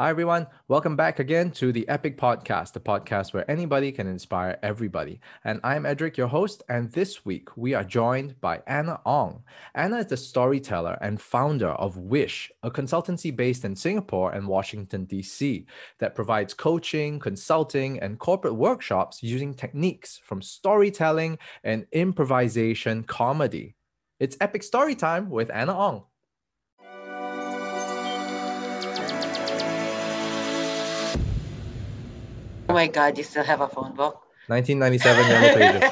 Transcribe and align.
Hi, 0.00 0.10
everyone. 0.10 0.46
Welcome 0.68 0.94
back 0.94 1.18
again 1.18 1.50
to 1.54 1.72
the 1.72 1.88
Epic 1.88 2.16
Podcast, 2.16 2.72
the 2.72 2.78
podcast 2.78 3.34
where 3.34 3.50
anybody 3.50 3.90
can 3.90 4.06
inspire 4.06 4.56
everybody. 4.62 5.18
And 5.42 5.58
I'm 5.64 5.84
Edric, 5.84 6.16
your 6.16 6.28
host. 6.28 6.62
And 6.68 6.92
this 6.92 7.24
week 7.24 7.48
we 7.56 7.74
are 7.74 7.82
joined 7.82 8.40
by 8.40 8.62
Anna 8.68 9.00
Ong. 9.04 9.42
Anna 9.74 9.96
is 9.96 10.06
the 10.06 10.16
storyteller 10.16 10.98
and 11.00 11.20
founder 11.20 11.70
of 11.70 11.96
Wish, 11.96 12.52
a 12.62 12.70
consultancy 12.70 13.34
based 13.34 13.64
in 13.64 13.74
Singapore 13.74 14.30
and 14.30 14.46
Washington, 14.46 15.04
D.C., 15.04 15.66
that 15.98 16.14
provides 16.14 16.54
coaching, 16.54 17.18
consulting, 17.18 17.98
and 17.98 18.20
corporate 18.20 18.54
workshops 18.54 19.20
using 19.20 19.52
techniques 19.52 20.20
from 20.22 20.40
storytelling 20.40 21.38
and 21.64 21.88
improvisation 21.90 23.02
comedy. 23.02 23.74
It's 24.20 24.36
Epic 24.40 24.62
Story 24.62 24.94
Time 24.94 25.28
with 25.28 25.50
Anna 25.50 25.76
Ong. 25.76 26.04
Oh 32.68 32.74
my 32.74 32.86
God, 32.86 33.16
you 33.18 33.24
still 33.24 33.44
have 33.44 33.60
a 33.60 33.68
phone 33.68 33.94
book? 33.94 34.22
1997 34.48 35.28
yellow 35.28 35.54
pages. 35.80 35.90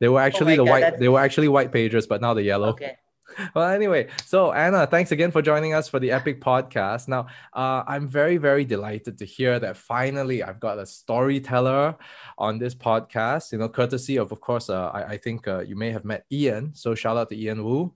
They 0.00 0.08
were 0.08 0.20
actually 0.20 0.54
Oh 0.54 0.56
the 0.58 0.64
God, 0.64 0.70
white. 0.70 0.80
that's- 0.80 1.00
They 1.00 1.08
were 1.08 1.20
actually 1.20 1.48
white 1.48 1.72
pages, 1.72 2.06
but 2.06 2.20
now 2.20 2.34
the 2.34 2.42
yellow. 2.42 2.68
Okay. 2.70 2.96
Well, 3.54 3.68
anyway, 3.68 4.08
so 4.24 4.52
Anna, 4.52 4.86
thanks 4.86 5.12
again 5.12 5.30
for 5.30 5.42
joining 5.42 5.74
us 5.74 5.90
for 5.90 5.98
the 5.98 6.10
Epic 6.10 6.40
Podcast. 6.40 7.06
Now, 7.06 7.26
uh, 7.52 7.82
I'm 7.86 8.08
very, 8.08 8.38
very 8.38 8.64
delighted 8.64 9.18
to 9.18 9.26
hear 9.26 9.58
that 9.60 9.76
finally 9.76 10.42
I've 10.42 10.58
got 10.58 10.78
a 10.78 10.86
storyteller 10.86 11.96
on 12.38 12.58
this 12.58 12.74
podcast. 12.74 13.52
You 13.52 13.58
know, 13.58 13.68
courtesy 13.68 14.16
of, 14.16 14.32
of 14.32 14.40
course, 14.40 14.70
uh, 14.70 14.86
I, 14.88 15.02
I 15.02 15.16
think 15.18 15.46
uh, 15.48 15.58
you 15.60 15.76
may 15.76 15.90
have 15.90 16.04
met 16.06 16.24
Ian. 16.32 16.74
So 16.74 16.94
shout 16.94 17.18
out 17.18 17.28
to 17.28 17.36
Ian 17.38 17.62
Wu, 17.62 17.92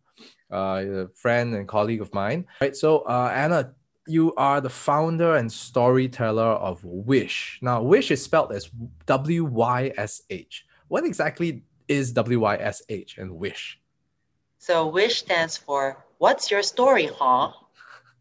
uh, 0.53 0.57
a 0.57 1.09
friend 1.15 1.55
and 1.55 1.67
colleague 1.67 2.03
of 2.03 2.13
mine. 2.13 2.45
Right. 2.61 2.77
So, 2.77 2.99
uh, 2.99 3.33
Anna, 3.35 3.73
you 4.11 4.35
are 4.35 4.61
the 4.61 4.69
founder 4.71 5.37
and 5.37 5.51
storyteller 5.51 6.43
of 6.43 6.85
Wish. 6.85 7.59
Now, 7.63 7.83
Wish 7.83 8.11
is 8.11 8.23
spelled 8.23 8.53
as 8.53 8.71
W 9.07 9.45
Y 9.45 9.93
S 9.97 10.23
H. 10.31 10.67
What 10.89 11.05
exactly 11.05 11.63
is 11.89 12.13
W 12.13 12.41
Y 12.41 12.57
S 12.57 12.83
H 12.89 13.19
and 13.19 13.33
Wish? 13.39 13.79
So 14.59 14.87
WISH 14.89 15.21
stands 15.21 15.57
for 15.57 16.05
What's 16.19 16.51
Your 16.51 16.63
Story, 16.63 17.09
huh? 17.13 17.53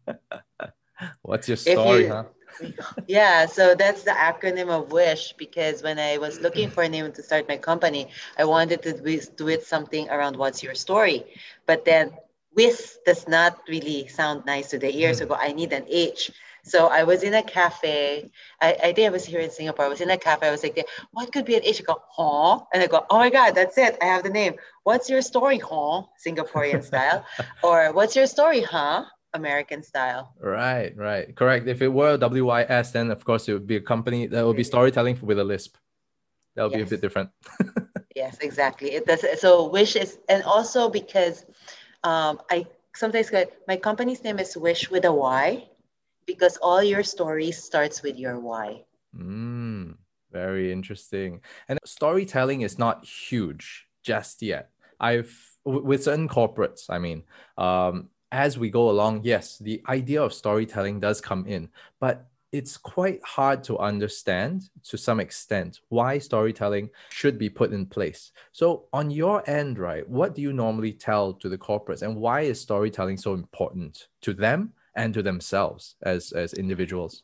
What's 1.22 1.48
your 1.48 1.56
story, 1.56 2.04
you- 2.04 2.08
huh? 2.08 2.24
Yeah, 3.06 3.46
so 3.46 3.74
that's 3.74 4.02
the 4.02 4.10
acronym 4.10 4.68
of 4.68 4.92
WISH 4.92 5.34
because 5.38 5.82
when 5.82 5.98
I 5.98 6.18
was 6.18 6.40
looking 6.40 6.68
for 6.68 6.82
a 6.82 6.88
name 6.88 7.10
to 7.12 7.22
start 7.22 7.48
my 7.48 7.56
company, 7.56 8.08
I 8.36 8.44
wanted 8.44 8.82
to 8.82 8.92
do 8.92 9.20
do 9.36 9.48
it 9.48 9.64
something 9.64 10.10
around 10.10 10.36
What's 10.36 10.62
Your 10.62 10.74
Story. 10.74 11.24
But 11.64 11.84
then 11.84 12.12
WIS 12.56 12.98
does 13.06 13.28
not 13.28 13.58
really 13.68 14.08
sound 14.08 14.44
nice 14.44 14.70
to 14.70 14.78
the 14.78 14.94
ear. 14.96 15.12
Mm. 15.12 15.16
So 15.16 15.24
I 15.24 15.28
go, 15.28 15.34
I 15.34 15.52
need 15.52 15.72
an 15.72 15.84
H. 15.88 16.30
So 16.62 16.88
I 16.88 17.04
was 17.04 17.22
in 17.22 17.34
a 17.34 17.42
cafe. 17.42 18.30
I, 18.60 18.72
I 18.72 18.92
think 18.92 19.06
I 19.06 19.10
was 19.10 19.24
here 19.24 19.40
in 19.40 19.50
Singapore. 19.50 19.86
I 19.86 19.88
was 19.88 20.00
in 20.00 20.10
a 20.10 20.18
cafe. 20.18 20.48
I 20.48 20.50
was 20.50 20.62
like, 20.62 20.86
what 21.12 21.32
could 21.32 21.44
be 21.44 21.56
an 21.56 21.64
H? 21.64 21.80
I 21.80 21.84
go, 21.84 22.02
huh? 22.08 22.60
And 22.74 22.82
I 22.82 22.86
go, 22.86 23.06
oh 23.08 23.18
my 23.18 23.30
God, 23.30 23.54
that's 23.54 23.78
it. 23.78 23.96
I 24.02 24.06
have 24.06 24.22
the 24.22 24.30
name. 24.30 24.54
What's 24.84 25.08
your 25.08 25.22
story, 25.22 25.58
huh? 25.58 26.02
Singaporean 26.24 26.84
style. 26.84 27.24
or 27.62 27.92
what's 27.92 28.14
your 28.14 28.26
story, 28.26 28.60
huh? 28.60 29.04
American 29.32 29.82
style. 29.82 30.34
Right, 30.40 30.92
right. 30.96 31.34
Correct. 31.34 31.68
If 31.68 31.82
it 31.82 31.88
were 31.88 32.18
WYS, 32.18 32.92
then 32.92 33.10
of 33.10 33.24
course 33.24 33.48
it 33.48 33.52
would 33.52 33.66
be 33.66 33.76
a 33.76 33.80
company 33.80 34.26
that 34.26 34.44
would 34.44 34.56
be 34.56 34.64
storytelling 34.64 35.18
with 35.22 35.38
a 35.38 35.44
lisp. 35.44 35.76
That 36.56 36.64
would 36.64 36.72
be 36.72 36.82
a 36.82 36.86
bit 36.86 37.00
different. 37.00 37.30
Yes, 38.16 38.38
exactly. 38.40 38.92
It 38.92 39.06
does. 39.06 39.24
So 39.40 39.68
wish 39.68 39.94
is, 39.94 40.18
and 40.28 40.42
also 40.42 40.90
because 40.90 41.46
um, 42.02 42.40
I 42.50 42.66
sometimes 42.94 43.30
get 43.30 43.52
my 43.68 43.76
company's 43.76 44.24
name 44.24 44.38
is 44.38 44.56
Wish 44.56 44.90
with 44.90 45.04
a 45.04 45.12
Y, 45.12 45.68
because 46.26 46.56
all 46.58 46.82
your 46.82 47.02
stories 47.02 47.62
starts 47.62 48.02
with 48.02 48.16
your 48.18 48.38
why. 48.38 48.84
Mm, 49.16 49.96
very 50.30 50.72
interesting. 50.72 51.40
And 51.68 51.78
storytelling 51.84 52.62
is 52.62 52.78
not 52.78 53.04
huge 53.04 53.86
just 54.02 54.42
yet. 54.42 54.70
I've 55.00 55.34
with 55.64 56.04
certain 56.04 56.28
corporates, 56.28 56.86
I 56.88 56.98
mean, 56.98 57.24
um, 57.58 58.08
as 58.32 58.56
we 58.56 58.70
go 58.70 58.88
along, 58.90 59.22
yes, 59.24 59.58
the 59.58 59.82
idea 59.88 60.22
of 60.22 60.32
storytelling 60.32 61.00
does 61.00 61.20
come 61.20 61.46
in, 61.46 61.68
but 61.98 62.29
it's 62.52 62.76
quite 62.76 63.20
hard 63.24 63.62
to 63.64 63.78
understand 63.78 64.70
to 64.84 64.98
some 64.98 65.20
extent 65.20 65.80
why 65.88 66.18
storytelling 66.18 66.90
should 67.10 67.38
be 67.38 67.48
put 67.48 67.72
in 67.72 67.86
place. 67.86 68.32
So, 68.52 68.86
on 68.92 69.10
your 69.10 69.48
end, 69.48 69.78
right, 69.78 70.08
what 70.08 70.34
do 70.34 70.42
you 70.42 70.52
normally 70.52 70.92
tell 70.92 71.32
to 71.34 71.48
the 71.48 71.58
corporates, 71.58 72.02
and 72.02 72.16
why 72.16 72.42
is 72.42 72.60
storytelling 72.60 73.18
so 73.18 73.34
important 73.34 74.08
to 74.22 74.34
them 74.34 74.72
and 74.96 75.14
to 75.14 75.22
themselves 75.22 75.96
as 76.02 76.32
as 76.32 76.54
individuals? 76.54 77.22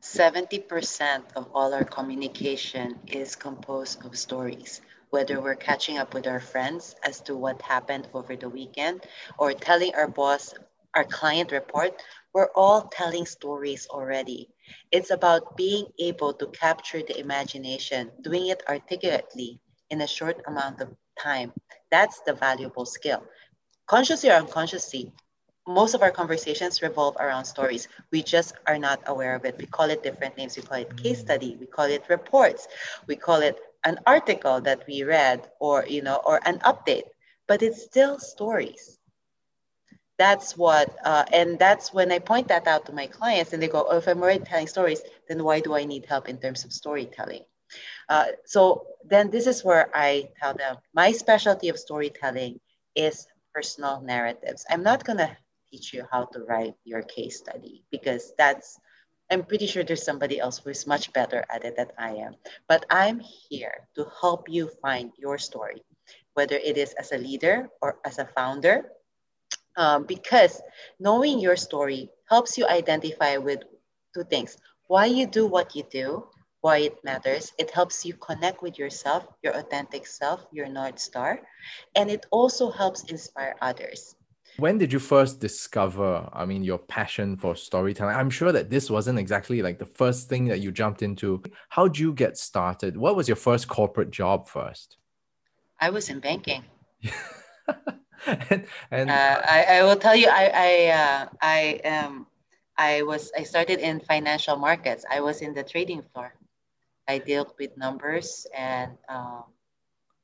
70% 0.00 1.22
of 1.34 1.48
all 1.54 1.72
our 1.72 1.84
communication 1.84 2.98
is 3.06 3.34
composed 3.34 4.04
of 4.04 4.18
stories, 4.18 4.82
whether 5.08 5.40
we're 5.40 5.54
catching 5.54 5.96
up 5.96 6.12
with 6.12 6.26
our 6.26 6.40
friends 6.40 6.94
as 7.04 7.22
to 7.22 7.34
what 7.34 7.62
happened 7.62 8.06
over 8.12 8.36
the 8.36 8.48
weekend 8.48 9.06
or 9.38 9.54
telling 9.54 9.94
our 9.94 10.08
boss 10.08 10.52
our 10.94 11.04
client 11.04 11.52
report, 11.52 12.02
we're 12.32 12.50
all 12.54 12.82
telling 12.82 13.26
stories 13.26 13.86
already. 13.90 14.48
It's 14.90 15.10
about 15.10 15.56
being 15.56 15.86
able 15.98 16.32
to 16.34 16.46
capture 16.48 17.02
the 17.02 17.18
imagination, 17.18 18.10
doing 18.22 18.48
it 18.48 18.62
articulately 18.68 19.60
in 19.90 20.00
a 20.00 20.06
short 20.06 20.42
amount 20.46 20.80
of 20.80 20.94
time. 21.18 21.52
That's 21.90 22.20
the 22.20 22.32
valuable 22.32 22.86
skill. 22.86 23.22
Consciously 23.86 24.30
or 24.30 24.34
unconsciously, 24.34 25.12
most 25.66 25.94
of 25.94 26.02
our 26.02 26.10
conversations 26.10 26.82
revolve 26.82 27.16
around 27.18 27.44
stories. 27.44 27.88
We 28.10 28.22
just 28.22 28.54
are 28.66 28.78
not 28.78 29.00
aware 29.06 29.34
of 29.34 29.44
it. 29.44 29.56
We 29.58 29.66
call 29.66 29.88
it 29.90 30.02
different 30.02 30.36
names. 30.36 30.56
We 30.56 30.62
call 30.62 30.78
it 30.78 30.96
case 30.96 31.18
mm-hmm. 31.18 31.26
study. 31.26 31.56
We 31.58 31.66
call 31.66 31.86
it 31.86 32.04
reports. 32.08 32.68
We 33.06 33.16
call 33.16 33.40
it 33.40 33.58
an 33.84 33.98
article 34.06 34.60
that 34.62 34.84
we 34.86 35.04
read 35.04 35.48
or, 35.60 35.86
you 35.86 36.02
know, 36.02 36.20
or 36.24 36.40
an 36.44 36.58
update, 36.60 37.04
but 37.46 37.62
it's 37.62 37.82
still 37.82 38.18
stories. 38.18 38.98
That's 40.18 40.56
what, 40.56 40.94
uh, 41.04 41.24
and 41.32 41.58
that's 41.58 41.92
when 41.92 42.12
I 42.12 42.20
point 42.20 42.48
that 42.48 42.68
out 42.68 42.86
to 42.86 42.92
my 42.92 43.06
clients 43.06 43.52
and 43.52 43.62
they 43.62 43.68
go, 43.68 43.86
oh, 43.88 43.96
if 43.98 44.06
I'm 44.06 44.22
already 44.22 44.44
telling 44.44 44.68
stories, 44.68 45.02
then 45.28 45.42
why 45.42 45.60
do 45.60 45.74
I 45.74 45.84
need 45.84 46.06
help 46.06 46.28
in 46.28 46.38
terms 46.38 46.64
of 46.64 46.72
storytelling? 46.72 47.42
Uh, 48.08 48.26
so 48.44 48.86
then 49.04 49.30
this 49.30 49.46
is 49.46 49.64
where 49.64 49.90
I 49.94 50.28
tell 50.40 50.54
them 50.54 50.76
my 50.94 51.10
specialty 51.12 51.68
of 51.68 51.78
storytelling 51.78 52.60
is 52.94 53.26
personal 53.52 54.00
narratives. 54.02 54.64
I'm 54.70 54.82
not 54.82 55.04
going 55.04 55.18
to 55.18 55.36
teach 55.70 55.92
you 55.92 56.06
how 56.12 56.26
to 56.26 56.40
write 56.40 56.74
your 56.84 57.02
case 57.02 57.38
study 57.38 57.82
because 57.90 58.32
that's 58.38 58.78
I'm 59.30 59.42
pretty 59.42 59.66
sure 59.66 59.82
there's 59.82 60.04
somebody 60.04 60.38
else 60.38 60.58
who 60.58 60.70
is 60.70 60.86
much 60.86 61.12
better 61.12 61.44
at 61.48 61.64
it 61.64 61.76
than 61.76 61.88
I 61.98 62.10
am. 62.16 62.36
But 62.68 62.84
I'm 62.90 63.20
here 63.20 63.88
to 63.96 64.06
help 64.20 64.48
you 64.48 64.70
find 64.82 65.12
your 65.16 65.38
story, 65.38 65.82
whether 66.34 66.56
it 66.56 66.76
is 66.76 66.92
as 66.92 67.10
a 67.12 67.18
leader 67.18 67.68
or 67.80 67.96
as 68.04 68.18
a 68.18 68.26
founder, 68.36 68.90
um, 69.76 70.04
because 70.04 70.60
knowing 71.00 71.38
your 71.38 71.56
story 71.56 72.10
helps 72.28 72.56
you 72.58 72.66
identify 72.66 73.36
with 73.36 73.60
two 74.14 74.24
things 74.24 74.56
why 74.86 75.06
you 75.06 75.26
do 75.26 75.46
what 75.46 75.74
you 75.74 75.82
do, 75.90 76.24
why 76.60 76.78
it 76.78 77.02
matters. 77.04 77.52
It 77.58 77.70
helps 77.70 78.04
you 78.04 78.14
connect 78.14 78.62
with 78.62 78.78
yourself, 78.78 79.26
your 79.42 79.54
authentic 79.56 80.06
self, 80.06 80.46
your 80.52 80.68
North 80.68 80.98
Star, 80.98 81.40
and 81.94 82.10
it 82.10 82.26
also 82.30 82.70
helps 82.70 83.04
inspire 83.04 83.54
others. 83.60 84.16
When 84.56 84.78
did 84.78 84.92
you 84.92 85.00
first 85.00 85.40
discover, 85.40 86.28
I 86.32 86.46
mean, 86.46 86.62
your 86.62 86.78
passion 86.78 87.36
for 87.36 87.56
storytelling? 87.56 88.14
I'm 88.14 88.30
sure 88.30 88.52
that 88.52 88.70
this 88.70 88.88
wasn't 88.88 89.18
exactly 89.18 89.62
like 89.62 89.78
the 89.78 89.86
first 89.86 90.28
thing 90.28 90.44
that 90.46 90.60
you 90.60 90.70
jumped 90.70 91.02
into. 91.02 91.42
How'd 91.70 91.98
you 91.98 92.12
get 92.12 92.36
started? 92.36 92.96
What 92.96 93.16
was 93.16 93.28
your 93.28 93.36
first 93.36 93.66
corporate 93.66 94.10
job 94.10 94.48
first? 94.48 94.96
I 95.80 95.90
was 95.90 96.08
in 96.08 96.20
banking. 96.20 96.62
and 98.50 98.66
and 98.90 99.10
Uh, 99.10 99.40
I, 99.44 99.78
I 99.78 99.82
will 99.82 99.96
tell 99.96 100.16
you, 100.16 100.28
I 100.28 100.44
I 100.54 100.70
uh, 100.92 101.26
I 101.42 101.60
um 101.84 102.26
I 102.76 103.02
was 103.02 103.32
I 103.36 103.42
started 103.44 103.78
in 103.80 104.00
financial 104.00 104.56
markets. 104.56 105.04
I 105.10 105.20
was 105.20 105.42
in 105.42 105.54
the 105.54 105.62
trading 105.62 106.02
floor. 106.12 106.34
I 107.08 107.18
dealt 107.18 107.54
with 107.58 107.76
numbers 107.76 108.46
and 108.56 108.96
um, 109.08 109.44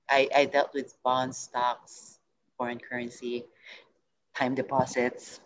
I 0.09 0.29
I 0.35 0.45
dealt 0.47 0.73
with 0.75 0.97
bonds, 1.05 1.39
stocks, 1.39 2.19
foreign 2.57 2.79
currency, 2.81 3.45
time 4.35 4.55
deposits. 4.55 5.41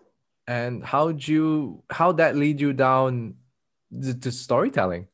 and 0.46 0.84
how'd 0.84 1.26
you 1.26 1.82
how'd 1.90 2.18
that 2.18 2.36
lead 2.36 2.60
you 2.60 2.72
down 2.72 3.34
to, 4.02 4.14
to 4.14 4.30
storytelling? 4.32 5.08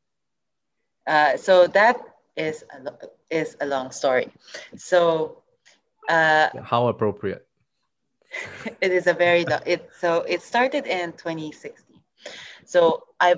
Uh, 1.06 1.36
so 1.36 1.66
that 1.66 1.96
is 2.36 2.64
a, 2.72 2.92
is 3.30 3.56
a 3.60 3.66
long 3.66 3.90
story. 3.90 4.30
So 4.76 5.42
uh, 6.10 6.48
How 6.62 6.88
appropriate. 6.88 7.46
it 8.80 8.92
is 8.92 9.06
a 9.06 9.14
very 9.14 9.44
it 9.66 9.90
so 9.98 10.22
it 10.22 10.40
started 10.40 10.86
in 10.86 11.10
2016 11.12 12.00
so 12.64 13.02
i 13.18 13.34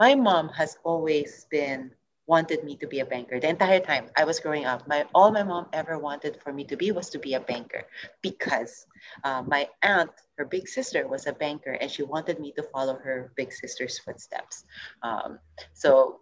my 0.00 0.16
mom 0.16 0.48
has 0.48 0.78
always 0.82 1.46
been 1.48 1.92
wanted 2.26 2.62
me 2.64 2.76
to 2.76 2.86
be 2.86 3.00
a 3.00 3.06
banker. 3.06 3.40
The 3.40 3.48
entire 3.48 3.80
time 3.80 4.06
I 4.16 4.24
was 4.24 4.40
growing 4.40 4.64
up, 4.64 4.86
my 4.86 5.04
all 5.14 5.30
my 5.30 5.42
mom 5.42 5.66
ever 5.72 5.98
wanted 5.98 6.40
for 6.42 6.52
me 6.52 6.64
to 6.64 6.76
be 6.76 6.92
was 6.92 7.10
to 7.10 7.18
be 7.18 7.34
a 7.34 7.40
banker 7.40 7.82
because 8.22 8.86
uh, 9.24 9.42
my 9.54 9.68
aunt, 9.82 10.10
her 10.38 10.44
big 10.44 10.68
sister, 10.68 11.08
was 11.08 11.26
a 11.26 11.32
banker, 11.32 11.72
and 11.72 11.90
she 11.90 12.02
wanted 12.02 12.38
me 12.38 12.52
to 12.52 12.62
follow 12.62 12.94
her 12.94 13.32
big 13.36 13.52
sister's 13.52 13.98
footsteps. 13.98 14.64
Um, 15.02 15.38
so, 15.74 16.20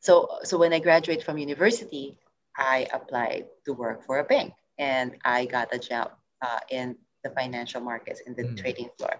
so, 0.00 0.38
so 0.42 0.58
when 0.58 0.72
I 0.72 0.80
graduated 0.80 1.24
from 1.24 1.38
university, 1.38 2.18
I 2.56 2.88
applied 2.92 3.46
to 3.66 3.72
work 3.72 4.04
for 4.04 4.18
a 4.18 4.24
bank, 4.24 4.54
and 4.82 5.08
I 5.24 5.46
got 5.46 5.68
a 5.72 5.78
job 5.78 6.08
uh, 6.46 6.62
in 6.70 6.96
the 7.24 7.30
financial 7.30 7.80
markets 7.80 8.20
in 8.26 8.34
the 8.34 8.42
mm. 8.42 8.56
trading 8.60 8.90
floor. 8.98 9.14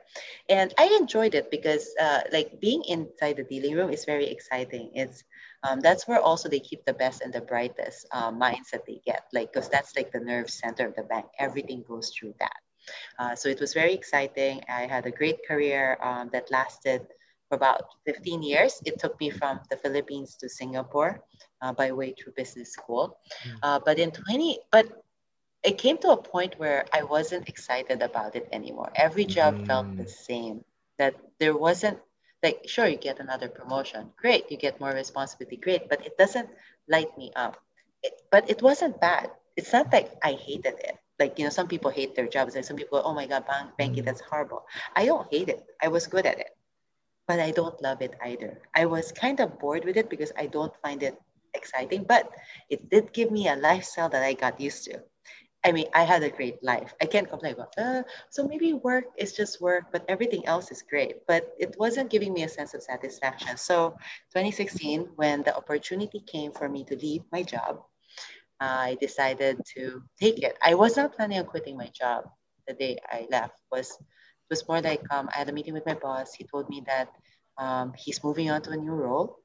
And 0.49 0.75
i 0.76 0.87
enjoyed 1.00 1.35
it 1.38 1.47
because 1.56 1.85
uh, 2.06 2.23
like 2.37 2.49
being 2.61 2.82
inside 2.88 3.37
the 3.37 3.47
dealing 3.53 3.75
room 3.79 3.91
is 3.97 4.05
very 4.05 4.26
exciting. 4.26 4.91
It's 4.94 5.23
um, 5.62 5.79
that's 5.87 6.09
where 6.09 6.20
also 6.20 6.49
they 6.49 6.59
keep 6.59 6.85
the 6.85 6.99
best 7.05 7.23
and 7.23 7.32
the 7.32 7.47
brightest 7.53 8.06
uh, 8.11 8.32
minds 8.44 8.69
that 8.73 8.85
they 8.88 8.99
get 9.06 9.23
like 9.32 9.53
because 9.53 9.69
that's 9.75 9.94
like 9.99 10.11
the 10.11 10.25
nerve 10.32 10.50
center 10.50 10.85
of 10.88 10.94
the 10.97 11.06
bank. 11.12 11.26
Everything 11.38 11.85
goes 11.87 12.11
through 12.11 12.35
that. 12.44 12.61
Uh, 13.20 13.35
so 13.38 13.49
it 13.49 13.61
was 13.61 13.73
very 13.73 13.94
exciting. 13.94 14.55
I 14.69 14.82
had 14.94 15.06
a 15.06 15.14
great 15.20 15.38
career 15.47 15.97
um, 16.03 16.31
that 16.32 16.50
lasted 16.50 17.06
for 17.49 17.55
about 17.55 17.82
15 18.06 18.43
years. 18.43 18.82
It 18.85 18.99
took 18.99 19.14
me 19.23 19.31
from 19.31 19.61
the 19.70 19.76
philippines 19.76 20.35
to 20.41 20.49
singapore 20.49 21.23
uh, 21.62 21.73
by 21.81 21.93
way 21.93 22.11
through 22.19 22.35
business 22.35 22.73
school. 22.73 23.06
Mm. 23.62 23.85
but 23.87 23.97
in 24.03 24.11
20 24.11 24.59
but 24.75 24.87
it 25.62 25.79
came 25.79 25.97
to 25.99 26.11
a 26.11 26.17
point 26.17 26.59
where 26.59 26.85
I 26.93 27.03
wasn't 27.05 27.49
excited 27.49 28.03
about 28.03 28.35
it 28.35 28.49
anymore. 28.53 28.91
Every 28.94 29.25
job 29.25 29.55
mm. 29.59 29.67
felt 29.67 29.97
the 29.97 30.09
same. 30.09 30.64
That 30.99 31.14
there 31.38 31.56
wasn't 31.56 31.99
like 32.43 32.62
sure 32.67 32.87
you 32.87 32.97
get 32.97 33.20
another 33.20 33.49
promotion, 33.49 34.11
great, 34.17 34.50
you 34.50 34.56
get 34.56 34.81
more 34.81 34.93
responsibility, 34.93 35.56
great, 35.56 35.88
but 35.88 36.05
it 36.05 36.19
doesn't 36.19 36.49
light 36.88 37.17
me 37.17 37.32
up. 37.35 37.56
It, 38.03 38.20
but 38.31 38.50
it 38.50 38.61
wasn't 38.62 39.00
bad. 39.00 39.31
It's 39.56 39.73
not 39.73 39.93
like 39.93 40.11
I 40.23 40.32
hated 40.32 40.75
it. 40.79 40.97
Like 41.19 41.38
you 41.38 41.44
know, 41.44 41.50
some 41.50 41.69
people 41.69 41.91
hate 41.91 42.14
their 42.14 42.26
jobs. 42.26 42.55
Like 42.55 42.64
some 42.64 42.76
people, 42.76 43.00
oh 43.05 43.14
my 43.14 43.26
god, 43.26 43.47
bank, 43.47 43.70
banking, 43.79 44.03
mm. 44.03 44.06
that's 44.06 44.20
horrible. 44.20 44.67
I 44.97 45.06
don't 45.06 45.26
hate 45.31 45.49
it. 45.49 45.64
I 45.81 45.88
was 45.88 46.06
good 46.06 46.26
at 46.26 46.38
it, 46.38 46.50
but 47.29 47.38
I 47.38 47.53
don't 47.53 47.81
love 47.81 48.03
it 48.03 48.14
either. 48.25 48.61
I 48.75 48.87
was 48.87 49.12
kind 49.12 49.38
of 49.41 49.59
bored 49.59 49.85
with 49.85 49.97
it 49.97 50.11
because 50.11 50.32
I 50.37 50.47
don't 50.47 50.75
find 50.82 51.03
it 51.03 51.17
exciting. 51.55 52.05
But 52.05 52.31
it 52.69 52.91
did 52.91 53.12
give 53.12 53.31
me 53.31 53.49
a 53.49 53.56
lifestyle 53.56 54.09
that 54.11 54.23
I 54.23 54.35
got 54.35 54.61
used 54.61 54.85
to 54.87 55.03
I 55.64 55.73
mean, 55.73 55.87
I 55.94 56.03
had 56.03 56.23
a 56.23 56.31
great 56.31 56.62
life. 56.62 56.94
I 57.00 57.06
can't 57.06 57.29
complain 57.29 57.55
about, 57.55 57.75
uh, 57.79 58.03
so 58.31 58.47
maybe 58.47 58.73
work 58.73 59.05
is 59.17 59.32
just 59.32 59.61
work, 59.61 59.85
but 59.93 60.05
everything 60.09 60.47
else 60.47 60.70
is 60.73 60.82
great. 60.82 61.26
But 61.26 61.55
it 61.59 61.76
wasn't 61.79 62.11
giving 62.11 62.32
me 62.32 62.43
a 62.43 62.49
sense 62.49 62.75
of 62.75 62.82
satisfaction. 62.82 63.56
So 63.56 63.97
2016, 64.32 65.09
when 65.17 65.43
the 65.43 65.56
opportunity 65.56 66.20
came 66.20 66.53
for 66.53 66.69
me 66.69 66.85
to 66.85 66.97
leave 66.97 67.23
my 67.31 67.43
job, 67.43 67.82
I 68.61 68.97
decided 69.00 69.61
to 69.76 70.03
take 70.20 70.43
it. 70.43 70.56
I 70.62 70.75
was 70.75 70.97
not 70.97 71.14
planning 71.17 71.38
on 71.38 71.47
quitting 71.47 71.76
my 71.76 71.91
job 71.94 72.25
the 72.67 72.75
day 72.75 72.99
I 73.11 73.26
left. 73.31 73.55
Was 73.70 73.91
it 73.91 74.50
was 74.50 74.67
more 74.69 74.81
like 74.81 75.03
um, 75.11 75.29
I 75.35 75.38
had 75.38 75.49
a 75.49 75.53
meeting 75.53 75.75
with 75.75 75.87
my 75.87 75.94
boss. 75.94 76.35
He 76.35 76.44
told 76.44 76.69
me 76.69 76.82
that 76.87 77.09
um, 77.59 77.93
he's 77.97 78.23
moving 78.25 78.50
on 78.50 78.62
to 78.62 78.70
a 78.70 78.76
new 78.76 78.93
role 78.94 79.41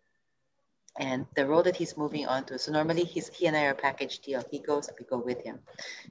and 0.99 1.25
the 1.35 1.45
role 1.45 1.63
that 1.63 1.75
he's 1.75 1.97
moving 1.97 2.25
on 2.27 2.45
to. 2.45 2.59
So 2.59 2.71
normally 2.71 3.03
he's 3.03 3.27
he 3.29 3.45
and 3.47 3.55
I 3.55 3.65
are 3.65 3.71
a 3.71 3.75
package 3.75 4.19
deal. 4.19 4.44
He 4.51 4.59
goes, 4.59 4.89
I 4.89 5.03
go 5.03 5.17
with 5.17 5.41
him. 5.44 5.59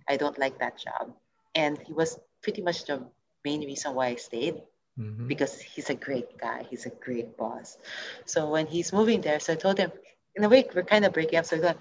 I 0.08 0.16
don't 0.16 0.38
like 0.38 0.58
that 0.58 0.78
job. 0.78 1.12
And 1.54 1.78
he 1.86 1.92
was 1.92 2.18
pretty 2.42 2.62
much 2.62 2.84
the 2.84 3.02
main 3.44 3.60
reason 3.60 3.94
why 3.94 4.08
I 4.08 4.14
stayed 4.16 4.62
mm-hmm. 4.98 5.26
because 5.26 5.60
he's 5.60 5.90
a 5.90 5.94
great 5.94 6.38
guy. 6.38 6.66
He's 6.70 6.86
a 6.86 6.90
great 6.90 7.36
boss. 7.36 7.78
So 8.24 8.50
when 8.50 8.66
he's 8.66 8.92
moving 8.92 9.20
there, 9.20 9.40
so 9.40 9.54
I 9.54 9.56
told 9.56 9.78
him, 9.78 9.92
in 10.34 10.44
a 10.44 10.48
way, 10.48 10.68
we're 10.74 10.82
kind 10.82 11.04
of 11.04 11.12
breaking 11.12 11.38
up. 11.38 11.46
So 11.46 11.56
I 11.56 11.60
go, 11.60 11.74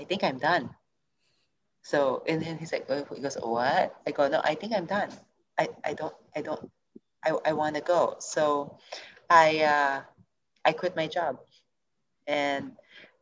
I 0.00 0.04
think 0.04 0.24
I'm 0.24 0.38
done. 0.38 0.70
So 1.82 2.22
and 2.26 2.40
then 2.42 2.58
he's 2.58 2.72
like, 2.72 2.86
oh, 2.88 3.04
he 3.14 3.20
goes, 3.20 3.36
what? 3.36 3.94
I 4.06 4.10
go, 4.10 4.28
no, 4.28 4.40
I 4.42 4.54
think 4.54 4.72
I'm 4.74 4.86
done. 4.86 5.10
I, 5.58 5.68
I 5.84 5.94
don't, 5.94 6.14
I 6.34 6.40
don't, 6.40 6.70
I, 7.24 7.36
I 7.44 7.52
want 7.52 7.76
to 7.76 7.82
go. 7.82 8.16
So 8.20 8.78
I, 9.28 9.60
uh, 9.62 10.00
I 10.64 10.72
quit 10.72 10.96
my 10.96 11.08
job 11.08 11.38
and 12.26 12.72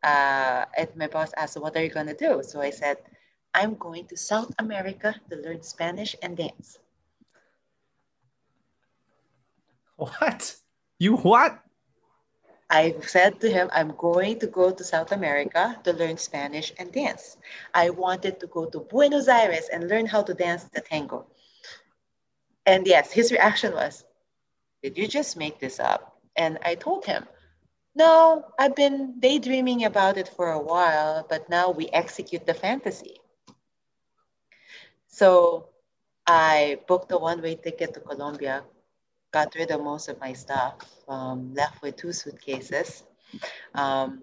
uh, 0.03 0.65
and 0.77 0.89
my 0.97 1.07
boss 1.07 1.33
asked, 1.37 1.59
"What 1.59 1.77
are 1.77 1.83
you 1.83 1.91
gonna 1.91 2.15
do?" 2.15 2.43
So 2.43 2.61
I 2.61 2.71
said, 2.71 2.99
"I'm 3.55 3.75
going 3.75 4.07
to 4.09 4.17
South 4.17 4.53
America 4.59 5.15
to 5.31 5.37
learn 5.37 5.63
Spanish 5.63 6.17
and 6.23 6.37
dance." 6.37 6.79
What? 9.97 10.57
You 10.99 11.17
what? 11.17 11.63
I 12.71 12.95
said 13.01 13.41
to 13.41 13.51
him, 13.51 13.69
I'm 13.73 13.95
going 13.99 14.39
to 14.39 14.47
go 14.47 14.71
to 14.71 14.85
South 14.85 15.11
America 15.11 15.77
to 15.83 15.93
learn 15.93 16.17
Spanish 16.17 16.73
and 16.79 16.93
dance. 16.93 17.37
I 17.75 17.91
wanted 17.91 18.39
to 18.41 18.47
go 18.47 18.65
to 18.67 18.79
Buenos 18.79 19.27
Aires 19.27 19.69
and 19.73 19.89
learn 19.89 20.07
how 20.07 20.23
to 20.23 20.33
dance 20.33 20.65
the 20.65 20.81
tango. 20.81 21.27
And 22.65 22.87
yes, 22.87 23.11
his 23.11 23.33
reaction 23.33 23.75
was, 23.75 24.05
Did 24.85 24.97
you 24.97 25.09
just 25.09 25.37
make 25.37 25.59
this 25.59 25.81
up? 25.81 26.21
And 26.37 26.59
I 26.65 26.77
told 26.77 27.05
him, 27.05 27.27
no, 27.95 28.45
I've 28.59 28.75
been 28.75 29.19
daydreaming 29.21 29.85
about 29.85 30.17
it 30.17 30.29
for 30.29 30.51
a 30.53 30.61
while, 30.61 31.27
but 31.29 31.49
now 31.49 31.71
we 31.71 31.89
execute 31.89 32.47
the 32.47 32.55
fantasy. 32.55 33.21
So 35.09 35.69
I 36.27 36.81
booked 36.87 37.13
a 37.13 37.19
one 37.19 37.43
way 37.43 37.57
ticket 37.57 37.95
to 37.95 38.01
Colombia, 38.01 38.63
got 39.33 39.55
rid 39.55 39.71
of 39.71 39.83
most 39.83 40.09
of 40.09 40.21
my 40.21 40.33
stuff, 40.33 40.75
um, 41.09 41.53
left 41.55 41.83
with 41.83 41.97
two 41.97 42.13
suitcases. 42.13 43.03
Um, 43.75 44.23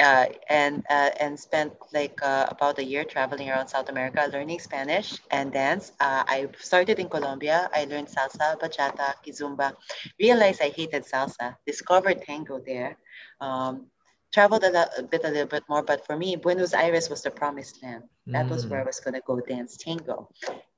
uh, 0.00 0.26
and 0.48 0.84
uh, 0.90 1.10
and 1.20 1.38
spent 1.38 1.72
like 1.92 2.18
uh, 2.22 2.46
about 2.48 2.78
a 2.78 2.84
year 2.84 3.04
traveling 3.04 3.50
around 3.50 3.68
South 3.68 3.88
America, 3.88 4.28
learning 4.32 4.58
Spanish 4.58 5.18
and 5.30 5.52
dance. 5.52 5.92
Uh, 6.00 6.24
I 6.26 6.48
started 6.58 6.98
in 6.98 7.08
Colombia. 7.08 7.70
I 7.74 7.84
learned 7.84 8.08
salsa, 8.08 8.58
bachata, 8.58 9.14
kizomba. 9.24 9.74
Realized 10.18 10.62
I 10.62 10.70
hated 10.70 11.04
salsa. 11.04 11.56
Discovered 11.66 12.22
tango 12.22 12.60
there. 12.66 12.96
Um, 13.40 13.86
traveled 14.32 14.64
a, 14.64 14.70
lot, 14.70 14.90
a 14.96 15.02
bit, 15.02 15.24
a 15.24 15.28
little 15.28 15.46
bit 15.46 15.64
more, 15.68 15.82
but 15.82 16.06
for 16.06 16.16
me, 16.16 16.36
Buenos 16.36 16.72
Aires 16.72 17.10
was 17.10 17.22
the 17.22 17.30
promised 17.30 17.82
land. 17.82 18.04
That 18.26 18.46
mm. 18.46 18.50
was 18.50 18.66
where 18.66 18.80
I 18.80 18.84
mm. 18.84 18.86
was 18.86 19.00
going 19.00 19.14
to 19.14 19.22
go 19.26 19.40
dance 19.40 19.76
tango. 19.76 20.28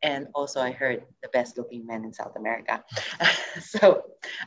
And 0.03 0.29
also, 0.35 0.61
I 0.61 0.71
heard 0.71 1.05
the 1.23 1.29
best 1.29 1.59
looking 1.59 1.87
men 1.87 2.05
in 2.05 2.13
South 2.13 2.35
America. 2.37 2.83
so 3.61 4.05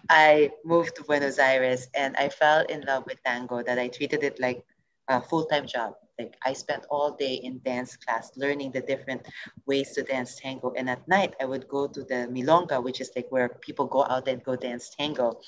I 0.10 0.52
moved 0.64 0.96
to 0.96 1.04
Buenos 1.04 1.38
Aires 1.38 1.88
and 1.96 2.16
I 2.18 2.30
fell 2.30 2.66
in 2.66 2.82
love 2.82 3.04
with 3.06 3.22
tango 3.24 3.62
that 3.64 3.78
I 3.78 3.88
treated 3.90 4.24
it 4.24 4.40
like 4.40 4.66
a 5.08 5.22
full 5.22 5.46
time 5.46 5.68
job. 5.68 5.94
Like 6.18 6.36
I 6.46 6.54
spent 6.54 6.86
all 6.90 7.12
day 7.12 7.36
in 7.36 7.60
dance 7.66 7.98
class 7.98 8.32
learning 8.38 8.72
the 8.72 8.82
different 8.82 9.28
ways 9.66 9.92
to 9.94 10.04
dance 10.04 10.36
tango. 10.36 10.74
And 10.78 10.90
at 10.90 11.06
night, 11.08 11.36
I 11.42 11.46
would 11.46 11.68
go 11.68 11.88
to 11.88 12.04
the 12.04 12.28
milonga, 12.32 12.82
which 12.82 13.02
is 13.02 13.12
like 13.16 13.28
where 13.30 13.50
people 13.50 13.86
go 13.86 14.06
out 14.06 14.28
and 14.28 14.42
go 14.44 14.56
dance 14.56 14.90
tango. 14.90 15.42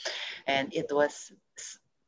And 0.46 0.74
it 0.74 0.88
was 0.92 1.32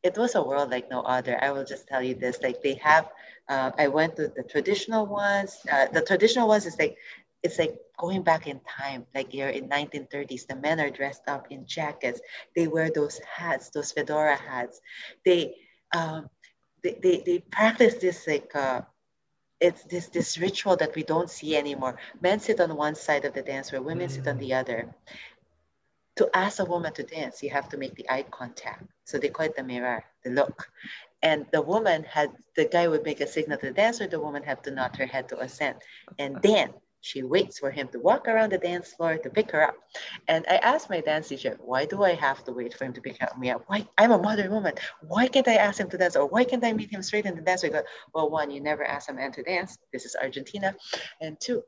it 0.03 0.17
was 0.17 0.35
a 0.35 0.41
world 0.43 0.71
like 0.71 0.89
no 0.89 1.01
other. 1.01 1.37
I 1.43 1.51
will 1.51 1.65
just 1.65 1.87
tell 1.87 2.01
you 2.01 2.15
this: 2.15 2.41
like 2.41 2.61
they 2.61 2.75
have, 2.75 3.09
uh, 3.49 3.71
I 3.77 3.87
went 3.87 4.15
to 4.15 4.29
the 4.29 4.43
traditional 4.43 5.05
ones. 5.05 5.57
Uh, 5.71 5.87
the 5.91 6.01
traditional 6.01 6.47
ones 6.47 6.65
is 6.65 6.77
like, 6.79 6.97
it's 7.43 7.59
like 7.59 7.77
going 7.97 8.23
back 8.23 8.47
in 8.47 8.61
time, 8.61 9.05
like 9.13 9.33
you're 9.33 9.49
in 9.49 9.67
1930s. 9.67 10.47
The 10.47 10.55
men 10.55 10.79
are 10.79 10.89
dressed 10.89 11.23
up 11.27 11.47
in 11.49 11.65
jackets. 11.65 12.21
They 12.55 12.67
wear 12.67 12.89
those 12.89 13.19
hats, 13.19 13.69
those 13.69 13.91
fedora 13.91 14.35
hats. 14.35 14.79
They, 15.25 15.55
um, 15.95 16.29
they, 16.83 16.97
they, 17.01 17.23
they 17.25 17.39
practice 17.51 17.95
this 17.95 18.27
like. 18.27 18.55
Uh, 18.55 18.81
it's 19.61 19.83
this 19.83 20.07
this 20.07 20.37
ritual 20.37 20.77
that 20.77 20.95
we 20.95 21.03
don't 21.03 21.29
see 21.29 21.57
anymore. 21.57 21.97
Men 22.21 22.39
sit 22.39 22.61
on 22.61 22.73
one 22.77 22.95
side 22.95 23.25
of 23.25 23.33
the 23.33 23.41
dance 23.41 23.73
where 23.73 23.81
women 23.81 24.07
mm. 24.07 24.11
sit 24.11 24.25
on 24.25 24.37
the 24.37 24.53
other 24.53 24.95
to 26.19 26.29
ask 26.33 26.59
a 26.59 26.65
woman 26.65 26.91
to 26.91 27.03
dance, 27.03 27.41
you 27.41 27.49
have 27.49 27.69
to 27.69 27.77
make 27.77 27.95
the 27.95 28.05
eye 28.09 28.25
contact. 28.29 28.83
So 29.05 29.17
they 29.17 29.29
call 29.29 29.45
it 29.45 29.55
the 29.55 29.61
mirada, 29.61 30.03
the 30.25 30.31
look. 30.31 30.67
And 31.23 31.45
the 31.53 31.61
woman 31.61 32.03
had, 32.03 32.29
the 32.57 32.65
guy 32.65 32.89
would 32.89 33.05
make 33.05 33.21
a 33.21 33.27
signal 33.27 33.57
to 33.59 33.67
the 33.67 33.71
dancer, 33.71 34.05
the 34.05 34.19
woman 34.19 34.43
had 34.43 34.61
to 34.65 34.71
nod 34.71 34.97
her 34.97 35.05
head 35.05 35.29
to 35.29 35.39
assent. 35.39 35.77
And 36.17 36.41
then 36.41 36.73
she 36.99 37.23
waits 37.23 37.59
for 37.59 37.71
him 37.71 37.87
to 37.93 37.99
walk 37.99 38.27
around 38.27 38.51
the 38.51 38.57
dance 38.57 38.91
floor 38.91 39.17
to 39.17 39.29
pick 39.29 39.51
her 39.51 39.63
up. 39.63 39.75
And 40.27 40.43
I 40.49 40.57
asked 40.57 40.89
my 40.89 40.99
dance 40.99 41.29
teacher, 41.29 41.57
why 41.61 41.85
do 41.85 42.03
I 42.03 42.15
have 42.15 42.43
to 42.43 42.51
wait 42.51 42.73
for 42.73 42.83
him 42.83 42.91
to 42.93 43.01
pick 43.01 43.23
up 43.23 43.39
me 43.39 43.51
up? 43.51 43.63
Why? 43.67 43.87
I'm 43.97 44.11
a 44.11 44.17
modern 44.17 44.51
woman. 44.51 44.73
Why 44.99 45.29
can't 45.29 45.47
I 45.47 45.55
ask 45.55 45.79
him 45.79 45.89
to 45.91 45.97
dance? 45.97 46.17
Or 46.17 46.27
why 46.27 46.43
can't 46.43 46.65
I 46.65 46.73
meet 46.73 46.91
him 46.91 47.01
straight 47.01 47.27
in 47.27 47.35
the 47.35 47.41
dance? 47.41 47.63
We 47.63 47.69
go, 47.69 47.83
well, 48.13 48.29
one, 48.29 48.51
you 48.51 48.59
never 48.59 48.83
ask 48.83 49.09
a 49.09 49.13
man 49.13 49.31
to 49.31 49.43
dance. 49.43 49.77
This 49.93 50.03
is 50.03 50.17
Argentina. 50.21 50.75
And 51.21 51.39
two, 51.39 51.63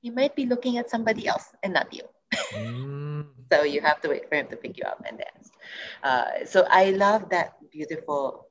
he 0.00 0.10
might 0.10 0.36
be 0.36 0.46
looking 0.46 0.78
at 0.78 0.90
somebody 0.90 1.26
else 1.26 1.46
and 1.64 1.72
not 1.72 1.92
you. 1.92 2.04
Mm. 2.54 3.26
so 3.52 3.62
you 3.62 3.80
have 3.80 4.00
to 4.02 4.08
wait 4.08 4.28
for 4.28 4.36
him 4.36 4.46
to 4.48 4.56
pick 4.56 4.76
you 4.78 4.84
up 4.84 5.02
and 5.06 5.18
dance. 5.18 5.50
Uh, 6.02 6.44
so 6.44 6.66
I 6.70 6.90
love 6.90 7.28
that 7.30 7.54
beautiful 7.70 8.48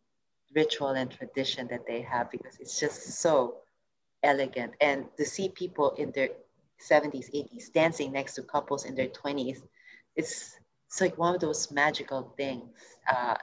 ritual 0.56 0.90
and 0.90 1.10
tradition 1.12 1.68
that 1.68 1.86
they 1.88 2.02
have 2.02 2.32
because 2.32 2.58
it's 2.60 2.80
just 2.80 3.02
so 3.22 3.56
elegant. 4.24 4.74
And 4.82 5.06
to 5.18 5.26
see 5.26 5.50
people 5.50 5.92
in 5.98 6.12
their 6.12 6.30
70s, 6.80 7.30
80s 7.34 7.70
dancing 7.70 8.12
next 8.12 8.34
to 8.36 8.44
couples 8.44 8.86
in 8.86 8.96
their 8.96 9.08
20s, 9.08 9.64
it's 10.16 10.58
it's 10.88 11.02
like 11.02 11.18
one 11.18 11.34
of 11.34 11.42
those 11.42 11.72
magical 11.72 12.34
things 12.38 12.70
uh, 13.12 13.36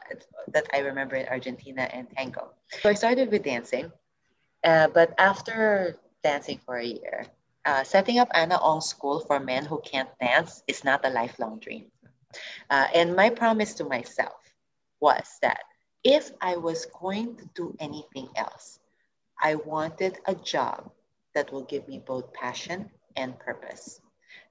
that 0.52 0.66
I 0.73 0.78
remember 0.78 1.16
in 1.16 1.26
Argentina 1.28 1.82
and 1.92 2.09
tango. 2.16 2.50
So 2.80 2.88
I 2.88 2.94
started 2.94 3.30
with 3.30 3.42
dancing, 3.42 3.90
uh, 4.64 4.88
but 4.88 5.14
after 5.18 5.97
dancing 6.23 6.59
for 6.64 6.76
a 6.76 6.85
year, 6.85 7.26
uh, 7.64 7.84
setting 7.84 8.18
up 8.18 8.28
Anna 8.34 8.58
Ong 8.62 8.80
School 8.80 9.20
for 9.20 9.38
men 9.40 9.64
who 9.66 9.80
can't 9.80 10.08
dance 10.20 10.62
is 10.66 10.84
not 10.84 11.04
a 11.04 11.10
lifelong 11.10 11.58
dream. 11.58 11.86
Uh, 12.70 12.86
and 12.94 13.16
my 13.16 13.30
promise 13.30 13.74
to 13.74 13.84
myself 13.84 14.54
was 15.00 15.38
that 15.42 15.60
if 16.04 16.30
I 16.40 16.56
was 16.56 16.86
going 16.86 17.36
to 17.36 17.44
do 17.54 17.76
anything 17.80 18.28
else, 18.36 18.78
I 19.40 19.56
wanted 19.56 20.18
a 20.26 20.34
job 20.34 20.90
that 21.34 21.52
will 21.52 21.64
give 21.64 21.88
me 21.88 21.98
both 21.98 22.32
passion 22.32 22.90
and 23.16 23.38
purpose. 23.38 24.00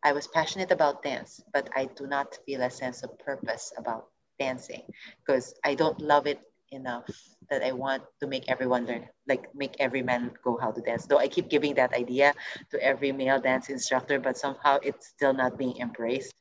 I 0.03 0.13
was 0.13 0.27
passionate 0.27 0.71
about 0.71 1.03
dance, 1.03 1.41
but 1.53 1.69
I 1.75 1.85
do 1.85 2.07
not 2.07 2.37
feel 2.45 2.61
a 2.61 2.69
sense 2.71 3.03
of 3.03 3.17
purpose 3.19 3.73
about 3.77 4.07
dancing 4.39 4.83
because 5.19 5.53
I 5.63 5.75
don't 5.75 6.01
love 6.01 6.27
it 6.27 6.39
enough 6.71 7.05
that 7.49 7.63
I 7.63 7.71
want 7.71 8.03
to 8.19 8.27
make 8.27 8.49
everyone 8.49 8.85
learn, 8.85 9.07
like 9.27 9.53
make 9.55 9.75
every 9.79 10.01
man 10.01 10.31
go 10.43 10.57
how 10.57 10.71
to 10.71 10.81
dance. 10.81 11.05
Though 11.05 11.17
I 11.17 11.27
keep 11.27 11.49
giving 11.49 11.73
that 11.75 11.93
idea 11.93 12.33
to 12.71 12.81
every 12.83 13.11
male 13.11 13.39
dance 13.39 13.69
instructor, 13.69 14.19
but 14.19 14.37
somehow 14.37 14.79
it's 14.83 15.07
still 15.07 15.33
not 15.33 15.57
being 15.57 15.77
embraced. 15.77 16.33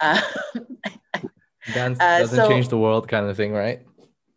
Uh, 0.00 0.20
dance 1.74 1.98
uh, 2.00 2.18
doesn't 2.18 2.36
so, 2.36 2.48
change 2.48 2.68
the 2.68 2.78
world, 2.78 3.08
kind 3.08 3.26
of 3.26 3.36
thing, 3.36 3.52
right? 3.52 3.82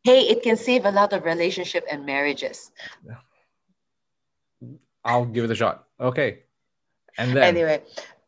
Hey, 0.04 0.22
it 0.22 0.44
can 0.44 0.58
save 0.58 0.86
a 0.86 0.92
lot 0.92 1.14
of 1.14 1.26
relationship 1.26 1.86
and 1.90 2.06
marriages. 2.06 2.72
I'll 5.04 5.26
give 5.26 5.44
it 5.46 5.52
a 5.52 5.56
shot. 5.56 5.86
Okay. 6.00 6.44
And 7.18 7.36
then 7.36 7.44
anyway, 7.44 7.84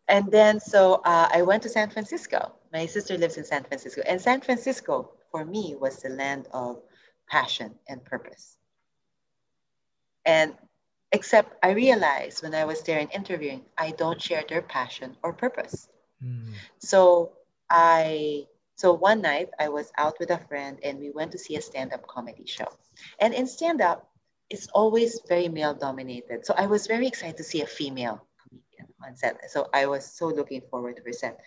and 0.08 0.32
then 0.32 0.60
so 0.60 1.02
uh, 1.06 1.28
I 1.34 1.42
went 1.42 1.64
to 1.64 1.70
San 1.70 1.90
Francisco. 1.90 2.54
My 2.72 2.86
sister 2.86 3.18
lives 3.18 3.38
in 3.38 3.44
San 3.44 3.64
Francisco, 3.64 4.02
and 4.08 4.22
San 4.22 4.42
Francisco 4.42 5.12
for 5.32 5.46
me 5.46 5.76
was 5.80 6.02
the 6.02 6.10
land 6.10 6.48
of 6.54 6.82
passion 7.28 7.76
and 7.88 8.04
purpose. 8.04 8.58
And 10.26 10.56
except 11.12 11.54
I 11.64 11.72
realized 11.72 12.44
when 12.44 12.54
I 12.54 12.66
was 12.66 12.82
there 12.82 13.00
and 13.00 13.12
interviewing, 13.14 13.64
I 13.78 13.92
don't 13.92 14.22
share 14.22 14.44
their 14.48 14.62
passion 14.62 15.16
or 15.24 15.34
purpose. 15.34 15.88
Mm. 16.24 16.54
So 16.80 17.34
I 17.70 18.46
so 18.76 18.94
one 18.94 19.22
night 19.22 19.50
I 19.60 19.70
was 19.70 19.92
out 19.98 20.20
with 20.20 20.30
a 20.30 20.38
friend 20.38 20.78
and 20.84 21.00
we 21.00 21.10
went 21.10 21.32
to 21.32 21.40
see 21.40 21.56
a 21.56 21.62
stand-up 21.62 22.06
comedy 22.06 22.46
show. 22.46 22.68
And 23.20 23.34
in 23.34 23.48
stand-up, 23.48 24.08
it's 24.52 24.68
always 24.68 25.20
very 25.28 25.50
male 25.50 25.74
dominated. 25.74 26.46
So 26.46 26.54
I 26.56 26.68
was 26.68 26.86
very 26.86 27.08
excited 27.08 27.38
to 27.38 27.44
see 27.44 27.64
a 27.64 27.66
female 27.66 28.22
comedian 28.44 28.94
on 29.04 29.16
set. 29.16 29.50
So 29.50 29.68
I 29.74 29.88
was 29.88 30.06
so 30.06 30.28
looking 30.28 30.62
forward 30.70 30.98
to 30.98 31.04
her 31.04 31.12
set. 31.12 31.40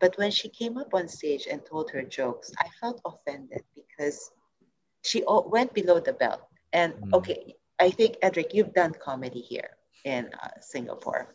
But 0.00 0.18
when 0.18 0.32
she 0.32 0.48
came 0.48 0.76
up 0.76 0.92
on 0.92 1.06
stage 1.06 1.46
and 1.46 1.64
told 1.64 1.88
her 1.92 2.02
jokes, 2.02 2.50
I 2.58 2.66
felt 2.80 3.00
offended 3.04 3.62
because 3.76 4.32
she 5.02 5.24
went 5.26 5.74
below 5.74 6.00
the 6.00 6.12
belt. 6.12 6.42
And 6.72 6.94
mm. 6.94 7.12
okay, 7.14 7.54
I 7.78 7.90
think 7.90 8.16
Edric, 8.22 8.54
you've 8.54 8.72
done 8.74 8.94
comedy 8.94 9.40
here 9.40 9.76
in 10.04 10.30
uh, 10.42 10.60
Singapore. 10.60 11.34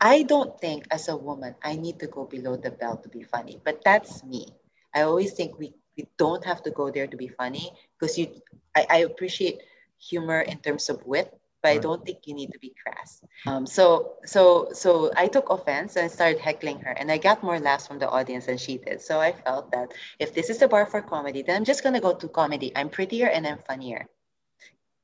I 0.00 0.24
don't 0.24 0.58
think 0.60 0.86
as 0.90 1.08
a 1.08 1.16
woman 1.16 1.54
I 1.62 1.76
need 1.76 2.00
to 2.00 2.08
go 2.08 2.24
below 2.26 2.56
the 2.56 2.72
belt 2.72 3.04
to 3.04 3.08
be 3.08 3.22
funny, 3.22 3.60
but 3.64 3.82
that's 3.84 4.24
me. 4.24 4.48
I 4.94 5.02
always 5.02 5.32
think 5.32 5.58
we, 5.58 5.74
we 5.96 6.08
don't 6.18 6.44
have 6.44 6.62
to 6.64 6.70
go 6.70 6.90
there 6.90 7.06
to 7.06 7.16
be 7.16 7.28
funny 7.28 7.70
because 7.98 8.18
you 8.18 8.42
I, 8.74 8.86
I 8.90 8.98
appreciate 9.06 9.62
humor 9.98 10.40
in 10.40 10.58
terms 10.58 10.90
of 10.90 11.06
wit, 11.06 11.32
but 11.62 11.68
right. 11.68 11.78
I 11.78 11.80
don't 11.80 12.04
think 12.04 12.26
you 12.26 12.34
need 12.34 12.52
to 12.52 12.58
be 12.58 12.74
crass. 12.82 13.22
Um, 13.46 13.66
so 13.66 14.14
so 14.24 14.68
so 14.72 15.12
I 15.16 15.28
took 15.28 15.48
offense 15.50 15.96
and 15.96 16.10
started 16.10 16.40
heckling 16.40 16.80
her, 16.80 16.90
and 16.90 17.10
I 17.10 17.18
got 17.18 17.42
more 17.42 17.60
laughs 17.60 17.86
from 17.86 17.98
the 17.98 18.08
audience 18.08 18.46
than 18.46 18.58
she 18.58 18.78
did. 18.78 19.00
So 19.00 19.20
I 19.20 19.32
felt 19.32 19.70
that 19.70 19.92
if 20.18 20.34
this 20.34 20.50
is 20.50 20.58
the 20.58 20.68
bar 20.68 20.86
for 20.86 21.00
comedy, 21.00 21.42
then 21.42 21.56
I'm 21.56 21.64
just 21.64 21.82
gonna 21.82 22.00
go 22.00 22.14
to 22.14 22.28
comedy. 22.28 22.72
I'm 22.74 22.88
prettier 22.88 23.28
and 23.28 23.46
I'm 23.46 23.58
funnier. 23.58 24.06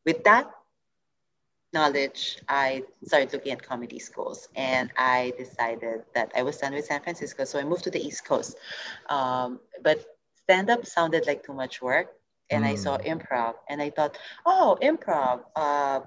With 0.05 0.25
that 0.25 0.51
knowledge, 1.73 2.39
I 2.49 2.83
started 3.05 3.33
looking 3.33 3.53
at 3.53 3.63
comedy 3.63 4.01
schools, 4.01 4.49
and 4.57 4.91
I 4.97 5.33
decided 5.39 6.03
that 6.15 6.33
I 6.35 6.43
was 6.43 6.59
done 6.59 6.75
with 6.75 6.87
San 6.87 7.03
Francisco, 7.03 7.45
so 7.45 7.61
I 7.61 7.65
moved 7.65 7.85
to 7.85 7.91
the 7.91 8.05
East 8.05 8.25
Coast. 8.25 8.57
Um, 9.09 9.61
but 9.85 10.05
stand 10.43 10.71
up 10.71 10.87
sounded 10.87 11.27
like 11.27 11.45
too 11.45 11.53
much 11.53 11.81
work 11.83 12.19
and 12.51 12.65
mm. 12.65 12.69
I 12.69 12.75
saw 12.75 12.97
mm. 12.97 13.07
improv 13.07 13.55
and 13.69 13.83
I 13.83 13.91
thought, 13.91 14.19
oh, 14.47 14.79
improv. 14.83 15.43
Uh, 15.55 16.01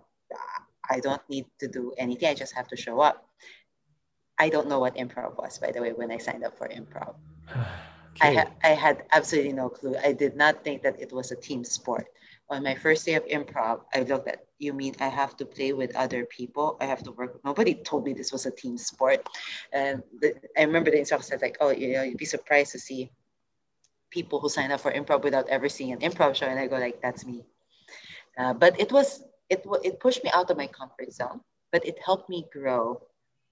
I 0.89 0.99
don't 0.99 1.21
need 1.29 1.45
to 1.59 1.67
do 1.67 1.93
anything. 1.97 2.27
I 2.29 2.33
just 2.33 2.53
have 2.53 2.67
to 2.69 2.75
show 2.75 2.99
up. 2.99 3.27
I 4.37 4.49
don't 4.49 4.67
know 4.67 4.79
what 4.79 4.95
improv 4.95 5.37
was, 5.37 5.57
by 5.59 5.71
the 5.71 5.81
way, 5.81 5.93
when 5.93 6.11
I 6.11 6.17
signed 6.17 6.43
up 6.43 6.57
for 6.57 6.67
improv. 6.67 7.15
okay. 7.55 7.65
I, 8.21 8.33
ha- 8.33 8.51
I 8.63 8.69
had 8.69 9.03
absolutely 9.11 9.53
no 9.53 9.69
clue. 9.69 9.95
I 10.03 10.11
did 10.11 10.35
not 10.35 10.63
think 10.63 10.81
that 10.83 10.99
it 10.99 11.13
was 11.13 11.31
a 11.31 11.35
team 11.35 11.63
sport. 11.63 12.07
On 12.49 12.63
my 12.63 12.75
first 12.75 13.05
day 13.05 13.13
of 13.13 13.25
improv, 13.27 13.81
I 13.93 14.01
looked 14.01 14.27
at, 14.27 14.45
you 14.59 14.73
mean 14.73 14.93
I 14.99 15.07
have 15.07 15.37
to 15.37 15.45
play 15.45 15.71
with 15.71 15.95
other 15.95 16.25
people? 16.25 16.75
I 16.81 16.85
have 16.85 17.01
to 17.03 17.11
work. 17.11 17.39
Nobody 17.45 17.75
told 17.75 18.03
me 18.03 18.13
this 18.13 18.33
was 18.33 18.45
a 18.45 18.51
team 18.51 18.77
sport. 18.77 19.25
And 19.71 20.03
the, 20.19 20.35
I 20.57 20.63
remember 20.63 20.91
the 20.91 20.99
instructor 20.99 21.27
said, 21.27 21.41
like, 21.41 21.57
oh, 21.61 21.69
you 21.69 21.93
know, 21.93 22.03
you'd 22.03 22.17
be 22.17 22.25
surprised 22.25 22.73
to 22.73 22.79
see 22.79 23.11
people 24.09 24.39
who 24.39 24.49
sign 24.49 24.71
up 24.71 24.81
for 24.81 24.91
improv 24.91 25.23
without 25.23 25.47
ever 25.47 25.69
seeing 25.69 25.93
an 25.93 25.99
improv 25.99 26.35
show. 26.35 26.47
And 26.47 26.59
I 26.59 26.67
go, 26.67 26.77
like, 26.77 27.01
that's 27.01 27.25
me. 27.25 27.45
Uh, 28.37 28.53
but 28.53 28.77
it 28.79 28.91
was 28.91 29.23
it, 29.51 29.65
it 29.83 29.99
pushed 29.99 30.23
me 30.23 30.31
out 30.33 30.49
of 30.49 30.57
my 30.57 30.67
comfort 30.67 31.11
zone, 31.11 31.41
but 31.71 31.85
it 31.85 31.99
helped 32.03 32.29
me 32.29 32.47
grow. 32.51 33.01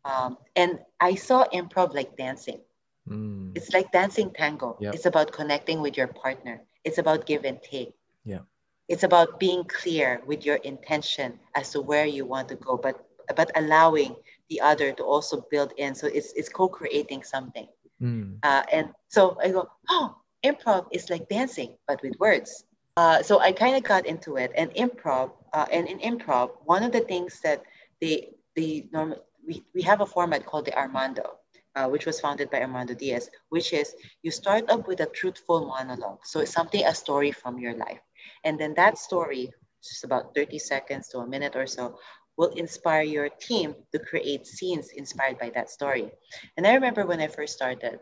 Um, 0.06 0.38
and 0.56 0.80
I 1.00 1.16
saw 1.16 1.44
improv 1.54 1.94
like 1.94 2.16
dancing. 2.16 2.62
Mm. 3.08 3.52
It's 3.56 3.74
like 3.74 3.92
dancing 3.92 4.32
tango. 4.32 4.78
Yep. 4.80 4.96
It's 4.96 5.06
about 5.06 5.32
connecting 5.32 5.82
with 5.82 5.98
your 5.98 6.08
partner. 6.08 6.62
It's 6.86 6.98
about 6.98 7.26
give 7.26 7.44
and 7.44 7.62
take. 7.62 7.94
Yeah. 8.24 8.48
It's 8.88 9.04
about 9.04 9.40
being 9.40 9.66
clear 9.66 10.22
with 10.26 10.46
your 10.46 10.56
intention 10.64 11.38
as 11.54 11.72
to 11.72 11.82
where 11.82 12.06
you 12.06 12.26
want 12.26 12.48
to 12.50 12.56
go, 12.56 12.78
but 12.78 13.06
but 13.36 13.52
allowing 13.56 14.16
the 14.50 14.60
other 14.62 14.92
to 14.94 15.04
also 15.04 15.46
build 15.52 15.74
in. 15.78 15.94
So 15.94 16.08
it's 16.08 16.34
it's 16.34 16.50
co-creating 16.50 17.22
something. 17.24 17.68
Mm. 18.02 18.40
Uh, 18.42 18.64
and 18.72 18.90
so 19.10 19.38
I 19.44 19.52
go, 19.52 19.70
oh, 19.90 20.16
improv 20.44 20.88
is 20.92 21.10
like 21.10 21.30
dancing, 21.30 21.76
but 21.88 22.02
with 22.02 22.18
words. 22.20 22.66
Uh, 22.98 23.22
so 23.22 23.40
I 23.40 23.52
kind 23.52 23.76
of 23.76 23.84
got 23.84 24.06
into 24.06 24.38
it. 24.38 24.52
And 24.56 24.72
improv, 24.74 25.32
uh, 25.54 25.66
and 25.72 25.88
in 25.88 26.00
improv, 26.00 26.52
one 26.66 26.84
of 26.84 26.92
the 26.92 27.02
things 27.02 27.40
that 27.42 27.64
they, 28.02 28.30
the 28.56 28.88
norm, 28.92 29.16
we, 29.46 29.64
we 29.74 29.82
have 29.82 30.02
a 30.02 30.06
format 30.06 30.46
called 30.46 30.66
the 30.66 30.78
Armando, 30.78 31.38
uh, 31.76 31.88
which 31.88 32.06
was 32.06 32.20
founded 32.20 32.50
by 32.50 32.62
Armando 32.62 32.94
Diaz, 32.94 33.30
which 33.50 33.74
is 33.74 33.96
you 34.22 34.32
start 34.32 34.70
up 34.70 34.88
with 34.88 35.00
a 35.02 35.06
truthful 35.08 35.66
monologue. 35.68 36.20
So 36.24 36.40
it's 36.40 36.52
something, 36.52 36.84
a 36.86 36.94
story 36.94 37.32
from 37.32 37.60
your 37.60 37.74
life. 37.74 38.00
And 38.44 38.60
then 38.60 38.74
that 38.76 38.98
story, 38.98 39.52
just 39.84 40.04
about 40.04 40.36
30 40.36 40.60
seconds 40.60 41.10
to 41.10 41.20
a 41.20 41.28
minute 41.28 41.56
or 41.56 41.68
so, 41.68 41.98
will 42.38 42.50
inspire 42.56 43.04
your 43.04 43.30
team 43.30 43.76
to 43.92 44.00
create 44.00 44.48
scenes 44.48 44.90
inspired 44.96 45.38
by 45.40 45.50
that 45.56 45.70
story. 45.70 46.10
And 46.58 46.66
I 46.66 46.74
remember 46.74 47.06
when 47.06 47.20
I 47.20 47.28
first 47.28 47.54
started, 47.54 48.00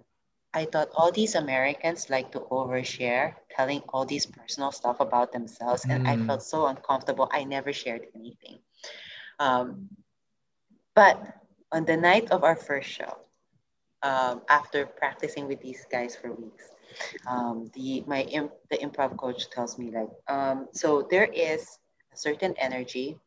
I 0.58 0.66
thought 0.66 0.90
all 0.96 1.12
these 1.12 1.36
Americans 1.36 2.10
like 2.10 2.32
to 2.32 2.40
overshare, 2.50 3.36
telling 3.56 3.82
all 3.94 4.06
these 4.06 4.26
personal 4.26 4.72
stuff 4.72 4.98
about 5.00 5.32
themselves, 5.32 5.86
mm. 5.86 5.94
and 5.94 6.08
I 6.08 6.18
felt 6.18 6.42
so 6.42 6.66
uncomfortable. 6.66 7.30
I 7.32 7.44
never 7.44 7.72
shared 7.72 8.08
anything. 8.16 8.58
Um, 9.38 9.88
but 10.96 11.22
on 11.72 11.86
the 11.86 11.96
night 11.96 12.32
of 12.32 12.44
our 12.44 12.56
first 12.56 12.90
show, 12.90 13.22
um, 14.02 14.42
after 14.50 14.88
practicing 14.88 15.48
with 15.48 15.62
these 15.62 15.86
guys 15.92 16.16
for 16.16 16.34
weeks, 16.34 16.66
um, 17.30 17.70
the 17.76 18.02
my 18.08 18.24
imp, 18.24 18.50
the 18.72 18.78
improv 18.78 19.16
coach 19.16 19.52
tells 19.52 19.78
me 19.78 19.94
like, 19.94 20.10
um, 20.28 20.70
so 20.74 21.06
there 21.12 21.30
is 21.30 21.78
a 22.12 22.18
certain 22.18 22.56
energy 22.58 23.20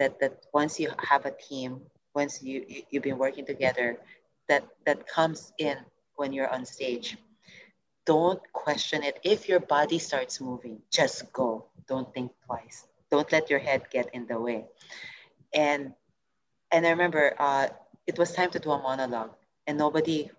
that 0.00 0.18
that 0.18 0.42
once 0.52 0.80
you 0.80 0.90
have 0.98 1.24
a 1.24 1.34
team, 1.38 1.86
once 2.16 2.42
you, 2.42 2.64
you 2.66 2.82
you've 2.90 3.06
been 3.06 3.18
working 3.18 3.46
together, 3.46 4.02
that 4.48 4.66
that 4.86 5.06
comes 5.06 5.52
in 5.58 5.78
when 6.18 6.32
you're 6.32 6.48
on 6.52 6.64
stage. 6.64 7.16
Don't 8.06 8.40
question 8.52 9.02
it. 9.02 9.20
If 9.22 9.48
your 9.48 9.60
body 9.60 9.98
starts 9.98 10.40
moving, 10.40 10.80
just 10.90 11.32
go. 11.32 11.66
Don't 11.86 12.12
think 12.14 12.32
twice. 12.46 12.86
Don't 13.10 13.30
let 13.32 13.50
your 13.50 13.58
head 13.58 13.82
get 13.90 14.10
in 14.14 14.26
the 14.26 14.40
way. 14.40 14.66
And 15.54 15.92
and 16.70 16.86
I 16.86 16.90
remember 16.90 17.34
uh, 17.38 17.68
it 18.06 18.18
was 18.18 18.32
time 18.32 18.50
to 18.50 18.58
do 18.58 18.70
a 18.70 18.78
monologue, 18.78 19.32
and 19.66 19.78
nobody, 19.78 20.30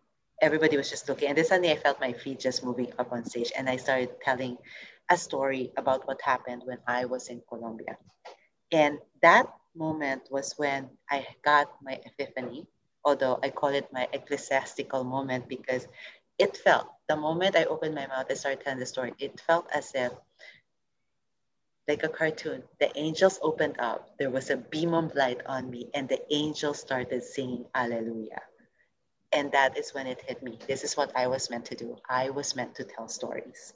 everybody 0.41 0.77
was 0.77 0.89
just 0.89 1.09
looking. 1.09 1.29
And 1.29 1.37
then 1.37 1.45
suddenly 1.45 1.71
I 1.71 1.77
felt 1.77 1.99
my 1.99 2.13
feet 2.13 2.39
just 2.39 2.63
moving 2.63 2.91
up 2.99 3.11
on 3.11 3.25
stage, 3.25 3.51
and 3.57 3.69
I 3.69 3.77
started 3.77 4.21
telling 4.21 4.57
a 5.09 5.17
story 5.17 5.71
about 5.77 6.07
what 6.07 6.21
happened 6.21 6.63
when 6.65 6.77
I 6.87 7.05
was 7.05 7.29
in 7.29 7.41
Colombia. 7.49 7.97
And 8.71 8.99
that 9.21 9.47
moment 9.75 10.23
was 10.29 10.53
when 10.57 10.89
I 11.09 11.25
got 11.43 11.69
my 11.81 11.99
epiphany 12.05 12.67
although 13.03 13.39
I 13.41 13.49
call 13.49 13.69
it 13.69 13.91
my 13.91 14.07
ecclesiastical 14.13 15.03
moment 15.03 15.47
because 15.47 15.87
it 16.37 16.57
felt, 16.57 16.87
the 17.07 17.15
moment 17.15 17.55
I 17.55 17.65
opened 17.65 17.95
my 17.95 18.07
mouth 18.07 18.27
and 18.29 18.37
started 18.37 18.63
telling 18.63 18.79
the 18.79 18.85
story, 18.85 19.13
it 19.19 19.41
felt 19.41 19.67
as 19.73 19.91
if, 19.93 20.11
like 21.87 22.03
a 22.03 22.09
cartoon, 22.09 22.63
the 22.79 22.95
angels 22.97 23.39
opened 23.41 23.79
up, 23.79 24.17
there 24.19 24.29
was 24.29 24.49
a 24.49 24.57
beam 24.57 24.93
of 24.93 25.15
light 25.15 25.41
on 25.47 25.69
me, 25.69 25.89
and 25.93 26.07
the 26.07 26.21
angels 26.33 26.79
started 26.79 27.23
singing 27.23 27.65
Alleluia. 27.73 28.41
And 29.31 29.51
that 29.51 29.77
is 29.77 29.93
when 29.93 30.07
it 30.07 30.21
hit 30.25 30.41
me. 30.41 30.57
This 30.67 30.83
is 30.83 30.95
what 30.95 31.11
I 31.15 31.27
was 31.27 31.49
meant 31.49 31.65
to 31.65 31.75
do. 31.75 31.97
I 32.09 32.29
was 32.29 32.55
meant 32.55 32.75
to 32.75 32.83
tell 32.83 33.07
stories. 33.07 33.73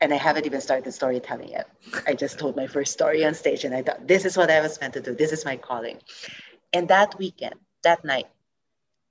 And 0.00 0.12
I 0.12 0.16
haven't 0.16 0.46
even 0.46 0.60
started 0.60 0.90
storytelling 0.92 1.50
yet. 1.50 1.68
I 2.06 2.14
just 2.14 2.38
told 2.38 2.56
my 2.56 2.66
first 2.66 2.92
story 2.92 3.24
on 3.24 3.34
stage 3.34 3.64
and 3.64 3.74
I 3.74 3.82
thought, 3.82 4.06
this 4.08 4.24
is 4.24 4.36
what 4.36 4.50
I 4.50 4.60
was 4.60 4.80
meant 4.80 4.94
to 4.94 5.00
do. 5.00 5.14
This 5.14 5.32
is 5.32 5.44
my 5.44 5.56
calling. 5.56 5.98
And 6.72 6.88
that 6.88 7.16
weekend, 7.18 7.54
that 7.82 8.04
night, 8.04 8.26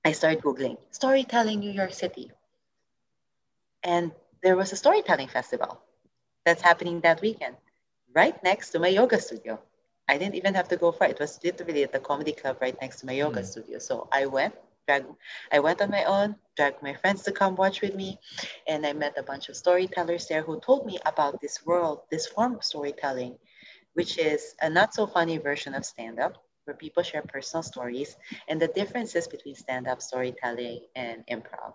I 0.04 0.14
started 0.14 0.42
Googling 0.42 0.78
storytelling 0.92 1.60
New 1.60 1.72
York 1.72 1.94
City. 1.94 2.32
And 3.84 4.12
there 4.44 4.56
was 4.56 4.72
a 4.72 4.76
storytelling 4.76 5.28
festival 5.28 5.80
that's 6.46 6.62
happening 6.62 7.02
that 7.02 7.22
weekend, 7.22 7.56
right 8.14 8.42
next 8.44 8.72
to 8.72 8.80
my 8.80 8.88
yoga 8.88 9.20
studio. 9.20 9.60
I 10.08 10.18
didn't 10.18 10.36
even 10.36 10.56
have 10.56 10.68
to 10.70 10.78
go 10.78 10.92
far. 10.92 11.08
It 11.08 11.20
was 11.20 11.40
literally 11.44 11.84
at 11.84 11.94
the 11.94 12.00
comedy 12.00 12.34
club 12.34 12.58
right 12.62 12.76
next 12.82 13.00
to 13.00 13.06
my 13.06 13.14
yoga 13.14 13.42
mm. 13.42 13.46
studio. 13.46 13.80
So 13.80 14.08
I 14.12 14.26
went, 14.26 14.56
drag, 14.88 15.06
I 15.52 15.60
went 15.60 15.82
on 15.82 15.92
my 15.92 16.04
own, 16.04 16.36
dragged 16.58 16.82
my 16.82 16.94
friends 16.96 17.24
to 17.24 17.32
come 17.32 17.56
watch 17.56 17.82
with 17.82 17.96
me, 17.96 18.20
and 18.68 18.86
I 18.86 18.94
met 18.94 19.18
a 19.18 19.24
bunch 19.24 19.50
of 19.50 19.56
storytellers 19.56 20.28
there 20.28 20.42
who 20.42 20.60
told 20.60 20.86
me 20.86 21.00
about 21.06 21.40
this 21.40 21.66
world, 21.66 22.02
this 22.10 22.28
form 22.28 22.56
of 22.56 22.64
storytelling, 22.64 23.38
which 23.94 24.18
is 24.18 24.56
a 24.62 24.70
not 24.70 24.94
so 24.94 25.06
funny 25.08 25.38
version 25.38 25.74
of 25.76 25.86
stand-up 25.86 26.44
where 26.72 26.78
people 26.78 27.04
share 27.04 27.22
personal 27.24 27.64
stories 27.64 28.16
and 28.48 28.62
the 28.62 28.70
differences 28.70 29.28
between 29.28 29.56
stand-up 29.56 30.02
storytelling 30.02 30.80
and 30.96 31.24
improv. 31.30 31.74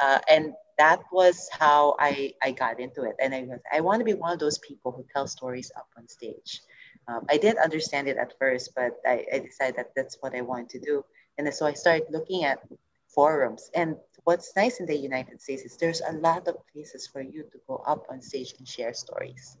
Uh, 0.00 0.20
and 0.30 0.52
that 0.78 1.00
was 1.10 1.48
how 1.50 1.96
I, 1.98 2.32
I 2.42 2.52
got 2.52 2.78
into 2.78 3.02
it. 3.02 3.16
And 3.20 3.34
I 3.34 3.42
was, 3.42 3.60
I 3.72 3.80
want 3.80 3.98
to 4.00 4.04
be 4.04 4.14
one 4.14 4.32
of 4.32 4.38
those 4.38 4.58
people 4.58 4.92
who 4.92 5.04
tell 5.12 5.26
stories 5.26 5.72
up 5.76 5.88
on 5.98 6.06
stage. 6.06 6.60
Um, 7.08 7.26
I 7.28 7.38
didn't 7.38 7.64
understand 7.64 8.06
it 8.06 8.18
at 8.18 8.34
first, 8.38 8.70
but 8.76 8.92
I, 9.04 9.24
I 9.34 9.38
decided 9.40 9.76
that 9.78 9.90
that's 9.96 10.16
what 10.20 10.34
I 10.34 10.42
wanted 10.42 10.68
to 10.70 10.80
do. 10.80 11.04
And 11.38 11.52
so 11.52 11.66
I 11.66 11.72
started 11.72 12.06
looking 12.10 12.44
at 12.44 12.60
forums. 13.08 13.70
And 13.74 13.96
what's 14.24 14.54
nice 14.54 14.78
in 14.78 14.86
the 14.86 14.96
United 14.96 15.40
States 15.40 15.62
is 15.62 15.76
there's 15.76 16.02
a 16.08 16.12
lot 16.12 16.46
of 16.46 16.54
places 16.72 17.08
for 17.12 17.20
you 17.20 17.42
to 17.42 17.58
go 17.66 17.82
up 17.86 18.06
on 18.10 18.22
stage 18.22 18.54
and 18.58 18.68
share 18.68 18.94
stories. 18.94 19.58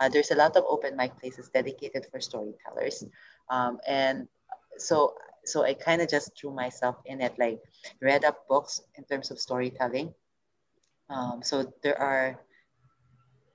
Uh, 0.00 0.08
there's 0.08 0.30
a 0.30 0.36
lot 0.36 0.56
of 0.56 0.64
open 0.68 0.96
mic 0.96 1.18
places 1.18 1.48
dedicated 1.48 2.06
for 2.10 2.20
storytellers. 2.20 3.04
Um, 3.50 3.78
and 3.86 4.28
so 4.76 5.14
so 5.44 5.64
I 5.64 5.74
kind 5.74 6.02
of 6.02 6.08
just 6.08 6.38
threw 6.38 6.52
myself 6.52 6.96
in 7.06 7.20
it, 7.20 7.34
like 7.38 7.60
read 8.00 8.24
up 8.24 8.46
books 8.48 8.82
in 8.96 9.04
terms 9.04 9.30
of 9.30 9.40
storytelling. 9.40 10.14
Um, 11.08 11.40
so 11.42 11.72
there 11.82 11.98
are 11.98 12.38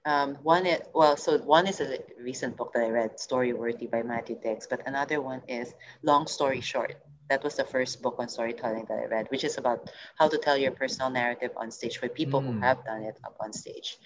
um, 0.05 0.35
one 0.43 0.65
is 0.65 0.81
well, 0.93 1.15
so 1.15 1.37
one 1.37 1.67
is 1.67 1.79
a 1.79 1.99
recent 2.19 2.57
book 2.57 2.73
that 2.73 2.83
I 2.83 2.89
read, 2.89 3.17
Storyworthy 3.17 3.89
by 3.89 4.03
Matthew 4.03 4.37
Dicks, 4.41 4.67
but 4.67 4.81
another 4.85 5.21
one 5.21 5.41
is 5.47 5.73
Long 6.01 6.27
Story 6.27 6.59
Short. 6.59 6.95
That 7.29 7.41
was 7.41 7.55
the 7.55 7.63
first 7.63 8.01
book 8.01 8.15
on 8.19 8.27
storytelling 8.27 8.85
that 8.89 8.99
I 8.99 9.05
read, 9.05 9.27
which 9.31 9.45
is 9.45 9.57
about 9.57 9.89
how 10.19 10.27
to 10.27 10.37
tell 10.37 10.57
your 10.57 10.71
personal 10.71 11.09
narrative 11.09 11.51
on 11.55 11.71
stage 11.71 11.99
for 11.99 12.09
people 12.09 12.41
mm. 12.41 12.47
who 12.47 12.59
have 12.59 12.83
done 12.83 13.03
it 13.03 13.17
up 13.23 13.37
on 13.39 13.53
stage, 13.53 13.97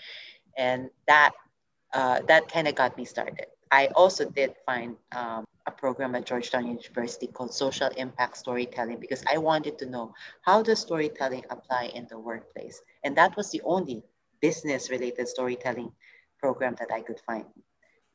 and 0.55 0.91
that 1.07 1.33
uh, 1.93 2.21
that 2.27 2.51
kind 2.51 2.67
of 2.67 2.75
got 2.75 2.97
me 2.97 3.05
started. 3.05 3.47
I 3.71 3.87
also 3.95 4.29
did 4.29 4.55
find 4.65 4.95
um, 5.11 5.45
a 5.65 5.71
program 5.71 6.15
at 6.15 6.25
Georgetown 6.25 6.67
University 6.67 7.27
called 7.27 7.53
Social 7.53 7.89
Impact 7.97 8.37
Storytelling 8.37 8.99
because 8.99 9.23
I 9.31 9.37
wanted 9.37 9.77
to 9.79 9.85
know 9.85 10.13
how 10.41 10.63
does 10.63 10.79
storytelling 10.79 11.43
apply 11.49 11.91
in 11.93 12.07
the 12.09 12.17
workplace, 12.17 12.81
and 13.03 13.15
that 13.17 13.35
was 13.35 13.51
the 13.51 13.61
only 13.63 14.03
business-related 14.41 15.27
storytelling 15.27 15.91
program 16.39 16.75
that 16.79 16.91
I 16.93 17.01
could 17.01 17.19
find. 17.25 17.45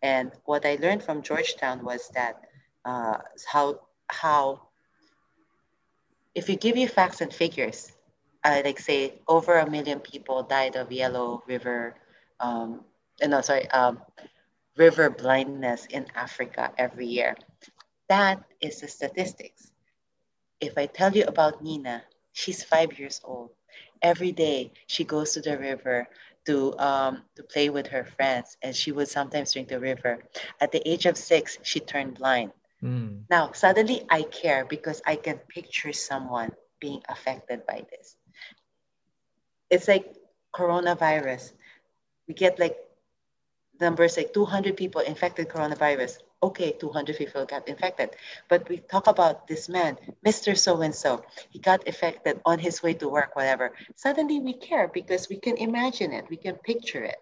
And 0.02 0.32
what 0.44 0.64
I 0.64 0.78
learned 0.80 1.02
from 1.02 1.22
Georgetown 1.22 1.84
was 1.84 2.08
that 2.14 2.40
uh, 2.84 3.18
how 3.46 3.80
how 4.08 4.68
if 6.34 6.48
you 6.48 6.56
give 6.56 6.76
you 6.76 6.88
facts 6.88 7.20
and 7.20 7.32
figures, 7.32 7.92
uh, 8.44 8.62
like 8.64 8.78
say 8.78 9.20
over 9.28 9.58
a 9.58 9.70
million 9.70 10.00
people 10.00 10.42
died 10.42 10.76
of 10.76 10.90
yellow 10.90 11.42
river, 11.46 11.94
um, 12.40 12.80
no 13.28 13.40
sorry, 13.40 13.68
um, 13.70 14.00
river 14.76 15.10
blindness 15.10 15.86
in 15.86 16.06
Africa 16.14 16.72
every 16.78 17.06
year. 17.06 17.36
That 18.08 18.42
is 18.60 18.80
the 18.80 18.88
statistics. 18.88 19.70
If 20.60 20.78
I 20.78 20.86
tell 20.86 21.12
you 21.12 21.24
about 21.24 21.62
Nina, 21.62 22.02
she's 22.32 22.62
five 22.62 22.98
years 22.98 23.20
old. 23.24 23.50
Every 24.02 24.32
day 24.32 24.72
she 24.86 25.04
goes 25.04 25.32
to 25.32 25.40
the 25.40 25.58
river 25.58 26.08
to 26.46 26.76
um, 26.78 27.22
to 27.36 27.42
play 27.42 27.70
with 27.70 27.86
her 27.88 28.04
friends, 28.04 28.56
and 28.62 28.74
she 28.74 28.92
would 28.92 29.08
sometimes 29.08 29.52
drink 29.52 29.68
the 29.68 29.80
river. 29.80 30.18
At 30.60 30.72
the 30.72 30.82
age 30.88 31.06
of 31.06 31.16
six, 31.16 31.58
she 31.62 31.80
turned 31.80 32.18
blind. 32.18 32.52
Mm. 32.82 33.22
Now 33.30 33.52
suddenly 33.52 34.04
I 34.10 34.22
care 34.22 34.64
because 34.64 35.00
I 35.06 35.16
can 35.16 35.38
picture 35.48 35.92
someone 35.92 36.50
being 36.80 37.02
affected 37.08 37.64
by 37.66 37.86
this. 37.90 38.16
It's 39.70 39.88
like 39.88 40.16
coronavirus. 40.54 41.52
We 42.28 42.34
get 42.34 42.58
like 42.58 42.76
numbers 43.82 44.16
like 44.16 44.32
200 44.32 44.76
people 44.76 45.02
infected 45.02 45.48
coronavirus. 45.48 46.18
Okay, 46.42 46.72
200 46.72 47.16
people 47.16 47.44
got 47.44 47.68
infected. 47.68 48.10
But 48.48 48.68
we 48.68 48.78
talk 48.78 49.06
about 49.06 49.46
this 49.46 49.68
man, 49.68 49.98
Mr. 50.24 50.56
So-and-so. 50.56 51.22
He 51.50 51.58
got 51.58 51.86
infected 51.86 52.40
on 52.46 52.58
his 52.58 52.82
way 52.82 52.94
to 52.94 53.08
work, 53.08 53.36
whatever. 53.36 53.72
Suddenly 53.96 54.40
we 54.40 54.54
care 54.54 54.88
because 54.88 55.28
we 55.28 55.36
can 55.36 55.56
imagine 55.58 56.12
it. 56.12 56.24
We 56.30 56.36
can 56.36 56.56
picture 56.56 57.04
it. 57.04 57.20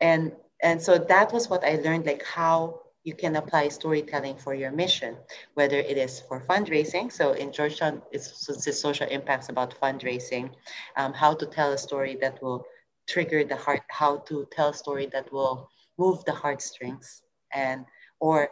And, 0.00 0.32
and 0.62 0.82
so 0.82 0.98
that 0.98 1.32
was 1.32 1.48
what 1.48 1.64
I 1.64 1.76
learned, 1.76 2.06
like 2.06 2.24
how 2.24 2.80
you 3.04 3.14
can 3.14 3.36
apply 3.36 3.68
storytelling 3.68 4.36
for 4.36 4.54
your 4.54 4.70
mission, 4.70 5.16
whether 5.54 5.78
it 5.78 5.96
is 5.96 6.20
for 6.20 6.40
fundraising. 6.40 7.10
So 7.10 7.32
in 7.32 7.52
Georgetown, 7.52 8.02
it's, 8.12 8.48
it's 8.48 8.80
social 8.80 9.08
impacts 9.08 9.48
about 9.48 9.78
fundraising, 9.80 10.50
um, 10.96 11.12
how 11.14 11.32
to 11.34 11.46
tell 11.46 11.72
a 11.72 11.78
story 11.78 12.18
that 12.20 12.42
will 12.42 12.66
trigger 13.08 13.42
the 13.44 13.56
heart, 13.56 13.82
how 13.88 14.18
to 14.28 14.46
tell 14.52 14.68
a 14.68 14.74
story 14.74 15.06
that 15.06 15.32
will 15.32 15.68
move 15.98 16.24
the 16.24 16.32
heartstrings 16.32 17.22
and 17.52 17.84
or 18.20 18.50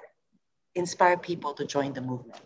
inspire 0.74 1.16
people 1.16 1.52
to 1.54 1.64
join 1.64 1.92
the 1.92 2.00
movement. 2.00 2.40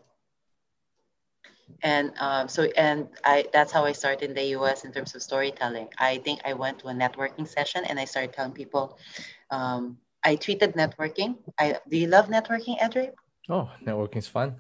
And 1.83 2.13
um, 2.19 2.49
so, 2.49 2.65
and 2.77 3.09
I 3.25 3.47
that's 3.53 3.73
how 3.73 3.85
I 3.85 3.93
started 3.93 4.29
in 4.29 4.35
the 4.35 4.59
US 4.59 4.85
in 4.85 4.93
terms 4.93 5.15
of 5.15 5.23
storytelling. 5.23 5.89
I 5.99 6.19
think 6.19 6.41
I 6.45 6.53
went 6.53 6.81
to 6.81 6.89
a 6.89 6.93
networking 6.93 7.47
session 7.49 7.85
and 7.85 7.99
I 7.99 8.05
started 8.05 8.33
telling 8.33 8.53
people. 8.53 8.99
Um, 9.51 9.99
I 10.23 10.37
treated 10.37 10.75
networking. 10.75 11.39
I 11.59 11.79
do 11.89 11.97
you 11.97 12.07
love 12.07 12.27
networking, 12.29 12.77
Edric? 12.79 13.15
Oh, 13.49 13.71
networking 13.87 14.19
is 14.19 14.27
fun. 14.27 14.57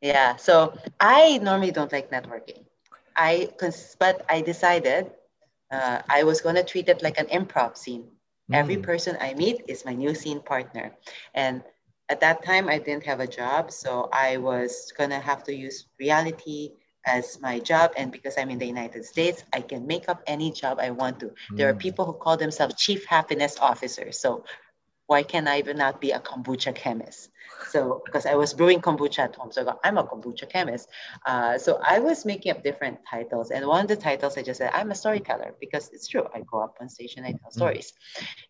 Yeah. 0.00 0.36
So 0.36 0.76
I 0.98 1.38
normally 1.38 1.70
don't 1.70 1.92
like 1.92 2.10
networking. 2.10 2.64
I 3.16 3.50
but 3.98 4.24
I 4.28 4.40
decided 4.40 5.12
uh, 5.70 6.02
I 6.08 6.22
was 6.22 6.40
going 6.40 6.54
to 6.56 6.64
treat 6.64 6.88
it 6.88 7.02
like 7.02 7.18
an 7.18 7.26
improv 7.26 7.76
scene. 7.76 8.04
Mm. 8.50 8.54
Every 8.54 8.76
person 8.76 9.16
I 9.20 9.34
meet 9.34 9.62
is 9.68 9.84
my 9.84 9.94
new 9.94 10.14
scene 10.14 10.40
partner. 10.40 10.92
And 11.34 11.62
at 12.08 12.20
that 12.20 12.44
time, 12.44 12.68
I 12.68 12.78
didn't 12.78 13.04
have 13.04 13.20
a 13.20 13.26
job. 13.26 13.72
So 13.72 14.08
I 14.12 14.36
was 14.36 14.92
going 14.96 15.10
to 15.10 15.18
have 15.18 15.42
to 15.44 15.54
use 15.54 15.86
reality 15.98 16.72
as 17.04 17.40
my 17.40 17.58
job. 17.58 17.92
And 17.96 18.12
because 18.12 18.36
I'm 18.38 18.50
in 18.50 18.58
the 18.58 18.66
United 18.66 19.04
States, 19.04 19.44
I 19.52 19.60
can 19.60 19.86
make 19.86 20.08
up 20.08 20.22
any 20.26 20.52
job 20.52 20.78
I 20.80 20.90
want 20.90 21.20
to. 21.20 21.26
Mm. 21.26 21.56
There 21.56 21.68
are 21.68 21.74
mm. 21.74 21.80
people 21.80 22.04
who 22.04 22.12
call 22.12 22.36
themselves 22.36 22.76
chief 22.76 23.04
happiness 23.06 23.58
officers. 23.60 24.18
So 24.18 24.44
why 25.06 25.22
can 25.22 25.48
I 25.48 25.58
even 25.58 25.78
not 25.78 26.00
be 26.00 26.10
a 26.10 26.20
kombucha 26.20 26.74
chemist? 26.74 27.30
So, 27.70 28.02
because 28.04 28.26
I 28.26 28.34
was 28.34 28.54
brewing 28.54 28.80
kombucha 28.80 29.20
at 29.20 29.36
home, 29.36 29.50
so 29.50 29.62
I 29.62 29.64
got, 29.64 29.80
I'm 29.84 29.98
a 29.98 30.04
kombucha 30.04 30.48
chemist. 30.48 30.88
Uh, 31.26 31.58
so 31.58 31.80
I 31.84 31.98
was 31.98 32.24
making 32.24 32.52
up 32.52 32.62
different 32.62 32.98
titles, 33.08 33.50
and 33.50 33.66
one 33.66 33.82
of 33.82 33.88
the 33.88 33.96
titles 33.96 34.36
I 34.36 34.42
just 34.42 34.58
said 34.58 34.70
I'm 34.74 34.90
a 34.90 34.94
storyteller 34.94 35.54
because 35.60 35.90
it's 35.92 36.06
true. 36.06 36.26
I 36.34 36.40
go 36.40 36.62
up 36.62 36.76
on 36.80 36.88
stage 36.88 37.14
and 37.16 37.26
I 37.26 37.32
tell 37.32 37.50
mm. 37.50 37.52
stories. 37.52 37.92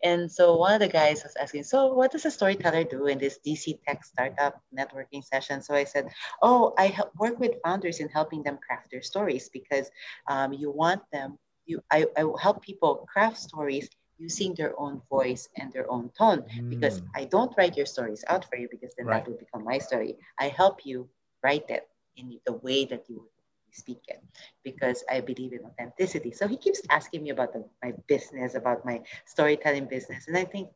And 0.03 0.31
so 0.31 0.57
one 0.57 0.75
of 0.75 0.81
the 0.81 0.88
guys 0.88 1.23
was 1.23 1.35
asking, 1.40 1.64
so 1.64 1.92
what 1.95 2.12
does 2.12 2.25
a 2.25 2.31
storyteller 2.31 2.85
do 2.85 3.07
in 3.07 3.19
this 3.19 3.38
DC 3.47 3.79
Tech 3.87 4.05
startup 4.05 4.61
networking 4.77 5.25
session? 5.25 5.62
So 5.62 5.75
I 5.75 5.85
said, 5.85 6.09
oh, 6.42 6.75
I 6.79 6.87
help 6.88 7.14
work 7.16 7.38
with 7.38 7.62
founders 7.64 8.01
in 8.01 8.09
helping 8.09 8.42
them 8.42 8.59
craft 8.64 8.90
their 8.90 9.03
stories 9.03 9.49
because 9.49 9.90
um, 10.29 10.53
you 10.53 10.71
want 10.71 11.03
them. 11.12 11.38
You, 11.66 11.83
I, 11.90 12.07
I 12.16 12.25
help 12.40 12.62
people 12.62 13.07
craft 13.12 13.38
stories 13.38 13.88
using 14.18 14.55
their 14.55 14.79
own 14.79 15.02
voice 15.11 15.48
and 15.57 15.72
their 15.72 15.90
own 15.90 16.11
tone 16.16 16.42
mm. 16.42 16.70
because 16.70 17.02
I 17.14 17.24
don't 17.24 17.52
write 17.57 17.76
your 17.76 17.87
stories 17.87 18.24
out 18.29 18.48
for 18.48 18.57
you 18.57 18.68
because 18.70 18.94
then 18.96 19.07
right. 19.07 19.24
that 19.24 19.31
will 19.31 19.38
become 19.38 19.64
my 19.64 19.79
story. 19.79 20.16
I 20.38 20.48
help 20.48 20.87
you 20.87 21.09
write 21.42 21.68
it 21.68 21.88
in 22.16 22.38
the 22.46 22.55
way 22.55 22.85
that 22.87 23.05
you 23.09 23.16
would 23.16 23.37
speak 23.70 24.00
it 24.09 24.22
because 24.64 25.05
I 25.11 25.20
believe 25.20 25.52
in 25.52 25.61
authenticity. 25.64 26.33
So 26.33 26.48
he 26.48 26.57
keeps 26.57 26.81
asking 26.90 27.22
me 27.22 27.31
about 27.31 27.52
the, 27.52 27.64
my 27.83 27.92
business, 28.09 28.55
about 28.55 28.85
my 28.85 29.02
storytelling 29.26 29.87
business. 29.87 30.29
And 30.29 30.37
I 30.37 30.44
think 30.44 30.70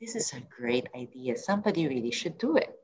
this 0.00 0.16
is 0.16 0.32
a 0.32 0.42
great 0.50 0.88
idea. 0.94 1.36
Somebody 1.36 1.86
really 1.86 2.10
should 2.10 2.38
do 2.38 2.56
it. 2.56 2.74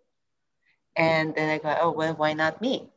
And 0.96 1.34
then 1.34 1.50
I 1.50 1.58
go, 1.58 1.76
oh, 1.80 1.90
well, 1.90 2.14
why 2.14 2.32
not 2.32 2.60
me? 2.60 2.90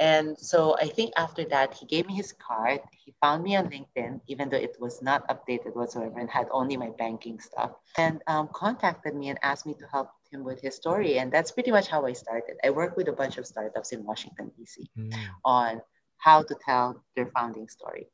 And 0.00 0.38
so 0.38 0.76
I 0.78 0.88
think 0.88 1.12
after 1.16 1.44
that, 1.44 1.74
he 1.74 1.84
gave 1.84 2.06
me 2.06 2.14
his 2.14 2.32
card. 2.32 2.80
He 2.92 3.14
found 3.20 3.44
me 3.44 3.54
on 3.56 3.68
LinkedIn, 3.68 4.22
even 4.28 4.48
though 4.48 4.56
it 4.56 4.76
was 4.80 5.02
not 5.02 5.28
updated 5.28 5.76
whatsoever 5.76 6.18
and 6.18 6.30
had 6.30 6.48
only 6.52 6.78
my 6.78 6.88
banking 6.98 7.38
stuff, 7.38 7.72
and 7.98 8.22
um, 8.26 8.48
contacted 8.54 9.14
me 9.14 9.28
and 9.28 9.38
asked 9.42 9.66
me 9.66 9.74
to 9.74 9.86
help 9.92 10.08
him 10.32 10.42
with 10.42 10.58
his 10.62 10.74
story. 10.74 11.18
And 11.18 11.30
that's 11.30 11.52
pretty 11.52 11.70
much 11.70 11.88
how 11.88 12.06
I 12.06 12.14
started. 12.14 12.56
I 12.64 12.70
work 12.70 12.96
with 12.96 13.08
a 13.08 13.12
bunch 13.12 13.36
of 13.36 13.46
startups 13.46 13.92
in 13.92 14.02
Washington, 14.02 14.50
D.C. 14.56 14.88
Mm. 14.96 15.12
on 15.44 15.82
how 16.16 16.42
to 16.44 16.54
tell 16.64 17.04
their 17.14 17.26
founding 17.26 17.68
story. 17.68 18.08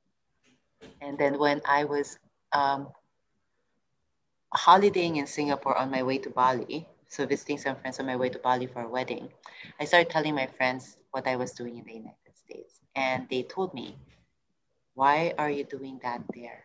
And 1.00 1.16
then 1.16 1.38
when 1.38 1.60
I 1.64 1.84
was 1.84 2.18
um, 2.52 2.88
holidaying 4.54 5.16
in 5.16 5.26
Singapore 5.26 5.76
on 5.76 5.90
my 5.90 6.02
way 6.02 6.18
to 6.18 6.30
Bali, 6.30 6.88
so 7.08 7.26
visiting 7.26 7.58
some 7.58 7.76
friends 7.76 8.00
on 8.00 8.06
my 8.06 8.16
way 8.16 8.28
to 8.30 8.38
Bali 8.40 8.66
for 8.66 8.82
a 8.82 8.88
wedding, 8.88 9.28
I 9.78 9.84
started 9.84 10.10
telling 10.10 10.34
my 10.34 10.48
friends 10.48 10.96
what 11.16 11.26
I 11.26 11.36
was 11.36 11.52
doing 11.52 11.78
in 11.80 11.84
the 11.88 11.96
United 12.04 12.34
States. 12.36 12.84
And 12.94 13.24
they 13.32 13.42
told 13.42 13.72
me, 13.72 13.96
why 14.92 15.32
are 15.38 15.48
you 15.48 15.64
doing 15.64 15.98
that 16.04 16.20
there 16.36 16.60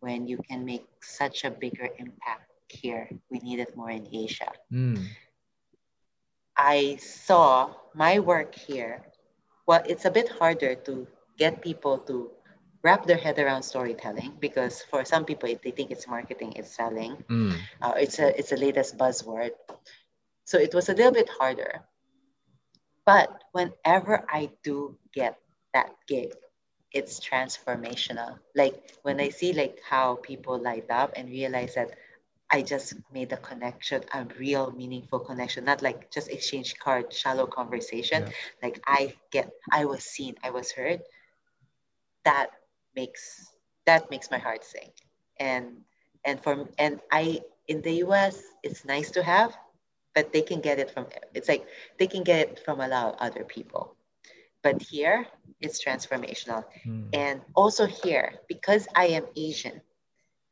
when 0.00 0.26
you 0.26 0.40
can 0.48 0.64
make 0.64 0.88
such 1.02 1.44
a 1.44 1.50
bigger 1.50 1.92
impact 2.00 2.48
here? 2.68 3.12
We 3.28 3.44
need 3.44 3.60
it 3.60 3.76
more 3.76 3.90
in 3.90 4.08
Asia. 4.08 4.52
Mm. 4.72 5.04
I 6.56 6.96
saw 6.96 7.76
my 7.92 8.20
work 8.20 8.54
here. 8.54 9.04
Well, 9.66 9.82
it's 9.84 10.06
a 10.06 10.10
bit 10.10 10.32
harder 10.32 10.74
to 10.88 11.06
get 11.36 11.60
people 11.60 11.98
to 12.08 12.30
wrap 12.82 13.04
their 13.04 13.20
head 13.20 13.38
around 13.38 13.62
storytelling 13.62 14.32
because 14.40 14.80
for 14.88 15.04
some 15.04 15.24
people 15.24 15.48
they 15.48 15.72
think 15.72 15.90
it's 15.90 16.06
marketing 16.06 16.52
it's 16.52 16.68
selling 16.76 17.16
mm. 17.32 17.56
uh, 17.80 17.96
it's 17.96 18.20
a 18.20 18.28
it's 18.38 18.52
the 18.52 18.60
latest 18.60 18.98
buzzword 19.00 19.56
so 20.44 20.60
it 20.60 20.74
was 20.76 20.90
a 20.90 20.92
little 20.92 21.10
bit 21.10 21.30
harder 21.40 21.80
but 23.06 23.44
whenever 23.52 24.24
i 24.32 24.50
do 24.62 24.96
get 25.12 25.38
that 25.72 25.90
gig 26.08 26.32
it's 26.94 27.18
transformational. 27.18 28.38
Like 28.54 28.94
when 29.02 29.20
i 29.20 29.28
see 29.28 29.52
like 29.52 29.80
how 29.88 30.16
people 30.22 30.58
light 30.58 30.86
up 30.90 31.12
and 31.16 31.28
realize 31.28 31.74
that 31.74 31.90
i 32.52 32.62
just 32.62 32.94
made 33.12 33.32
a 33.32 33.36
connection 33.38 34.02
a 34.14 34.24
real 34.38 34.70
meaningful 34.72 35.18
connection 35.18 35.64
not 35.64 35.82
like 35.82 36.10
just 36.10 36.30
exchange 36.30 36.78
card 36.78 37.12
shallow 37.12 37.46
conversation. 37.46 38.22
Yeah. 38.22 38.32
like 38.62 38.80
i 38.86 39.12
get 39.32 39.50
i 39.72 39.84
was 39.84 40.04
seen 40.04 40.36
i 40.44 40.50
was 40.50 40.70
heard. 40.72 41.02
That 42.24 42.50
makes 42.96 43.48
that 43.86 44.10
makes 44.10 44.30
my 44.30 44.38
heart 44.38 44.64
sing. 44.64 44.90
And 45.38 45.82
and 46.24 46.42
for 46.42 46.68
and 46.78 47.00
i 47.12 47.40
in 47.68 47.82
the 47.82 48.02
us 48.02 48.40
it's 48.62 48.84
nice 48.84 49.10
to 49.12 49.22
have 49.22 49.56
but 50.14 50.32
they 50.32 50.42
can 50.42 50.60
get 50.60 50.78
it 50.78 50.90
from 50.90 51.06
it's 51.34 51.48
like 51.48 51.66
they 51.98 52.06
can 52.06 52.22
get 52.22 52.48
it 52.48 52.60
from 52.64 52.80
a 52.80 52.88
lot 52.88 53.14
of 53.14 53.20
other 53.20 53.44
people. 53.44 53.96
But 54.62 54.80
here 54.80 55.26
it's 55.60 55.82
transformational. 55.84 56.64
Mm. 56.86 57.08
and 57.12 57.40
also 57.54 57.86
here 57.86 58.34
because 58.48 58.86
i 58.94 59.06
am 59.06 59.24
asian 59.36 59.80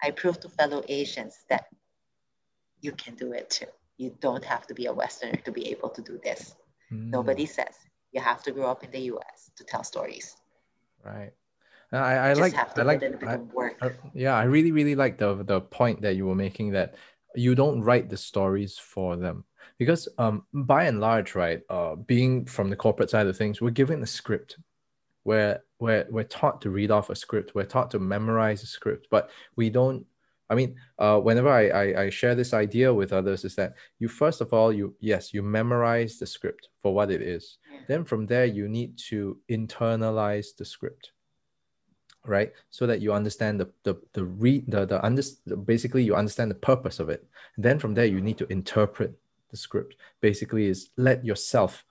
i 0.03 0.11
prove 0.11 0.41
to 0.41 0.49
fellow 0.49 0.83
asians 0.89 1.45
that 1.51 1.67
you 2.83 2.93
can 2.93 3.15
do 3.15 3.33
it 3.33 3.49
too. 3.49 3.67
You 3.97 4.15
don't 4.21 4.45
have 4.45 4.67
to 4.67 4.75
be 4.75 4.87
a 4.87 4.93
westerner 4.93 5.39
to 5.45 5.53
be 5.53 5.71
able 5.71 5.89
to 5.91 6.03
do 6.03 6.21
this. 6.23 6.55
Mm. 6.93 7.11
nobody 7.11 7.47
says. 7.47 7.75
You 8.13 8.21
have 8.21 8.43
to 8.43 8.53
grow 8.53 8.67
up 8.67 8.85
in 8.85 8.91
the 8.91 8.99
us 8.99 9.51
to 9.57 9.65
tell 9.65 9.83
stories. 9.85 10.37
Right. 11.03 11.33
I, 11.93 11.97
I 11.97 12.33
like 12.33 12.55
I 12.55 12.83
like 12.83 13.03
I, 13.27 13.39
I, 13.83 13.91
yeah 14.15 14.35
I 14.35 14.45
really 14.45 14.73
really 14.73 14.95
like 14.95 15.19
the 15.19 15.43
the 15.43 15.61
point 15.61 16.01
that 16.03 16.17
you 16.17 16.27
were 16.27 16.35
making 16.35 16.73
that 16.73 16.95
you 17.35 17.55
don't 17.55 17.83
write 17.83 18.09
the 18.09 18.17
stories 18.17 18.79
for 18.79 19.17
them 19.17 19.45
because 19.79 20.09
um 20.19 20.45
by 20.53 20.85
and 20.85 21.01
large 21.01 21.35
right 21.35 21.63
uh 21.71 21.95
being 21.95 22.45
from 22.45 22.71
the 22.71 22.77
corporate 22.77 23.11
side 23.11 23.27
of 23.27 23.37
things 23.37 23.61
we're 23.61 23.71
given 23.71 24.03
a 24.03 24.07
script. 24.07 24.57
Where 25.25 25.63
we're, 25.79 26.05
we're 26.11 26.25
taught 26.25 26.61
to 26.63 26.71
read 26.71 26.91
off 26.91 27.09
a 27.09 27.15
script. 27.15 27.55
We're 27.55 27.65
taught 27.65 27.93
to 27.93 28.01
memorize 28.01 28.65
a 28.65 28.67
script. 28.67 29.07
But 29.09 29.31
we 29.55 29.71
don't 29.71 30.05
I 30.51 30.55
mean, 30.55 30.77
uh, 30.99 31.19
whenever 31.19 31.49
I, 31.49 31.69
I, 31.69 32.03
I 32.03 32.11
share 32.11 32.35
this 32.35 32.53
idea 32.53 32.93
with 32.93 33.15
others, 33.15 33.43
is 33.45 33.55
that 33.55 33.73
you 33.99 34.09
first 34.09 34.43
of 34.43 34.53
all 34.53 34.71
you 34.71 34.95
yes 35.01 35.33
you 35.33 35.43
memorize 35.43 36.19
the 36.19 36.27
script 36.27 36.69
for 36.83 36.93
what 36.95 37.11
it 37.11 37.23
is. 37.23 37.59
Then 37.89 38.05
from 38.05 38.27
there 38.27 38.45
you 38.45 38.69
need 38.69 38.99
to 39.11 39.39
internalize 39.49 40.55
the 40.57 40.65
script 40.65 41.13
right? 42.25 42.53
So 42.71 42.87
that 42.87 43.01
you 43.01 43.13
understand 43.13 43.61
the 43.61 43.71
the 43.83 44.01
the 44.13 44.25
read 44.25 44.71
the 44.71 44.87
the 44.87 45.05
under, 45.05 45.23
basically 45.65 46.05
you 46.05 46.15
understand 46.15 46.51
the 46.51 46.57
purpose 46.57 47.01
of 47.01 47.09
it. 47.09 47.25
Then 47.57 47.79
from 47.79 47.95
there 47.95 48.07
you 48.07 48.21
need 48.21 48.39
to 48.39 48.47
interpret 48.53 49.19
the 49.53 49.57
script 49.57 49.95
basically 50.21 50.67
is 50.67 50.89
let 50.97 51.25
yourself 51.25 51.85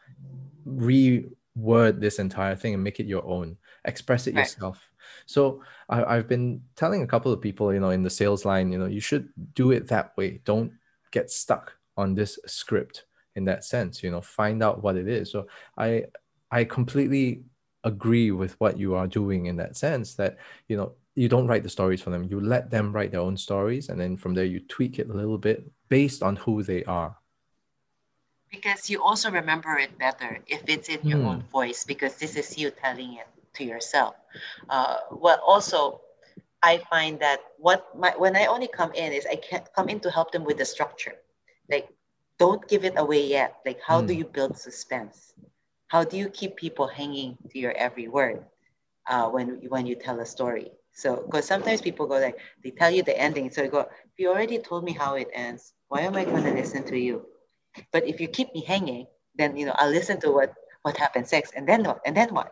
reword 0.68 2.02
this 2.02 2.20
entire 2.20 2.56
thing 2.56 2.74
and 2.74 2.84
make 2.84 3.00
it 3.00 3.06
your 3.06 3.26
own. 3.26 3.56
Express 3.86 4.28
it 4.28 4.36
right. 4.36 4.42
yourself. 4.42 4.90
So 5.26 5.64
I, 5.90 6.04
i've 6.04 6.28
been 6.28 6.62
telling 6.76 7.02
a 7.02 7.08
couple 7.08 7.32
of 7.32 7.42
people 7.42 7.74
you 7.74 7.80
know 7.80 7.90
in 7.90 8.04
the 8.04 8.10
sales 8.10 8.46
line 8.46 8.72
you 8.72 8.78
know 8.78 8.86
you 8.86 9.00
should 9.00 9.30
do 9.54 9.72
it 9.72 9.88
that 9.88 10.18
way. 10.18 10.42
Don't 10.44 10.74
get 11.12 11.32
stuck 11.32 11.74
on 11.98 12.16
this 12.16 12.40
script 12.46 13.06
in 13.36 13.46
that 13.46 13.64
sense 13.64 14.04
you 14.04 14.12
know 14.12 14.22
find 14.22 14.62
out 14.62 14.84
what 14.84 14.98
it 14.98 15.08
is. 15.08 15.32
So 15.32 15.48
i 15.78 16.06
i 16.52 16.64
completely 16.64 17.44
agree 17.84 18.32
with 18.32 18.60
what 18.60 18.78
you 18.78 18.94
are 18.94 19.08
doing 19.08 19.48
in 19.48 19.56
that 19.58 19.76
sense 19.76 20.14
that 20.16 20.38
you 20.68 20.78
know 20.78 20.94
you 21.16 21.28
don't 21.28 21.48
write 21.48 21.64
the 21.64 21.70
stories 21.70 22.02
for 22.02 22.10
them. 22.10 22.24
You 22.24 22.40
let 22.40 22.70
them 22.70 22.94
write 22.94 23.12
their 23.12 23.20
own 23.20 23.36
stories 23.36 23.90
and 23.90 24.00
then 24.00 24.16
from 24.16 24.34
there 24.34 24.46
you 24.46 24.62
tweak 24.62 24.98
it 25.00 25.10
a 25.10 25.14
little 25.14 25.38
bit 25.38 25.70
based 25.90 26.24
on 26.24 26.38
who 26.38 26.64
they 26.64 26.84
are 26.86 27.18
because 28.52 28.90
you 28.90 29.02
also 29.02 29.32
remember 29.32 29.78
it 29.78 29.98
better 29.98 30.40
if 30.48 30.62
it's 30.68 30.90
in 30.90 31.00
your 31.08 31.24
own 31.24 31.42
hmm. 31.42 31.52
voice 31.52 31.86
because 31.86 32.16
this 32.16 32.36
is 32.36 32.58
you 32.58 32.72
telling 32.72 33.14
it 33.16 33.28
to 33.54 33.64
yourself 33.64 34.16
uh, 34.70 34.98
well 35.12 35.40
also 35.46 36.02
i 36.64 36.78
find 36.90 37.20
that 37.20 37.40
what 37.58 37.88
my 37.98 38.14
when 38.18 38.36
i 38.36 38.46
only 38.46 38.68
come 38.68 38.92
in 38.94 39.12
is 39.12 39.26
i 39.32 39.36
can't 39.36 39.68
come 39.76 39.90
in 39.90 40.00
to 40.00 40.12
help 40.12 40.32
them 40.32 40.44
with 40.44 40.58
the 40.58 40.66
structure 40.66 41.16
like 41.70 41.88
don't 42.38 42.68
give 42.68 42.84
it 42.84 42.94
away 42.98 43.26
yet 43.26 43.58
like 43.66 43.80
how 43.86 44.02
mm. 44.02 44.08
do 44.08 44.14
hmm. 44.14 44.20
you 44.20 44.26
build 44.26 44.58
suspense 44.58 45.34
how 45.92 46.06
do 46.06 46.16
you 46.16 46.30
keep 46.30 46.56
people 46.56 46.88
hanging 46.88 47.38
to 47.50 47.60
your 47.60 47.74
every 47.74 48.08
word 48.08 48.46
uh, 49.08 49.28
when 49.28 49.60
when 49.68 49.86
you 49.86 49.96
tell 49.96 50.18
a 50.22 50.26
story? 50.26 50.72
So 50.94 51.24
because 51.26 51.46
sometimes 51.46 51.82
people 51.82 52.08
go 52.08 52.18
like 52.18 52.38
they 52.64 52.72
tell 52.72 52.90
you 52.90 53.04
the 53.04 53.18
ending, 53.20 53.52
so 53.52 53.64
you 53.64 53.70
go, 53.70 53.82
if 53.82 54.16
you 54.18 54.30
already 54.30 54.58
told 54.58 54.86
me 54.86 54.94
how 54.94 55.16
it 55.16 55.28
ends, 55.34 55.74
why 55.90 56.02
am 56.02 56.16
I 56.16 56.24
going 56.24 56.44
to 56.44 56.54
listen 56.54 56.84
to 56.86 56.98
you? 56.98 57.26
But 57.92 58.08
if 58.08 58.20
you 58.20 58.28
keep 58.28 58.54
me 58.54 58.64
hanging, 58.64 59.08
then 59.36 59.56
you 59.56 59.66
know 59.66 59.76
I'll 59.78 59.92
listen 59.92 60.20
to 60.22 60.32
what 60.32 60.54
what 60.82 60.98
happens 60.98 61.32
next, 61.32 61.54
and 61.56 61.68
then 61.68 61.84
what, 61.84 62.02
and 62.06 62.16
then 62.16 62.34
what. 62.34 62.52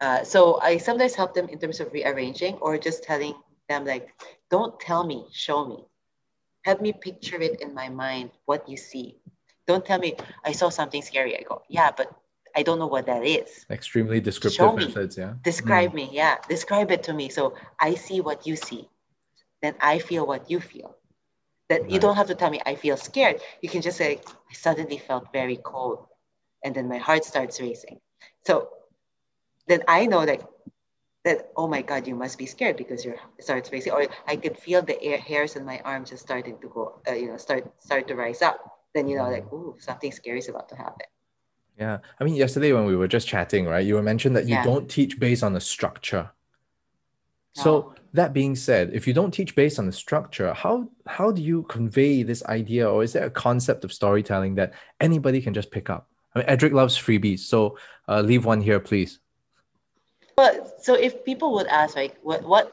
Uh, 0.00 0.24
so 0.24 0.60
I 0.60 0.76
sometimes 0.76 1.14
help 1.14 1.34
them 1.34 1.48
in 1.48 1.58
terms 1.58 1.80
of 1.80 1.92
rearranging 1.92 2.56
or 2.56 2.78
just 2.78 3.02
telling 3.02 3.34
them 3.68 3.84
like, 3.84 4.08
don't 4.50 4.78
tell 4.80 5.04
me, 5.04 5.26
show 5.32 5.64
me. 5.64 5.84
Help 6.64 6.80
me 6.80 6.92
picture 6.92 7.40
it 7.40 7.60
in 7.60 7.72
my 7.74 7.88
mind 7.88 8.30
what 8.44 8.68
you 8.68 8.76
see. 8.76 9.16
Don't 9.66 9.84
tell 9.84 9.98
me 9.98 10.16
I 10.44 10.52
saw 10.52 10.68
something 10.68 11.00
scary. 11.00 11.38
I 11.38 11.42
go, 11.42 11.62
yeah, 11.68 11.90
but 11.96 12.12
I 12.54 12.62
don't 12.62 12.78
know 12.78 12.86
what 12.86 13.06
that 13.06 13.24
is. 13.24 13.64
Extremely 13.70 14.20
descriptive 14.20 14.74
methods, 14.74 15.16
yeah. 15.16 15.34
Describe 15.42 15.92
mm. 15.92 15.94
me, 15.94 16.10
yeah. 16.12 16.36
Describe 16.48 16.90
it 16.90 17.02
to 17.04 17.12
me. 17.12 17.28
So 17.28 17.54
I 17.78 17.94
see 17.94 18.20
what 18.20 18.46
you 18.46 18.56
see. 18.56 18.88
Then 19.62 19.74
I 19.80 19.98
feel 19.98 20.26
what 20.26 20.50
you 20.50 20.60
feel. 20.60 20.96
That 21.70 21.82
right. 21.82 21.90
you 21.90 21.98
don't 21.98 22.16
have 22.16 22.26
to 22.26 22.34
tell 22.34 22.50
me 22.50 22.60
I 22.66 22.74
feel 22.74 22.98
scared. 22.98 23.40
You 23.62 23.70
can 23.70 23.80
just 23.80 23.96
say, 23.96 24.20
I 24.28 24.54
suddenly 24.54 24.98
felt 24.98 25.32
very 25.32 25.56
cold. 25.56 26.06
And 26.62 26.74
then 26.74 26.88
my 26.88 26.98
heart 26.98 27.24
starts 27.24 27.60
racing. 27.60 28.00
So 28.44 28.68
then 29.66 29.82
I 29.88 30.04
know 30.04 30.26
that 30.26 30.42
that 31.24 31.50
oh 31.56 31.68
my 31.68 31.82
god 31.82 32.06
you 32.08 32.14
must 32.14 32.38
be 32.38 32.46
scared 32.46 32.76
because 32.76 33.04
your 33.04 33.16
heart 33.16 33.42
starts 33.42 33.70
racing 33.70 33.92
or 33.92 34.06
i 34.26 34.34
could 34.34 34.56
feel 34.56 34.80
the 34.80 34.96
air, 35.02 35.18
hairs 35.18 35.54
in 35.54 35.66
my 35.66 35.78
arm 35.84 36.02
just 36.02 36.22
starting 36.22 36.58
to 36.62 36.68
go 36.68 36.98
uh, 37.06 37.12
you 37.12 37.28
know 37.28 37.36
start 37.36 37.70
start 37.78 38.08
to 38.08 38.14
rise 38.14 38.40
up 38.40 38.56
then 38.94 39.06
you 39.06 39.18
know 39.18 39.28
like 39.28 39.44
ooh 39.52 39.76
something 39.78 40.10
scary 40.10 40.38
is 40.38 40.48
about 40.48 40.66
to 40.66 40.74
happen 40.76 41.04
yeah. 41.80 41.98
I 42.20 42.24
mean, 42.24 42.34
yesterday 42.34 42.72
when 42.72 42.84
we 42.84 42.94
were 42.94 43.08
just 43.08 43.26
chatting, 43.26 43.64
right, 43.64 43.84
you 43.84 43.94
were 43.94 44.02
mentioned 44.02 44.36
that 44.36 44.44
you 44.44 44.54
yeah. 44.54 44.62
don't 44.62 44.88
teach 44.88 45.18
based 45.18 45.42
on 45.42 45.54
the 45.54 45.60
structure. 45.60 46.30
So 47.54 47.94
that 48.12 48.32
being 48.32 48.56
said, 48.56 48.90
if 48.92 49.06
you 49.06 49.12
don't 49.12 49.32
teach 49.32 49.54
based 49.54 49.78
on 49.78 49.86
the 49.86 49.92
structure, 49.92 50.52
how 50.54 50.88
how 51.06 51.30
do 51.32 51.42
you 51.42 51.64
convey 51.64 52.22
this 52.22 52.44
idea, 52.44 52.88
or 52.88 53.02
is 53.02 53.12
there 53.12 53.26
a 53.26 53.30
concept 53.30 53.84
of 53.84 53.92
storytelling 53.92 54.54
that 54.56 54.72
anybody 55.00 55.40
can 55.40 55.54
just 55.54 55.70
pick 55.70 55.90
up? 55.90 56.08
I 56.34 56.38
mean, 56.40 56.48
Edric 56.48 56.72
loves 56.72 56.96
freebies, 56.96 57.40
so 57.40 57.76
uh, 58.08 58.20
leave 58.20 58.44
one 58.44 58.60
here, 58.60 58.80
please. 58.80 59.18
Well, 60.38 60.72
so 60.80 60.94
if 60.94 61.24
people 61.24 61.52
would 61.54 61.66
ask, 61.66 61.96
like, 61.96 62.16
what, 62.22 62.42
what? 62.44 62.72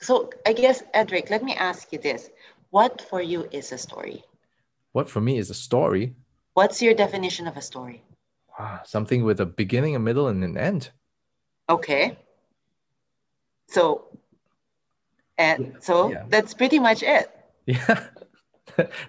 So 0.00 0.30
I 0.44 0.52
guess, 0.52 0.82
Edric, 0.92 1.30
let 1.30 1.42
me 1.42 1.54
ask 1.54 1.92
you 1.92 1.98
this: 1.98 2.30
What 2.70 3.00
for 3.08 3.22
you 3.22 3.48
is 3.52 3.72
a 3.72 3.78
story? 3.78 4.24
What 4.92 5.08
for 5.08 5.20
me 5.20 5.38
is 5.38 5.50
a 5.50 5.54
story? 5.54 6.14
What's 6.54 6.82
your 6.82 6.94
definition 6.94 7.46
of 7.46 7.56
a 7.56 7.62
story? 7.62 8.02
Ah, 8.58 8.82
something 8.84 9.24
with 9.24 9.40
a 9.40 9.46
beginning, 9.46 9.94
a 9.94 9.98
middle, 9.98 10.28
and 10.28 10.42
an 10.42 10.56
end. 10.56 10.90
Okay. 11.68 12.18
So, 13.68 14.06
and 15.38 15.76
so 15.80 16.10
yeah. 16.10 16.24
that's 16.28 16.54
pretty 16.54 16.78
much 16.78 17.02
it. 17.02 17.30
Yeah. 17.66 18.06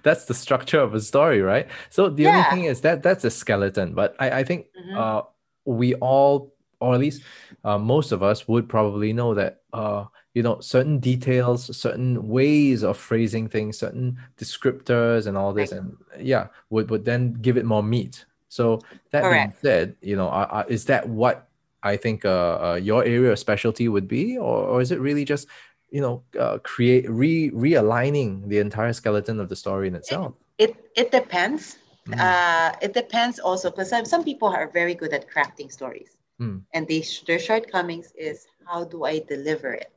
that's 0.03 0.25
the 0.25 0.33
structure 0.33 0.79
of 0.79 0.95
a 0.95 0.99
story, 0.99 1.41
right? 1.41 1.67
So 1.89 2.09
the 2.09 2.23
yeah. 2.23 2.37
only 2.37 2.49
thing 2.49 2.63
is 2.65 2.81
that 2.81 3.03
that's 3.03 3.23
a 3.23 3.29
skeleton. 3.29 3.93
But 3.93 4.15
I, 4.19 4.39
I 4.39 4.43
think 4.43 4.67
mm-hmm. 4.73 4.97
uh, 4.97 5.21
we 5.65 5.93
all, 5.95 6.55
or 6.79 6.95
at 6.95 6.99
least 6.99 7.21
uh, 7.63 7.77
most 7.77 8.11
of 8.11 8.23
us, 8.23 8.47
would 8.47 8.67
probably 8.67 9.13
know 9.13 9.33
that 9.33 9.61
uh, 9.73 10.05
you 10.33 10.43
know 10.43 10.59
certain 10.59 10.99
details, 10.99 11.75
certain 11.75 12.27
ways 12.27 12.83
of 12.83 12.97
phrasing 12.97 13.47
things, 13.47 13.77
certain 13.77 14.17
descriptors, 14.37 15.27
and 15.27 15.37
all 15.37 15.53
this, 15.53 15.71
Right. 15.71 15.81
and 15.81 15.97
yeah, 16.19 16.47
would 16.69 16.89
would 16.89 17.05
then 17.05 17.33
give 17.33 17.57
it 17.57 17.65
more 17.65 17.83
meat. 17.83 18.25
So 18.49 18.79
that 19.11 19.29
being 19.29 19.53
said, 19.61 19.95
you 20.01 20.15
know, 20.15 20.29
uh, 20.29 20.47
uh, 20.49 20.63
is 20.67 20.85
that 20.85 21.07
what 21.09 21.46
I 21.83 21.95
think 21.97 22.25
uh, 22.25 22.29
uh, 22.73 22.79
your 22.81 23.03
area 23.03 23.31
of 23.31 23.39
specialty 23.39 23.87
would 23.87 24.07
be, 24.07 24.37
or, 24.37 24.63
or 24.67 24.81
is 24.81 24.91
it 24.91 24.99
really 24.99 25.25
just 25.25 25.47
you 25.89 26.01
know 26.01 26.23
uh, 26.39 26.57
create 26.63 27.09
re 27.09 27.51
realigning 27.51 28.49
the 28.49 28.59
entire 28.59 28.93
skeleton 28.93 29.39
of 29.39 29.49
the 29.49 29.55
story 29.55 29.87
in 29.87 29.95
itself? 29.95 30.33
It 30.57 30.75
it 30.95 31.11
depends. 31.11 31.77
Mm. 32.07 32.19
Uh, 32.19 32.75
it 32.81 32.93
depends 32.93 33.39
also 33.39 33.69
because 33.69 33.89
some, 33.89 34.05
some 34.05 34.23
people 34.23 34.47
are 34.47 34.69
very 34.71 34.95
good 34.95 35.13
at 35.13 35.29
crafting 35.29 35.71
stories, 35.71 36.15
Mm. 36.39 36.61
and 36.73 36.87
they, 36.87 37.03
their 37.25 37.39
shortcomings 37.39 38.13
is 38.15 38.47
how 38.65 38.83
do 38.85 39.03
I 39.05 39.19
deliver 39.19 39.73
it? 39.73 39.91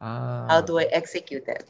Ah, 0.00 0.46
How 0.48 0.60
do 0.60 0.78
I 0.78 0.84
execute 0.90 1.46
it? 1.48 1.64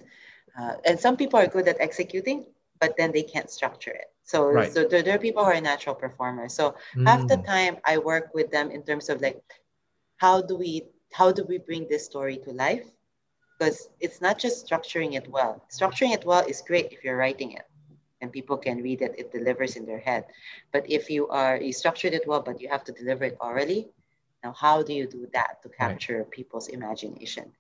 Uh, 0.59 0.75
and 0.87 0.99
some 0.99 1.17
people 1.17 1.39
are 1.39 1.47
good 1.47 1.69
at 1.69 1.77
executing, 1.81 2.47
but 2.81 2.97
then 2.97 3.13
they 3.13 3.23
can't 3.23 3.51
structure 3.51 3.91
it. 3.91 4.14
So, 4.25 4.41
Right. 4.53 4.73
so 4.73 4.85
there, 4.85 5.03
there 5.03 5.17
are 5.17 5.19
people 5.19 5.45
who 5.45 5.51
are 5.53 5.61
natural 5.61 5.95
performers. 5.97 6.55
So 6.55 6.75
half 7.07 7.27
the 7.29 7.37
Mm. 7.37 7.47
time 7.47 7.79
I 7.85 7.99
work 7.99 8.31
with 8.35 8.51
them 8.51 8.71
in 8.71 8.83
terms 8.85 9.09
of 9.11 9.21
like, 9.23 9.43
how 10.17 10.43
do 10.43 10.57
we 10.57 10.83
how 11.13 11.33
do 11.33 11.45
we 11.49 11.59
bring 11.59 11.87
this 11.89 12.05
story 12.07 12.39
to 12.45 12.51
life? 12.53 12.85
Because 13.59 13.89
it's 14.01 14.21
not 14.21 14.39
just 14.39 14.67
structuring 14.67 15.15
it 15.15 15.29
well. 15.31 15.63
Structuring 15.71 16.13
it 16.15 16.25
well 16.25 16.45
is 16.47 16.63
great 16.63 16.93
if 16.93 17.05
you're 17.05 17.17
writing 17.17 17.53
it 17.53 17.67
and 18.21 18.33
people 18.33 18.57
can 18.59 18.83
read 18.83 19.03
it, 19.03 19.15
it 19.19 19.33
delivers 19.33 19.77
in 19.77 19.87
their 19.87 19.99
head. 20.01 20.25
But 20.73 20.91
if 20.91 21.11
you 21.11 21.29
are 21.29 21.57
you 21.57 21.73
structured 21.73 22.15
it 22.15 22.27
well, 22.27 22.41
but 22.43 22.61
you 22.61 22.69
have 22.69 22.85
to 22.85 22.93
deliver 22.93 23.25
it 23.25 23.37
orally, 23.41 23.89
now 24.45 24.53
how 24.53 24.83
do 24.83 24.93
you 24.93 25.07
do 25.07 25.27
that 25.33 25.63
to 25.63 25.69
capture 25.69 26.25
people's 26.25 26.69
imagination? 26.69 27.53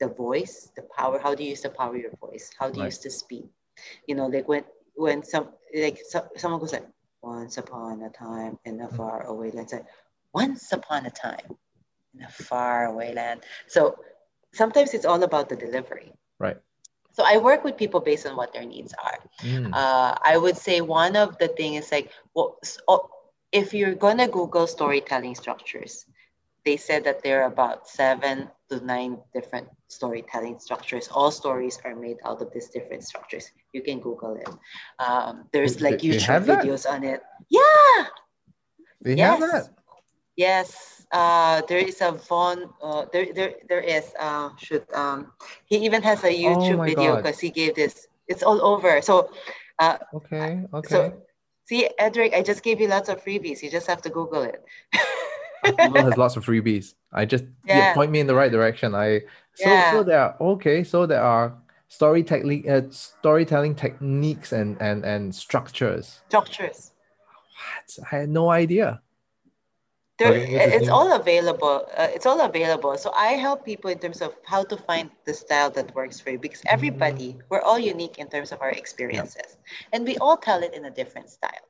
The 0.00 0.08
voice, 0.08 0.70
the 0.76 0.82
power, 0.82 1.18
how 1.18 1.34
do 1.34 1.42
you 1.44 1.50
use 1.50 1.62
the 1.62 1.70
power 1.70 1.94
of 1.94 2.00
your 2.00 2.12
voice? 2.20 2.52
How 2.58 2.70
do 2.70 2.80
you 2.80 2.84
Right. 2.84 2.86
use 2.86 2.98
the 2.98 3.10
speed? 3.10 3.48
You 4.06 4.14
know, 4.16 4.26
like 4.26 4.48
when 4.48 4.64
when 4.94 5.22
some 5.22 5.48
like 5.74 5.98
so, 6.08 6.26
someone 6.36 6.60
goes 6.60 6.72
like, 6.72 6.86
once 7.22 7.58
upon 7.58 8.02
a 8.02 8.10
time 8.10 8.58
in 8.64 8.80
a 8.80 8.88
far 8.88 9.24
away 9.26 9.50
land. 9.50 9.72
Once 10.32 10.72
upon 10.72 11.06
a 11.06 11.10
time 11.10 11.56
in 12.14 12.22
a 12.22 12.28
far 12.28 12.86
away 12.86 13.14
land. 13.14 13.42
So 13.66 13.98
sometimes 14.52 14.94
it's 14.94 15.04
all 15.04 15.22
about 15.22 15.48
the 15.48 15.56
delivery. 15.56 16.12
Right. 16.38 16.56
So 17.12 17.24
I 17.26 17.38
work 17.38 17.64
with 17.64 17.76
people 17.76 18.00
based 18.00 18.26
on 18.26 18.36
what 18.36 18.52
their 18.52 18.64
needs 18.64 18.94
are. 19.02 19.18
Mm. 19.42 19.70
Uh, 19.72 20.14
I 20.22 20.36
would 20.36 20.56
say 20.56 20.80
one 20.80 21.16
of 21.16 21.38
the 21.38 21.48
things 21.48 21.86
is 21.86 21.92
like, 21.92 22.10
well, 22.34 22.58
s- 22.62 22.78
oh, 22.88 23.08
if 23.52 23.72
you're 23.72 23.94
gonna 23.94 24.28
Google 24.28 24.66
storytelling 24.66 25.34
structures, 25.34 26.06
they 26.64 26.76
said 26.76 27.04
that 27.04 27.22
there 27.22 27.42
are 27.42 27.46
about 27.46 27.86
seven 27.88 28.50
to 28.74 28.84
nine 28.84 29.18
different 29.32 29.68
storytelling 29.88 30.58
structures. 30.58 31.08
All 31.08 31.30
stories 31.30 31.78
are 31.84 31.94
made 31.94 32.18
out 32.24 32.42
of 32.42 32.52
these 32.52 32.68
different 32.68 33.04
structures. 33.04 33.50
You 33.72 33.82
can 33.82 34.00
Google 34.00 34.36
it. 34.36 34.48
Um, 34.98 35.48
there's 35.52 35.80
like 35.80 36.00
they 36.00 36.08
YouTube 36.08 36.46
that? 36.46 36.64
videos 36.64 36.90
on 36.90 37.04
it. 37.04 37.22
Yeah. 37.50 38.06
They 39.02 39.16
have 39.16 39.40
that. 39.40 39.68
Yes, 40.36 41.06
uh, 41.12 41.62
there 41.68 41.78
is 41.78 42.00
a 42.00 42.10
Von. 42.10 42.70
Uh, 42.82 43.06
there, 43.12 43.32
there, 43.32 43.54
there 43.68 43.80
is. 43.80 44.12
Uh, 44.18 44.50
shoot. 44.58 44.82
Um, 44.92 45.30
he 45.66 45.76
even 45.84 46.02
has 46.02 46.24
a 46.24 46.32
YouTube 46.32 46.80
Oh 46.80 46.84
video 46.84 47.16
because 47.16 47.38
he 47.38 47.50
gave 47.50 47.76
this. 47.76 48.08
It's 48.26 48.42
all 48.42 48.60
over. 48.64 49.00
So, 49.00 49.30
uh, 49.78 49.98
Okay. 50.14 50.64
Okay. 50.74 50.88
so 50.88 51.22
see, 51.66 51.88
Edric, 51.98 52.34
I 52.34 52.42
just 52.42 52.64
gave 52.64 52.80
you 52.80 52.88
lots 52.88 53.08
of 53.08 53.22
freebies. 53.22 53.62
You 53.62 53.70
just 53.70 53.86
have 53.86 54.02
to 54.02 54.10
Google 54.10 54.42
it. 54.42 54.64
Google 55.64 56.04
has 56.04 56.16
lots 56.16 56.36
of 56.36 56.44
freebies. 56.44 56.94
I 57.12 57.24
just 57.24 57.44
yeah. 57.66 57.76
Yeah. 57.76 57.94
point 57.94 58.10
me 58.10 58.20
in 58.20 58.26
the 58.26 58.34
right 58.34 58.52
direction. 58.52 58.94
I 58.94 59.22
so 59.54 59.70
so 59.90 60.02
there 60.02 60.20
are 60.20 60.36
okay. 60.40 60.84
So 60.84 61.06
there 61.06 61.22
are 61.22 61.54
story 61.88 62.22
technique, 62.22 62.68
uh, 62.68 62.82
storytelling 62.90 63.74
techniques 63.74 64.52
and 64.52 64.80
and 64.80 65.04
and 65.04 65.34
structures. 65.34 66.20
Structures. 66.28 66.92
What? 67.56 68.06
I 68.12 68.16
had 68.16 68.28
no 68.28 68.50
idea. 68.50 69.00
There, 70.16 70.32
it's 70.32 70.88
all 70.88 71.12
available. 71.12 71.88
Uh, 71.96 72.06
it's 72.14 72.24
all 72.24 72.40
available. 72.40 72.96
So 72.96 73.10
I 73.16 73.34
help 73.34 73.64
people 73.64 73.90
in 73.90 73.98
terms 73.98 74.22
of 74.22 74.32
how 74.46 74.62
to 74.62 74.76
find 74.76 75.10
the 75.24 75.34
style 75.34 75.70
that 75.70 75.92
works 75.92 76.20
for 76.20 76.30
you 76.30 76.38
because 76.38 76.62
Mm. 76.62 76.70
everybody, 76.70 77.38
we're 77.50 77.62
all 77.62 77.80
unique 77.80 78.18
in 78.18 78.28
terms 78.28 78.52
of 78.52 78.62
our 78.62 78.70
experiences, 78.70 79.58
and 79.92 80.06
we 80.06 80.16
all 80.18 80.36
tell 80.36 80.62
it 80.62 80.72
in 80.72 80.84
a 80.84 80.90
different 80.90 81.30
style. 81.30 81.66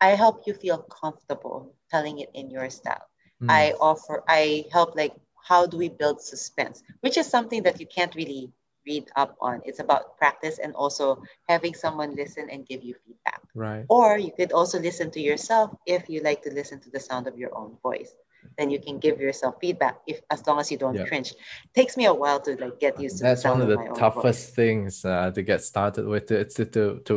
I 0.00 0.10
help 0.10 0.46
you 0.46 0.52
feel 0.52 0.78
comfortable 1.02 1.74
telling 1.90 2.18
it 2.20 2.30
in 2.34 2.50
your 2.50 2.68
style. 2.68 3.08
Mm. 3.42 3.50
I 3.50 3.72
offer, 3.80 4.22
I 4.28 4.64
help 4.72 4.96
like 4.96 5.14
how 5.42 5.66
do 5.66 5.76
we 5.78 5.88
build 5.88 6.20
suspense, 6.20 6.82
which 7.00 7.16
is 7.16 7.26
something 7.26 7.62
that 7.62 7.80
you 7.80 7.86
can't 7.86 8.14
really 8.14 8.50
read 8.86 9.10
up 9.16 9.36
on. 9.40 9.60
It's 9.64 9.80
about 9.80 10.16
practice 10.18 10.58
and 10.58 10.74
also 10.74 11.22
having 11.48 11.74
someone 11.74 12.14
listen 12.16 12.48
and 12.50 12.66
give 12.66 12.82
you 12.82 12.94
feedback. 13.06 13.40
right. 13.54 13.84
Or 13.88 14.18
you 14.18 14.32
could 14.32 14.52
also 14.52 14.78
listen 14.78 15.10
to 15.12 15.20
yourself 15.20 15.74
if 15.86 16.08
you 16.08 16.20
like 16.22 16.42
to 16.42 16.50
listen 16.50 16.80
to 16.80 16.90
the 16.90 17.00
sound 17.00 17.26
of 17.26 17.38
your 17.38 17.56
own 17.56 17.76
voice. 17.82 18.12
Then 18.56 18.70
you 18.70 18.80
can 18.80 18.98
give 18.98 19.20
yourself 19.20 19.54
feedback 19.60 19.98
if 20.06 20.20
as 20.30 20.46
long 20.46 20.58
as 20.58 20.70
you 20.70 20.78
don't 20.78 20.94
Yeah. 20.94 21.06
cringe. 21.06 21.34
takes 21.74 21.96
me 21.96 22.06
a 22.06 22.14
while 22.14 22.40
to 22.40 22.56
like 22.56 22.78
get 22.80 23.00
used 23.00 23.18
to 23.18 23.24
That's 23.24 23.44
one 23.44 23.60
of 23.62 23.68
the 23.68 23.78
toughest 23.94 24.54
things 24.54 25.04
uh, 25.04 25.30
to 25.30 25.42
get 25.42 25.62
started 25.62 26.06
with. 26.06 26.30
It's 26.30 26.54
to, 26.54 26.64
to 26.66 27.00
to 27.08 27.14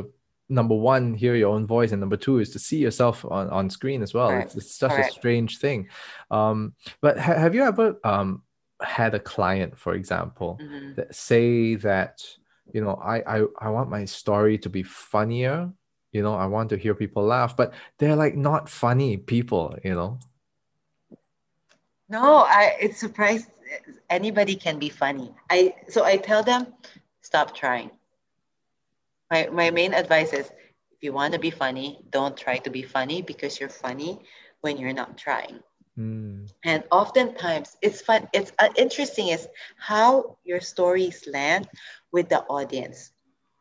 number 0.52 0.76
one 0.76 1.14
hear 1.14 1.34
your 1.36 1.54
own 1.54 1.66
voice, 1.66 1.92
and 1.92 2.00
number 2.00 2.18
two 2.18 2.40
is 2.40 2.50
to 2.52 2.60
see 2.60 2.78
yourself 2.78 3.26
on, 3.26 3.50
on 3.50 3.70
screen 3.70 4.04
as 4.04 4.14
well. 4.14 4.30
Correct. 4.30 4.56
It's, 4.56 4.66
it's 4.66 4.76
such 4.76 4.92
Correct. 4.92 5.10
a 5.10 5.14
strange 5.14 5.58
thing. 5.60 5.88
Um, 6.30 6.76
but 7.02 7.18
ha- 7.18 7.36
have 7.36 7.56
you 7.56 7.64
ever 7.64 7.98
um 8.04 8.44
had 8.82 9.16
a 9.16 9.20
client, 9.20 9.78
for 9.78 9.94
example, 9.96 10.60
Mhm. 10.62 10.96
that 10.96 11.16
say 11.16 11.76
that 11.76 12.24
you 12.74 12.82
know 12.84 12.96
I, 12.96 13.40
I 13.40 13.46
I 13.60 13.70
want 13.70 13.90
my 13.90 14.06
story 14.06 14.58
to 14.60 14.70
be 14.70 14.84
funnier. 14.84 15.72
You 16.12 16.22
know, 16.24 16.36
I 16.36 16.46
want 16.46 16.70
to 16.70 16.78
hear 16.78 16.94
people 16.94 17.24
laugh, 17.24 17.56
but 17.56 17.74
they're 17.98 18.18
like 18.18 18.36
not 18.36 18.70
funny 18.70 19.18
people. 19.18 19.78
You 19.84 19.96
know. 19.96 20.20
No, 22.10 22.44
I 22.44 22.76
it's 22.82 23.00
surprised 23.00 23.48
anybody 24.10 24.56
can 24.56 24.78
be 24.80 24.90
funny. 24.90 25.34
I 25.50 25.76
so 25.88 26.04
I 26.04 26.18
tell 26.18 26.44
them 26.44 26.68
stop 27.22 27.56
trying. 27.56 27.92
My 29.32 29.48
my 29.52 29.72
main 29.72 29.94
advice 29.96 30.34
is 30.34 30.50
if 30.92 31.00
you 31.02 31.14
want 31.14 31.34
to 31.34 31.40
be 31.40 31.50
funny, 31.52 32.04
don't 32.12 32.38
try 32.38 32.58
to 32.60 32.70
be 32.70 32.84
funny 32.84 33.22
because 33.24 33.60
you're 33.60 33.70
funny 33.70 34.20
when 34.62 34.78
you're 34.78 34.94
not 34.94 35.18
trying. 35.18 35.64
Mm, 35.98 36.50
And 36.66 36.84
oftentimes 36.92 37.78
it's 37.82 38.02
fun. 38.02 38.28
It's 38.34 38.52
uh, 38.60 38.70
interesting 38.76 39.30
is 39.30 39.48
how 39.78 40.38
your 40.44 40.60
stories 40.62 41.28
land 41.28 41.70
with 42.12 42.30
the 42.30 42.42
audience. 42.44 43.12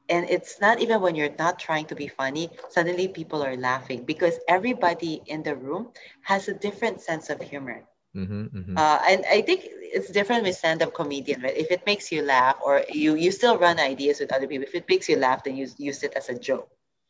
And 0.09 0.29
it's 0.31 0.61
not 0.61 0.81
even 0.81 1.01
when 1.01 1.15
you're 1.17 1.35
not 1.39 1.59
trying 1.59 1.87
to 1.87 1.97
be 1.97 2.09
funny, 2.09 2.51
suddenly 2.71 3.09
people 3.09 3.43
are 3.43 3.57
laughing 3.57 4.05
because 4.05 4.39
everybody 4.49 5.23
in 5.27 5.43
the 5.43 5.57
room 5.57 5.93
has 6.23 6.49
a 6.49 6.55
different 6.55 7.01
sense 7.03 7.31
of 7.31 7.41
humor. 7.43 7.85
Mhm, 8.15 8.51
mhm. 8.53 8.77
Uh, 8.77 8.99
and 9.09 9.25
I 9.31 9.43
think 9.43 9.63
it's 9.67 10.11
different 10.11 10.45
with 10.45 10.55
stand-up 10.57 10.95
comedian, 10.95 11.43
right? 11.43 11.57
If 11.57 11.71
it 11.71 11.85
makes 11.87 12.11
you 12.13 12.23
laugh 12.23 12.57
or 12.65 12.83
you 12.89 13.15
you 13.15 13.31
still 13.33 13.59
run 13.59 13.79
ideas 13.81 14.21
with 14.21 14.33
other 14.33 14.47
people, 14.47 14.67
if 14.69 14.75
it 14.75 14.89
makes 14.89 15.09
you 15.09 15.17
laugh, 15.17 15.43
then 15.45 15.57
you 15.57 15.67
use 15.79 16.03
it 16.03 16.15
as 16.15 16.29
a 16.29 16.39
joke. 16.39 16.69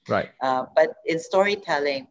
right. 0.09 0.31
Uh, 0.43 0.67
but 0.75 0.89
in 1.07 1.19
storytelling, 1.19 2.07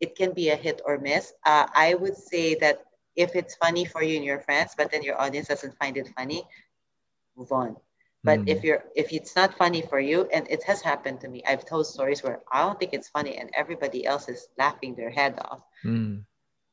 it 0.00 0.16
can 0.16 0.32
be 0.32 0.48
a 0.50 0.56
hit 0.56 0.80
or 0.84 0.98
miss. 0.98 1.32
Uh, 1.44 1.66
I 1.74 1.94
would 1.94 2.16
say 2.16 2.54
that 2.56 2.82
if 3.16 3.34
it's 3.34 3.54
funny 3.56 3.84
for 3.84 4.02
you 4.02 4.16
and 4.16 4.24
your 4.24 4.40
friends, 4.40 4.74
but 4.76 4.90
then 4.90 5.02
your 5.02 5.20
audience 5.20 5.48
doesn't 5.48 5.76
find 5.78 5.96
it 5.96 6.08
funny, 6.16 6.42
move 7.36 7.52
on. 7.52 7.76
But 8.24 8.42
Mm, 8.42 8.46
if 8.46 8.62
you're 8.64 8.84
if 8.94 9.12
it's 9.12 9.34
not 9.36 9.54
funny 9.54 9.82
for 9.82 9.98
you, 10.00 10.28
and 10.32 10.46
it 10.50 10.62
has 10.64 10.82
happened 10.82 11.20
to 11.20 11.28
me, 11.28 11.42
I've 11.46 11.64
told 11.66 11.86
stories 11.86 12.22
where 12.22 12.40
I 12.52 12.62
don't 12.62 12.78
think 12.78 12.92
it's 12.94 13.08
funny, 13.08 13.36
and 13.36 13.50
everybody 13.54 14.06
else 14.06 14.28
is 14.28 14.48
laughing 14.58 14.94
their 14.94 15.10
head 15.10 15.38
off. 15.44 15.62
mm, 15.84 16.24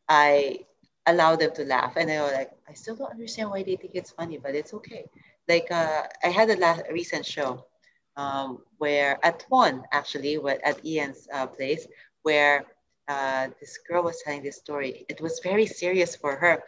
I 0.10 0.66
allow 1.06 1.36
them 1.36 1.52
to 1.56 1.64
laugh, 1.66 1.94
and 1.98 2.10
they 2.10 2.20
were 2.20 2.32
like, 2.32 2.52
I 2.70 2.74
still 2.74 2.96
don't 2.96 3.12
understand 3.12 3.50
why 3.50 3.64
they 3.64 3.76
think 3.76 3.92
it's 3.96 4.12
funny, 4.12 4.38
but 4.38 4.56
it's 4.56 4.74
okay. 4.74 5.06
Like 5.48 5.68
uh, 5.72 6.04
I 6.24 6.28
had 6.30 6.50
a 6.50 6.58
last 6.58 6.84
a 6.90 6.94
recent 6.94 7.26
show 7.26 7.66
um, 8.18 8.60
where 8.78 9.18
at 9.24 9.46
one 9.50 9.84
actually, 9.92 10.38
at 10.64 10.86
Ian's 10.86 11.28
uh, 11.34 11.48
place, 11.48 11.88
where 12.24 12.66
uh, 13.08 13.48
this 13.60 13.78
girl 13.90 14.04
was 14.04 14.22
telling 14.24 14.44
this 14.44 14.58
story. 14.58 15.06
It 15.10 15.22
was 15.22 15.40
very 15.44 15.66
serious 15.66 16.16
for 16.16 16.36
her, 16.36 16.64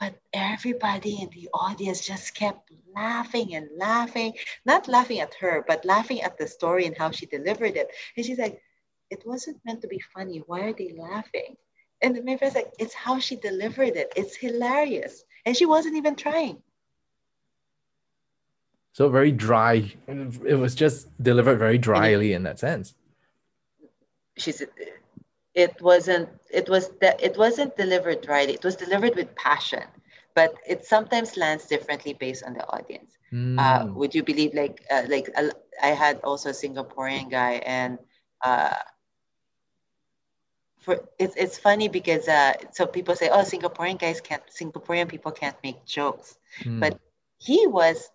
but 0.00 0.14
everybody 0.32 1.18
in 1.22 1.28
the 1.30 1.48
audience 1.54 2.06
just 2.06 2.34
kept 2.34 2.70
laughing 2.94 3.54
and 3.54 3.68
laughing, 3.76 4.34
not 4.64 4.88
laughing 4.88 5.20
at 5.20 5.34
her, 5.40 5.64
but 5.66 5.84
laughing 5.84 6.20
at 6.22 6.38
the 6.38 6.46
story 6.46 6.86
and 6.86 6.96
how 6.96 7.10
she 7.10 7.26
delivered 7.26 7.76
it. 7.76 7.88
And 8.16 8.24
she's 8.26 8.38
like, 8.38 8.60
it 9.10 9.22
wasn't 9.26 9.58
meant 9.64 9.82
to 9.82 9.88
be 9.88 10.00
funny. 10.14 10.42
Why 10.46 10.60
are 10.62 10.72
they 10.74 10.94
laughing? 10.98 11.56
And 12.02 12.24
my 12.24 12.36
friend's 12.36 12.54
like, 12.54 12.72
it's 12.78 12.94
how 12.94 13.18
she 13.18 13.36
delivered 13.36 13.96
it. 13.96 14.12
It's 14.16 14.36
hilarious. 14.36 15.24
And 15.44 15.56
she 15.56 15.66
wasn't 15.66 15.96
even 15.96 16.14
trying. 16.16 16.62
So 18.92 19.08
very 19.08 19.32
dry. 19.32 19.92
It 20.08 20.58
was 20.58 20.74
just 20.74 21.08
delivered 21.22 21.58
very 21.58 21.78
dryly 21.78 22.32
in 22.32 22.42
that 22.44 22.58
sense. 22.58 22.94
She's 24.36 24.62
it 25.54 25.80
wasn't 25.80 26.28
it 26.50 26.68
was 26.68 26.90
that 27.00 27.22
it 27.22 27.36
wasn't 27.36 27.76
delivered 27.76 28.26
right 28.28 28.48
it 28.48 28.62
was 28.64 28.76
delivered 28.76 29.14
with 29.16 29.34
passion 29.36 29.82
but 30.34 30.54
it 30.68 30.84
sometimes 30.84 31.36
lands 31.36 31.66
differently 31.66 32.12
based 32.12 32.44
on 32.44 32.54
the 32.54 32.66
audience 32.68 33.12
Mm. 33.32 33.58
uh, 33.58 33.86
would 33.92 34.14
you 34.14 34.22
believe 34.22 34.54
like 34.54 34.82
uh, 34.90 35.02
like 35.08 35.28
uh, 35.36 35.48
i 35.82 35.88
had 35.88 36.20
also 36.22 36.50
a 36.50 36.52
singaporean 36.52 37.28
guy 37.30 37.54
and 37.66 37.98
uh 38.44 38.74
for 40.86 40.96
it's, 41.18 41.36
it's 41.36 41.58
funny 41.58 41.88
because 41.88 42.28
uh 42.28 42.54
so 42.72 42.86
people 42.86 43.16
say 43.16 43.30
oh 43.30 43.44
singaporean 43.52 43.98
guys 44.00 44.20
can't 44.22 44.44
singaporean 44.60 45.08
people 45.08 45.32
can't 45.32 45.56
make 45.64 45.84
jokes 45.86 46.38
Mm. 46.64 46.80
but 46.80 46.98
he 47.38 47.66
was 47.66 48.10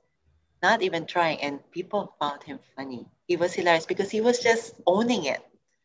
not 0.63 0.81
even 0.83 1.05
trying 1.05 1.39
and 1.41 1.59
people 1.71 2.13
found 2.19 2.43
him 2.43 2.59
funny 2.75 3.05
he 3.27 3.37
was 3.37 3.53
hilarious 3.53 3.85
because 3.85 4.11
he 4.11 4.21
was 4.21 4.39
just 4.39 4.75
owning 4.87 5.25
it 5.25 5.41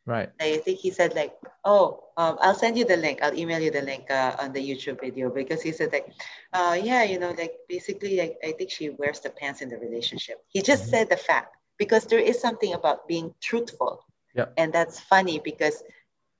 right. 0.06 0.30
I 0.40 0.58
think 0.58 0.78
he 0.80 0.90
said 0.90 1.14
like, 1.14 1.34
"Oh, 1.64 2.04
um, 2.16 2.38
I'll 2.40 2.54
send 2.54 2.78
you 2.78 2.84
the 2.84 2.96
link. 2.96 3.20
I'll 3.22 3.34
email 3.38 3.60
you 3.60 3.70
the 3.70 3.82
link 3.82 4.10
uh, 4.10 4.36
on 4.40 4.52
the 4.52 4.60
YouTube 4.60 5.00
video 5.00 5.30
because 5.30 5.62
he 5.62 5.72
said 5.72 5.92
like, 5.92 6.08
uh, 6.52 6.78
yeah, 6.82 7.04
you 7.04 7.18
know, 7.18 7.30
like 7.30 7.54
basically, 7.68 8.18
like 8.18 8.36
I 8.44 8.52
think 8.52 8.70
she 8.70 8.90
wears 8.90 9.20
the 9.20 9.30
pants 9.30 9.62
in 9.62 9.70
the 9.70 9.78
relationship. 9.78 10.42
He 10.48 10.62
just 10.62 10.86
Mhm. 10.86 10.90
said 10.90 11.08
the 11.10 11.16
fact 11.16 11.56
because 11.78 12.06
there 12.06 12.20
is 12.20 12.40
something 12.40 12.74
about 12.74 13.08
being 13.08 13.34
truthful, 13.40 14.04
Yep. 14.34 14.58
and 14.58 14.72
that's 14.72 15.00
funny 15.00 15.40
because 15.42 15.82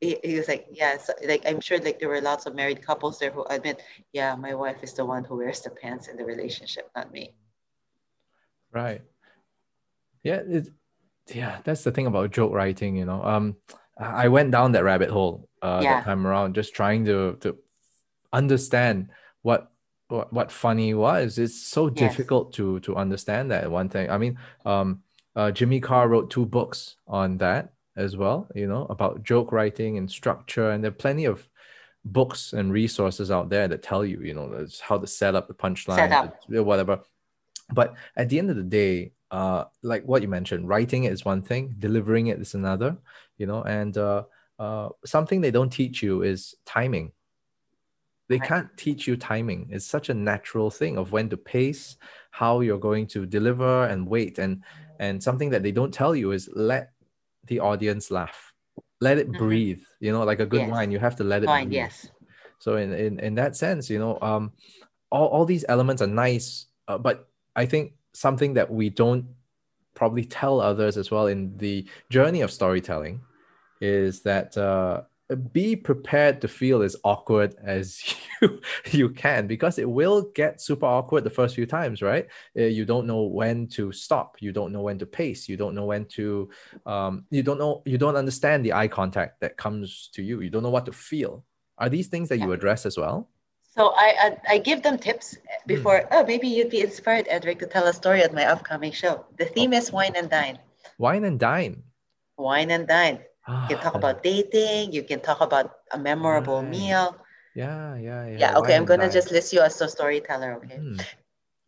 he, 0.01 0.19
he 0.23 0.37
was 0.37 0.49
like, 0.49 0.67
yeah, 0.71 0.99
so, 0.99 1.13
like 1.27 1.43
I'm 1.47 1.61
sure 1.61 1.79
like 1.79 1.99
there 1.99 2.09
were 2.09 2.21
lots 2.21 2.47
of 2.47 2.55
married 2.55 2.83
couples 2.83 3.19
there 3.19 3.31
who 3.31 3.45
admit, 3.49 3.83
yeah, 4.13 4.35
my 4.37 4.55
wife 4.55 4.83
is 4.83 4.93
the 4.93 5.05
one 5.05 5.25
who 5.25 5.37
wears 5.37 5.61
the 5.61 5.71
pants 5.71 6.09
in 6.09 6.17
the 6.17 6.25
relationship, 6.25 6.91
not 6.95 7.13
me. 7.13 7.35
Right. 8.73 9.03
Yeah, 10.23 10.43
it, 10.47 10.69
yeah, 11.33 11.61
that's 11.65 11.85
the 11.85 11.93
thing 11.93 12.07
about 12.07 12.31
joke 12.33 12.53
writing, 12.53 12.97
you 12.97 13.05
know. 13.05 13.23
Um, 13.23 13.57
I 13.99 14.25
I 14.25 14.29
went 14.29 14.51
down 14.51 14.73
that 14.73 14.85
rabbit 14.85 15.11
hole 15.11 15.49
uh 15.63 15.81
Yeah. 15.83 15.95
that 15.97 16.05
time 16.05 16.27
around, 16.27 16.55
just 16.55 16.75
trying 16.75 17.05
to 17.07 17.37
to 17.41 17.57
understand 18.33 19.09
what 19.43 19.71
what, 20.09 20.33
what 20.33 20.53
funny 20.53 20.95
was. 20.95 21.39
It's 21.39 21.63
so 21.63 21.89
Yes. 21.89 22.11
difficult 22.11 22.53
to 22.55 22.81
to 22.81 22.97
understand 22.97 23.51
that 23.51 23.71
one 23.71 23.89
thing. 23.89 24.11
I 24.11 24.19
mean, 24.19 24.39
um, 24.65 25.03
uh, 25.35 25.51
Jimmy 25.53 25.81
Carr 25.81 26.09
wrote 26.09 26.31
two 26.31 26.45
books 26.45 26.97
on 27.07 27.39
that 27.39 27.73
as 27.97 28.17
well, 28.17 28.49
you 28.55 28.67
know, 28.67 28.87
about 28.91 29.23
joke 29.23 29.53
writing 29.53 29.99
and 29.99 30.11
structure, 30.11 30.71
and 30.71 30.83
there 30.83 30.91
are 30.91 30.95
plenty 30.95 31.25
of 31.25 31.49
books 32.05 32.53
and 32.53 32.73
resources 32.73 33.31
out 33.31 33.49
there 33.49 33.67
that 33.69 33.83
tell 33.83 34.05
you, 34.05 34.21
you 34.21 34.35
know, 34.35 34.67
how 34.81 34.99
to 34.99 35.07
set 35.07 35.35
up 35.35 35.49
the 35.49 35.55
punchline, 35.55 36.13
up. 36.13 36.39
whatever. 36.49 37.01
But 37.73 37.95
at 38.17 38.29
the 38.29 38.39
end 38.39 38.51
of 38.51 38.57
the 38.57 38.63
day, 38.63 39.13
uh, 39.31 39.65
like 39.83 40.05
what 40.05 40.23
you 40.23 40.29
mentioned, 40.29 40.69
writing 40.69 41.05
it 41.05 41.13
is 41.13 41.25
one 41.25 41.43
thing, 41.43 41.75
delivering 41.79 42.29
it 42.29 42.41
is 42.41 42.55
another, 42.55 42.97
you 43.39 43.47
know, 43.47 43.63
and 43.65 43.97
uh, 43.99 44.25
uh, 44.59 44.91
something 45.05 45.41
they 45.41 45.51
don't 45.51 45.73
teach 45.73 46.03
you 46.03 46.23
is 46.23 46.55
timing. 46.65 47.13
They 48.29 48.39
Right. 48.39 48.49
can't 48.49 48.77
teach 48.77 49.07
you 49.07 49.17
timing. 49.17 49.69
It's 49.71 49.87
such 49.87 50.09
a 50.09 50.15
natural 50.15 50.71
thing 50.71 50.99
of 50.99 51.13
when 51.13 51.29
to 51.31 51.37
pace, 51.37 51.97
how 52.31 52.61
you're 52.61 52.79
going 52.79 53.07
to 53.09 53.27
deliver 53.27 53.87
and 53.87 54.07
wait. 54.07 54.39
And 54.39 54.63
and 54.99 55.23
something 55.23 55.51
that 55.51 55.63
they 55.63 55.73
don't 55.73 55.93
tell 55.93 56.17
you 56.17 56.33
is 56.33 56.49
let 56.55 56.93
the 57.47 57.61
audience 57.61 58.11
laugh. 58.11 58.53
Let 59.01 59.19
it 59.19 59.29
Mhm. 59.29 59.39
breathe. 59.39 59.83
You 60.01 60.13
know, 60.13 60.25
like 60.25 60.41
a 60.41 60.47
good 60.47 60.61
Yes. 60.61 60.71
wine, 60.71 60.91
you 60.91 60.99
have 60.99 61.17
to 61.17 61.25
let 61.25 61.43
it 61.43 61.47
breathe. 61.47 61.73
yes. 61.73 62.09
So 62.59 62.77
in, 62.77 62.93
in 62.93 63.21
in 63.21 63.35
that 63.37 63.57
sense, 63.57 63.91
you 63.91 63.99
know, 63.99 64.19
um, 64.23 64.53
all, 65.11 65.29
all 65.29 65.45
these 65.45 65.65
elements 65.69 66.01
are 66.03 66.07
nice, 66.07 66.67
uh, 66.89 66.99
but 66.99 67.29
I 67.55 67.67
think 67.67 67.93
something 68.15 68.55
that 68.55 68.71
we 68.71 68.89
don't 68.91 69.27
probably 69.95 70.25
tell 70.25 70.61
others 70.61 70.97
as 70.97 71.11
well 71.11 71.27
in 71.27 71.57
the 71.59 71.87
journey 72.11 72.41
of 72.43 72.51
storytelling 72.51 73.21
is 73.81 74.23
that 74.23 74.57
uh, 74.57 75.03
be 75.35 75.75
prepared 75.75 76.41
to 76.41 76.49
feel 76.49 76.83
as 76.83 76.95
awkward 77.03 77.57
as 77.63 78.03
you 78.43 78.61
you 78.93 79.09
can 79.09 79.47
because 79.47 79.79
it 79.79 79.89
will 79.89 80.31
get 80.35 80.61
super 80.61 80.87
awkward 80.87 81.25
the 81.25 81.31
first 81.31 81.55
few 81.55 81.67
times, 81.67 82.03
right? 82.03 82.29
Uh, 82.57 82.63
you 82.63 82.85
don't 82.85 83.07
know 83.07 83.23
when 83.23 83.67
to 83.69 83.91
stop, 83.93 84.37
you 84.41 84.53
don't 84.53 84.73
know 84.73 84.83
when 84.83 84.99
to 84.99 85.07
pace, 85.07 85.49
you 85.49 85.57
don't 85.57 85.75
know 85.75 85.85
when 85.85 86.05
to, 86.05 86.49
um, 86.85 87.25
you 87.31 87.43
don't 87.43 87.59
know, 87.59 87.83
you 87.85 87.99
don't 87.99 88.17
understand 88.17 88.65
the 88.65 88.73
eye 88.73 88.89
contact 88.89 89.41
that 89.41 89.57
comes 89.57 90.11
to 90.15 90.23
you, 90.23 90.41
you 90.41 90.51
don't 90.51 90.63
know 90.63 90.71
what 90.71 90.87
to 90.87 90.93
feel. 90.93 91.45
Are 91.79 91.89
these 91.89 92.09
things 92.09 92.29
that 92.29 92.39
you 92.39 92.53
address 92.53 92.87
as 92.87 92.97
well? 92.97 93.29
So 93.77 93.93
I, 93.95 94.15
I 94.19 94.55
I 94.55 94.59
give 94.59 94.83
them 94.83 94.97
tips 94.97 95.37
before. 95.67 96.09
Oh, 96.11 96.25
maybe 96.25 96.49
you'd 96.49 96.71
be 96.71 96.81
inspired, 96.81 97.27
Edric, 97.29 97.59
to 97.59 97.67
tell 97.67 97.87
a 97.87 97.93
story 97.93 98.23
at 98.23 98.33
my 98.33 98.47
upcoming 98.47 98.93
show. 98.93 99.27
The 99.37 99.45
theme 99.45 99.75
is 99.75 99.93
wine 99.93 100.15
and 100.17 100.31
dine. 100.31 100.59
Wine 100.97 101.25
and 101.25 101.39
dine. 101.39 101.83
Wine 102.39 102.71
and 102.71 102.89
dine. 102.89 103.19
Ah, 103.49 103.63
You 103.63 103.77
can 103.77 103.79
talk 103.85 103.95
about 103.95 104.23
dating. 104.23 104.93
You 104.93 105.03
can 105.03 105.21
talk 105.21 105.41
about 105.41 105.71
a 105.93 105.99
memorable 105.99 106.63
Right. 106.63 106.71
meal. 106.71 107.17
Yeah, 107.55 107.95
yeah, 107.97 108.27
yeah. 108.27 108.39
Yeah. 108.39 108.59
Okay, 108.59 108.75
I'm 108.77 108.85
gonna 108.85 109.05
dine. 109.05 109.13
just 109.13 109.31
list 109.31 109.53
you 109.53 109.61
as 109.61 109.81
a 109.81 109.89
storyteller. 109.89 110.55
Okay. 110.65 110.77
Hmm. 110.77 111.01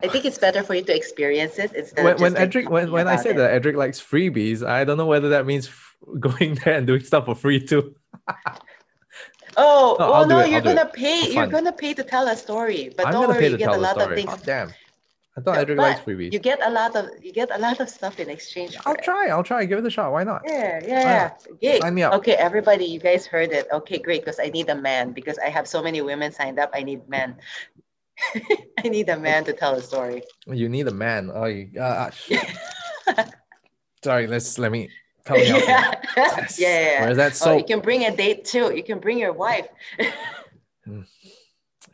I 0.03 0.07
think 0.07 0.25
it's 0.25 0.39
better 0.39 0.63
for 0.63 0.75
you 0.75 0.83
to 0.83 0.95
experience 0.95 1.59
it 1.59 1.75
instead 1.75 2.05
When, 2.05 2.15
of 2.15 2.21
when 2.21 2.33
like, 2.35 2.43
Edric, 2.43 2.71
when, 2.71 2.93
when 2.93 3.09
I 3.09 3.17
say 3.17 3.31
it. 3.31 3.37
that 3.37 3.51
Edric 3.51 3.75
likes 3.75 3.99
freebies, 4.01 4.63
I 4.65 4.85
don't 4.85 4.97
know 4.97 5.07
whether 5.07 5.31
that 5.31 5.45
means 5.47 5.67
f- 5.67 5.97
going 6.21 6.55
there 6.65 6.75
and 6.79 6.87
doing 6.87 7.03
stuff 7.03 7.25
for 7.27 7.35
free 7.35 7.65
too. 7.65 7.97
Oh, 9.57 9.97
No, 9.99 10.11
well, 10.13 10.27
no, 10.29 10.45
you're 10.45 10.59
it 10.59 10.65
gonna 10.65 10.87
pay. 10.87 11.33
You're 11.33 11.47
gonna 11.49 11.73
pay 11.73 11.93
to 11.95 12.05
tell 12.05 12.29
a 12.29 12.37
story, 12.37 12.93
but 12.97 13.07
I'm 13.07 13.13
don't 13.13 13.29
worry, 13.29 13.49
you 13.49 13.57
get 13.59 13.71
a 13.71 13.77
lot 13.77 13.99
story. 13.99 14.23
of 14.23 14.29
things. 14.29 14.31
Oh, 14.33 14.45
damn. 14.45 14.71
I 15.39 15.41
thought 15.41 15.55
No, 15.57 15.65
but 15.67 15.77
likes 15.77 16.01
freebies. 16.01 16.33
You 16.33 16.41
get 16.41 16.59
a 16.67 16.71
lot 16.71 16.97
of 16.97 17.07
you 17.23 17.33
get 17.33 17.55
a 17.55 17.59
lot 17.59 17.79
of 17.79 17.89
stuff 17.89 18.19
in 18.19 18.29
exchange 18.29 18.77
for 18.77 18.89
I'll 18.89 18.95
it. 18.95 19.05
try. 19.05 19.29
I'll 19.29 19.45
try. 19.45 19.65
Give 19.67 19.79
it 19.79 19.87
a 19.87 19.91
shot. 19.91 20.11
Why 20.11 20.25
not? 20.25 20.43
Yeah, 20.45 20.81
yeah, 20.85 21.31
yeah. 21.61 21.79
Sign 21.79 21.95
me 21.95 22.03
up. 22.03 22.13
Okay, 22.15 22.35
everybody, 22.35 22.85
you 22.85 22.99
guys 22.99 23.25
heard 23.25 23.53
it. 23.53 23.69
Okay, 23.73 23.99
great, 23.99 24.23
because 24.23 24.41
I 24.41 24.49
need 24.49 24.69
a 24.69 24.75
man 24.75 25.13
because 25.13 25.39
I 25.39 25.49
have 25.49 25.69
so 25.69 25.81
many 25.81 26.03
women 26.03 26.33
signed 26.33 26.59
up. 26.59 26.71
I 26.75 26.83
need 26.83 27.09
men. 27.09 27.37
I 28.83 28.89
need 28.89 29.09
a 29.09 29.17
man 29.17 29.45
to 29.45 29.53
tell 29.53 29.75
a 29.75 29.83
story. 29.83 30.23
You 30.47 30.69
need 30.69 30.89
a 30.89 30.93
man. 30.93 31.31
Oh, 31.33 31.45
you, 31.45 31.71
uh, 31.79 32.11
uh, 33.07 33.25
sorry. 34.03 34.27
Let's 34.27 34.59
let 34.59 34.73
me 34.73 34.91
tell 35.25 35.37
out. 35.37 35.47
yeah. 35.47 35.95
Yes. 36.17 36.59
yeah, 36.59 36.81
yeah. 36.81 37.05
Where's 37.05 37.17
that 37.17 37.39
Oh, 37.47 37.57
you 37.57 37.65
can 37.65 37.79
bring 37.79 38.07
a 38.07 38.17
date 38.17 38.45
too. 38.45 38.75
You 38.75 38.83
can 38.83 38.99
bring 38.99 39.19
your 39.19 39.33
wife. 39.33 39.69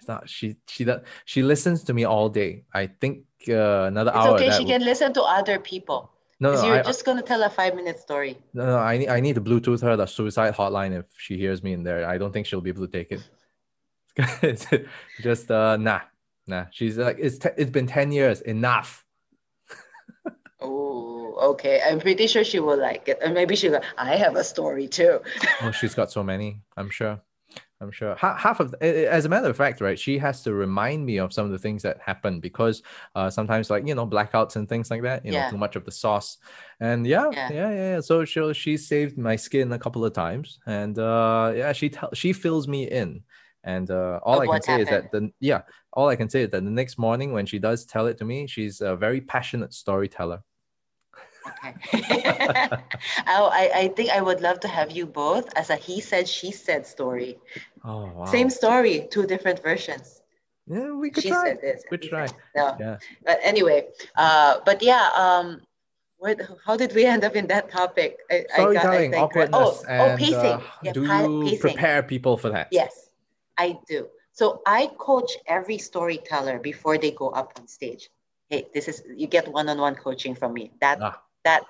It's 0.04 0.08
not. 0.08 0.28
She 0.28 0.56
she 0.68 0.84
does. 0.84 1.00
She 1.24 1.42
listens 1.42 1.84
to 1.84 1.94
me 1.94 2.04
all 2.04 2.28
day. 2.28 2.64
I 2.74 2.88
think 2.88 3.24
uh, 3.48 3.84
another 3.88 4.10
It's 4.10 4.18
hour. 4.18 4.34
okay. 4.36 4.48
that 4.48 4.58
She 4.60 4.64
can 4.64 4.82
listen 4.84 5.12
to 5.14 5.22
other 5.22 5.58
people. 5.58 6.10
no, 6.40 6.52
no, 6.54 6.64
you're 6.66 6.78
I, 6.80 6.82
just 6.82 7.04
gonna 7.04 7.22
tell 7.22 7.42
a 7.42 7.50
five 7.50 7.74
minute 7.74 7.98
story. 8.00 8.36
no, 8.52 8.66
no. 8.66 8.78
I 8.78 8.98
need 8.98 9.08
I 9.08 9.20
need 9.20 9.34
to 9.36 9.40
Bluetooth 9.40 9.80
her 9.82 9.96
the 9.96 10.06
suicide 10.06 10.54
hotline 10.54 10.92
if 10.98 11.06
she 11.16 11.36
hears 11.36 11.62
me 11.62 11.72
in 11.72 11.82
there. 11.84 12.06
I 12.08 12.18
don't 12.18 12.32
think 12.32 12.46
she'll 12.46 12.60
be 12.60 12.70
able 12.70 12.86
to 12.86 12.92
take 12.98 13.10
it. 13.12 13.22
Just 15.22 15.50
uh 15.50 15.76
nah 15.76 16.00
nah. 16.46 16.66
She's 16.70 16.98
like 16.98 17.16
it's 17.18 17.38
te- 17.38 17.56
it's 17.56 17.70
been 17.70 17.86
ten 17.86 18.12
years. 18.12 18.40
Enough. 18.40 19.04
Oh, 20.66 21.50
okay. 21.50 21.80
I'm 21.86 22.00
pretty 22.00 22.26
sure 22.26 22.42
she 22.42 22.58
will 22.58 22.78
like 22.78 23.06
it. 23.08 23.18
And 23.22 23.34
maybe 23.34 23.54
she'll 23.54 23.72
go, 23.72 23.80
I 23.98 24.16
have 24.16 24.34
a 24.36 24.44
story 24.44 24.88
too. 24.88 25.20
Oh, 25.60 25.70
she's 25.72 25.94
got 25.94 26.10
so 26.10 26.22
many. 26.22 26.62
I'm 26.76 26.88
sure. 26.88 27.20
I'm 27.80 27.90
sure. 27.90 28.14
Half 28.16 28.60
of, 28.60 28.72
as 28.80 29.24
a 29.24 29.28
matter 29.28 29.50
of 29.50 29.56
fact, 29.56 29.80
right? 29.80 29.98
She 29.98 30.16
has 30.18 30.42
to 30.42 30.54
remind 30.54 31.04
me 31.04 31.18
of 31.18 31.32
some 31.32 31.44
of 31.44 31.52
the 31.52 31.58
things 31.58 31.82
that 31.82 32.00
happen 32.00 32.40
because 32.40 32.82
uh, 33.14 33.28
sometimes, 33.28 33.68
like 33.68 33.86
you 33.86 33.94
know, 33.94 34.06
blackouts 34.06 34.56
and 34.56 34.68
things 34.68 34.90
like 34.90 35.02
that. 35.02 35.24
You 35.24 35.32
know, 35.32 35.42
too 35.42 35.58
much 35.58 35.76
of 35.76 35.84
the 35.84 35.90
sauce, 35.90 36.38
and 36.80 37.06
yeah, 37.06 37.30
yeah, 37.32 37.48
Yeah. 37.52 37.70
yeah. 37.70 37.70
yeah. 37.94 38.00
So 38.00 38.24
she 38.24 38.52
she 38.54 38.76
saved 38.76 39.18
my 39.18 39.36
skin 39.36 39.72
a 39.72 39.78
couple 39.78 40.04
of 40.04 40.12
times, 40.12 40.60
and 40.66 40.98
uh, 40.98 41.52
yeah, 41.54 41.72
she 41.72 41.90
tell 41.90 42.10
she 42.14 42.32
fills 42.32 42.68
me 42.68 42.88
in, 42.88 43.22
and 43.64 43.90
uh, 43.90 44.20
all 44.22 44.40
Of 44.40 44.48
I 44.48 44.52
can 44.52 44.62
say 44.62 44.80
is 44.80 44.88
that 44.88 45.10
the 45.12 45.30
yeah, 45.40 45.62
all 45.92 46.08
I 46.08 46.16
can 46.16 46.30
say 46.30 46.42
is 46.42 46.50
that 46.50 46.64
the 46.64 46.70
next 46.70 46.96
morning 46.96 47.32
when 47.32 47.44
she 47.44 47.58
does 47.58 47.84
tell 47.84 48.06
it 48.06 48.18
to 48.18 48.24
me, 48.24 48.46
she's 48.46 48.80
a 48.80 48.96
very 48.96 49.20
passionate 49.20 49.74
storyteller. 49.74 50.42
Okay. 51.46 51.74
oh, 53.28 53.48
I, 53.52 53.70
I 53.74 53.88
think 53.88 54.10
I 54.10 54.20
would 54.20 54.40
love 54.40 54.60
to 54.60 54.68
have 54.68 54.90
you 54.90 55.06
both 55.06 55.52
as 55.56 55.70
a 55.70 55.76
he 55.76 56.00
said, 56.00 56.28
she 56.28 56.50
said 56.50 56.86
story. 56.86 57.38
Oh 57.84 58.10
wow. 58.14 58.24
Same 58.24 58.50
story, 58.50 59.06
two 59.10 59.26
different 59.26 59.62
versions. 59.62 60.22
Yeah, 60.66 60.92
we 60.92 61.10
could 61.10 61.22
she 61.22 61.28
try. 61.30 61.48
said 61.48 61.60
this. 61.60 61.84
He 61.90 62.08
try. 62.08 62.28
No. 62.56 62.76
Yeah. 62.80 62.96
But 63.24 63.38
anyway, 63.42 63.88
uh, 64.16 64.60
but 64.64 64.82
yeah, 64.82 65.10
um, 65.14 65.60
where, 66.16 66.36
how 66.64 66.76
did 66.76 66.94
we 66.94 67.04
end 67.14 67.24
up 67.24 67.36
in 67.36 67.46
that 67.48 67.70
topic? 67.70 68.20
I, 68.30 68.34
I 68.34 68.40
got- 68.40 68.50
I 68.56 68.60
storytelling, 68.72 69.14
awkwardness, 69.14 69.84
Oh, 69.84 69.84
and 69.88 70.12
oh, 70.12 70.16
pacing. 70.16 70.36
uh, 70.36 70.60
yeah, 70.82 70.92
do 70.92 71.04
you 71.04 71.42
pacing. 71.44 71.60
prepare 71.60 72.02
people 72.02 72.36
for 72.38 72.48
that? 72.50 72.68
Yes, 72.70 73.10
I 73.58 73.78
do. 73.86 74.08
So 74.32 74.62
I 74.66 74.90
coach 74.98 75.32
every 75.46 75.78
storyteller 75.78 76.58
before 76.58 76.98
they 76.98 77.10
go 77.12 77.28
up 77.28 77.52
on 77.58 77.68
stage. 77.68 78.08
Hey, 78.48 78.66
this 78.74 78.88
is 78.88 79.02
you 79.14 79.26
get 79.26 79.46
one-on-one 79.48 79.94
coaching 79.96 80.34
from 80.34 80.54
me. 80.54 80.72
That 80.80 80.98
Ah. 81.00 81.20
That 81.44 81.62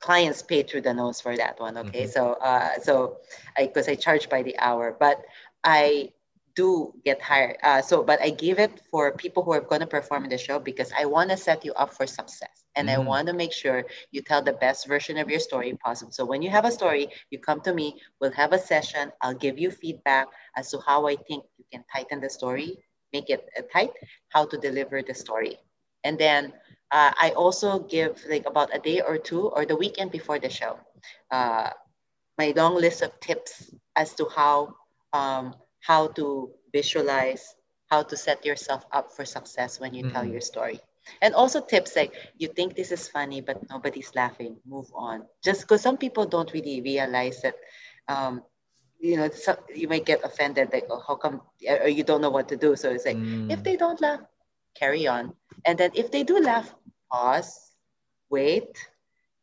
clients 0.00 0.42
pay 0.42 0.62
through 0.62 0.82
the 0.82 0.94
nose 0.94 1.20
for 1.20 1.36
that 1.36 1.58
one. 1.60 1.76
Okay, 1.78 2.04
Mhm. 2.04 2.12
so 2.12 2.32
uh, 2.34 2.78
so 2.80 3.18
I 3.56 3.66
because 3.66 3.88
I 3.88 3.94
charge 3.94 4.28
by 4.28 4.42
the 4.42 4.56
hour, 4.58 4.96
but 4.98 5.22
I 5.64 6.12
do 6.54 6.92
get 7.04 7.20
hired. 7.22 7.56
Uh, 7.62 7.80
so, 7.80 8.02
but 8.02 8.20
I 8.20 8.30
give 8.30 8.58
it 8.58 8.80
for 8.90 9.12
people 9.12 9.42
who 9.44 9.52
are 9.52 9.60
going 9.60 9.80
to 9.80 9.86
perform 9.86 10.24
in 10.24 10.30
the 10.30 10.38
show 10.38 10.58
because 10.58 10.92
I 10.98 11.04
want 11.06 11.30
to 11.30 11.36
set 11.36 11.64
you 11.64 11.72
up 11.74 11.92
for 11.94 12.06
success. 12.06 12.64
And 12.74 12.88
mm-hmm. 12.88 13.00
I 13.00 13.04
want 13.04 13.28
to 13.28 13.32
make 13.32 13.52
sure 13.52 13.84
you 14.10 14.22
tell 14.22 14.42
the 14.42 14.52
best 14.54 14.86
version 14.86 15.18
of 15.18 15.30
your 15.30 15.38
story 15.40 15.72
possible. 15.84 16.10
So 16.12 16.24
when 16.24 16.42
you 16.42 16.50
have 16.50 16.64
a 16.64 16.72
story, 16.72 17.08
you 17.30 17.38
come 17.38 17.60
to 17.62 17.72
me, 17.72 18.00
we'll 18.20 18.32
have 18.32 18.52
a 18.52 18.58
session. 18.58 19.12
I'll 19.22 19.34
give 19.34 19.58
you 19.58 19.70
feedback 19.70 20.26
as 20.56 20.70
to 20.72 20.80
how 20.86 21.06
I 21.06 21.16
think 21.16 21.44
you 21.58 21.64
can 21.72 21.84
tighten 21.92 22.20
the 22.20 22.30
story, 22.30 22.78
make 23.12 23.30
it 23.30 23.48
uh, 23.56 23.62
tight, 23.72 23.92
how 24.30 24.46
to 24.46 24.56
deliver 24.58 25.02
the 25.02 25.14
story. 25.14 25.58
And 26.04 26.18
then 26.18 26.52
uh, 26.90 27.12
I 27.20 27.30
also 27.36 27.80
give 27.80 28.24
like 28.28 28.46
about 28.46 28.74
a 28.74 28.78
day 28.78 29.00
or 29.00 29.18
two 29.18 29.48
or 29.48 29.66
the 29.66 29.76
weekend 29.76 30.10
before 30.10 30.38
the 30.38 30.48
show, 30.48 30.78
uh, 31.30 31.70
my 32.38 32.52
long 32.56 32.76
list 32.76 33.02
of 33.02 33.18
tips 33.20 33.74
as 33.96 34.14
to 34.14 34.26
how 34.34 34.74
um, 35.12 35.54
how 35.80 36.08
to 36.08 36.50
visualize, 36.72 37.54
how 37.90 38.02
to 38.02 38.16
set 38.16 38.44
yourself 38.44 38.84
up 38.92 39.12
for 39.12 39.24
success 39.24 39.80
when 39.80 39.94
you 39.94 40.04
mm-hmm. 40.04 40.14
tell 40.14 40.24
your 40.24 40.40
story. 40.40 40.80
And 41.22 41.34
also 41.34 41.60
tips 41.60 41.96
like 41.96 42.12
you 42.36 42.48
think 42.48 42.76
this 42.76 42.92
is 42.92 43.08
funny, 43.08 43.40
but 43.40 43.68
nobody's 43.70 44.14
laughing, 44.14 44.56
move 44.66 44.92
on. 44.94 45.24
Just 45.42 45.62
because 45.62 45.80
some 45.80 45.96
people 45.96 46.26
don't 46.26 46.52
really 46.52 46.82
realize 46.82 47.40
that, 47.42 47.54
um, 48.08 48.42
you 49.00 49.16
know, 49.16 49.30
so 49.30 49.56
you 49.74 49.88
might 49.88 50.04
get 50.04 50.22
offended, 50.24 50.68
like, 50.72 50.84
oh, 50.90 51.02
how 51.06 51.16
come, 51.16 51.40
or 51.66 51.88
you 51.88 52.04
don't 52.04 52.20
know 52.20 52.30
what 52.30 52.48
to 52.48 52.56
do. 52.56 52.76
So 52.76 52.90
it's 52.90 53.06
like, 53.06 53.16
mm. 53.16 53.50
if 53.50 53.62
they 53.62 53.76
don't 53.76 54.00
laugh, 54.02 54.20
carry 54.78 55.06
on. 55.06 55.34
And 55.64 55.78
then 55.78 55.90
if 55.94 56.10
they 56.10 56.22
do 56.22 56.38
laugh, 56.40 56.74
pause, 57.10 57.72
wait. 58.30 58.78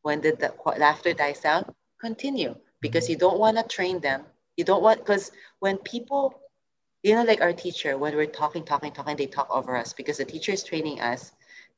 When 0.02 0.22
the, 0.22 0.32
the 0.32 0.54
laughter 0.78 1.14
dies 1.14 1.46
out, 1.46 1.74
continue 2.00 2.56
because 2.80 3.10
you 3.10 3.18
don't 3.18 3.40
want 3.40 3.58
to 3.58 3.64
train 3.64 4.00
them 4.00 4.26
you 4.58 4.64
don't 4.64 4.82
want, 4.82 5.00
because 5.00 5.32
when 5.60 5.78
people, 5.80 6.40
you 7.04 7.16
know, 7.16 7.24
like 7.24 7.42
our 7.42 7.54
teacher, 7.54 7.98
when 7.98 8.16
we're 8.16 8.26
talking, 8.26 8.64
talking, 8.64 8.92
talking, 8.92 9.18
they 9.18 9.28
talk 9.28 9.48
over 9.50 9.76
us 9.76 9.94
because 9.94 10.18
the 10.18 10.26
teacher 10.26 10.54
is 10.54 10.64
training 10.64 11.02
us 11.02 11.32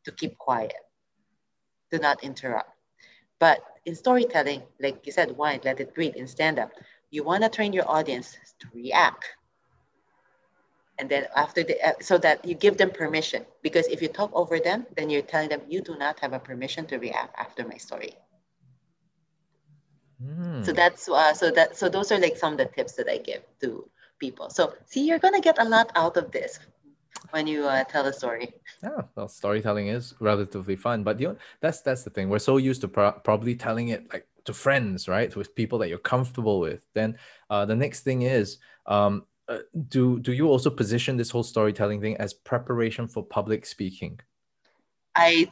to 0.05 0.12
keep 0.12 0.38
quiet, 0.38 0.74
to 1.91 1.99
not 1.99 2.24
interrupt. 2.24 2.70
But 3.39 3.60
in 3.86 3.95
storytelling, 3.95 4.64
like 4.80 5.05
you 5.05 5.12
said, 5.12 5.36
why 5.38 5.60
let 5.64 5.80
it 5.80 5.95
breathe 5.95 6.16
in 6.16 6.28
stand 6.28 6.60
up. 6.60 6.72
You 7.10 7.24
want 7.24 7.43
to 7.43 7.49
train 7.49 7.74
your 7.74 7.89
audience 7.89 8.38
to 8.60 8.68
react. 8.74 9.26
And 10.99 11.09
then 11.09 11.27
after 11.35 11.63
the, 11.63 11.79
uh, 11.85 11.93
so 12.01 12.17
that 12.19 12.43
you 12.43 12.55
give 12.55 12.77
them 12.77 12.89
permission. 12.89 13.45
Because 13.61 13.87
if 13.87 14.01
you 14.01 14.07
talk 14.07 14.31
over 14.33 14.59
them, 14.59 14.85
then 14.95 15.09
you're 15.09 15.21
telling 15.21 15.49
them 15.49 15.61
you 15.67 15.81
do 15.81 15.95
not 15.97 16.19
have 16.19 16.33
a 16.33 16.39
permission 16.39 16.85
to 16.87 16.97
react 16.97 17.35
after 17.37 17.67
my 17.67 17.77
story. 17.77 18.15
Mm. 20.23 20.65
So 20.65 20.73
that's 20.73 21.07
uh, 21.07 21.33
so 21.33 21.51
that 21.51 21.77
so 21.77 21.89
those 21.89 22.11
are 22.11 22.17
like 22.17 22.37
some 22.37 22.53
of 22.53 22.57
the 22.57 22.65
tips 22.65 22.93
that 22.93 23.07
I 23.07 23.17
give 23.17 23.43
to 23.61 23.87
people. 24.17 24.49
So 24.49 24.73
see, 24.85 25.05
you're 25.05 25.19
gonna 25.19 25.41
get 25.41 25.59
a 25.59 25.63
lot 25.63 25.91
out 25.95 26.17
of 26.17 26.31
this 26.31 26.59
when 27.29 27.45
you 27.45 27.65
uh, 27.65 27.83
tell 27.83 28.05
a 28.05 28.13
story. 28.13 28.53
Yeah, 28.81 29.01
well, 29.15 29.27
storytelling 29.27 29.89
is 29.89 30.15
relatively 30.19 30.75
fun, 30.75 31.03
but 31.03 31.19
you 31.19 31.29
know, 31.29 31.37
that's 31.61 31.81
that's 31.81 32.03
the 32.03 32.09
thing. 32.09 32.29
We're 32.29 32.39
so 32.39 32.57
used 32.57 32.81
to 32.81 32.87
pro- 32.87 33.11
probably 33.11 33.55
telling 33.55 33.89
it 33.89 34.11
like 34.11 34.27
to 34.45 34.53
friends, 34.53 35.07
right, 35.07 35.35
with 35.35 35.53
people 35.53 35.77
that 35.79 35.89
you're 35.89 35.99
comfortable 35.99 36.59
with. 36.59 36.85
Then 36.93 37.17
uh, 37.49 37.65
the 37.65 37.75
next 37.75 38.01
thing 38.01 38.23
is, 38.23 38.57
um, 38.87 39.25
uh, 39.49 39.59
do 39.87 40.19
do 40.19 40.33
you 40.33 40.47
also 40.47 40.69
position 40.69 41.17
this 41.17 41.29
whole 41.29 41.43
storytelling 41.43 42.01
thing 42.01 42.17
as 42.17 42.33
preparation 42.33 43.07
for 43.07 43.23
public 43.23 43.65
speaking? 43.65 44.19
I 45.15 45.49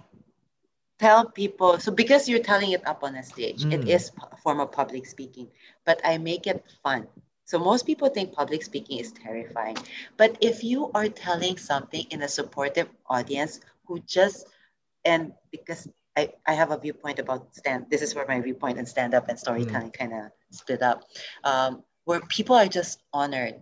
tell 0.99 1.29
people 1.29 1.79
so 1.79 1.91
because 1.91 2.29
you're 2.29 2.39
telling 2.39 2.71
it 2.71 2.85
up 2.87 3.03
on 3.03 3.15
a 3.15 3.23
stage 3.23 3.63
mm. 3.63 3.73
it 3.73 3.87
is 3.87 4.11
a 4.31 4.37
form 4.37 4.59
of 4.59 4.71
public 4.71 5.05
speaking 5.05 5.47
but 5.85 5.99
i 6.05 6.17
make 6.17 6.47
it 6.47 6.63
fun 6.83 7.05
so 7.43 7.59
most 7.59 7.85
people 7.85 8.07
think 8.09 8.31
public 8.31 8.63
speaking 8.63 8.99
is 8.99 9.11
terrifying 9.11 9.75
but 10.17 10.37
if 10.39 10.63
you 10.63 10.89
are 10.93 11.09
telling 11.09 11.57
something 11.57 12.05
in 12.11 12.23
a 12.23 12.27
supportive 12.27 12.87
audience 13.09 13.59
who 13.85 13.99
just 14.07 14.47
and 15.03 15.33
because 15.51 15.87
I, 16.17 16.31
I 16.47 16.53
have 16.53 16.71
a 16.71 16.77
viewpoint 16.77 17.19
about 17.19 17.53
stand 17.53 17.87
this 17.91 18.01
is 18.01 18.15
where 18.15 18.25
my 18.25 18.39
viewpoint 18.39 18.77
and 18.77 18.87
stand 18.87 19.13
up 19.13 19.27
and 19.27 19.37
storytelling 19.37 19.91
mm. 19.91 19.97
kind 19.97 20.13
of 20.13 20.31
split 20.51 20.81
up 20.81 21.03
um, 21.43 21.83
where 22.05 22.21
people 22.21 22.55
are 22.55 22.67
just 22.67 23.03
honored 23.11 23.55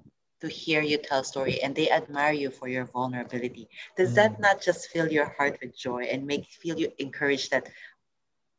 to 0.44 0.50
hear 0.50 0.82
you 0.82 0.98
tell 0.98 1.24
story 1.24 1.64
and 1.64 1.74
they 1.74 1.90
admire 1.90 2.34
you 2.34 2.52
for 2.52 2.68
your 2.68 2.84
vulnerability 2.84 3.70
does 3.96 4.12
mm. 4.12 4.16
that 4.16 4.40
not 4.42 4.62
just 4.62 4.90
fill 4.90 5.08
your 5.08 5.30
heart 5.38 5.58
with 5.62 5.76
joy 5.76 6.04
and 6.04 6.28
make 6.28 6.46
feel 6.46 6.78
you 6.78 6.92
encouraged 7.00 7.50
that 7.52 7.70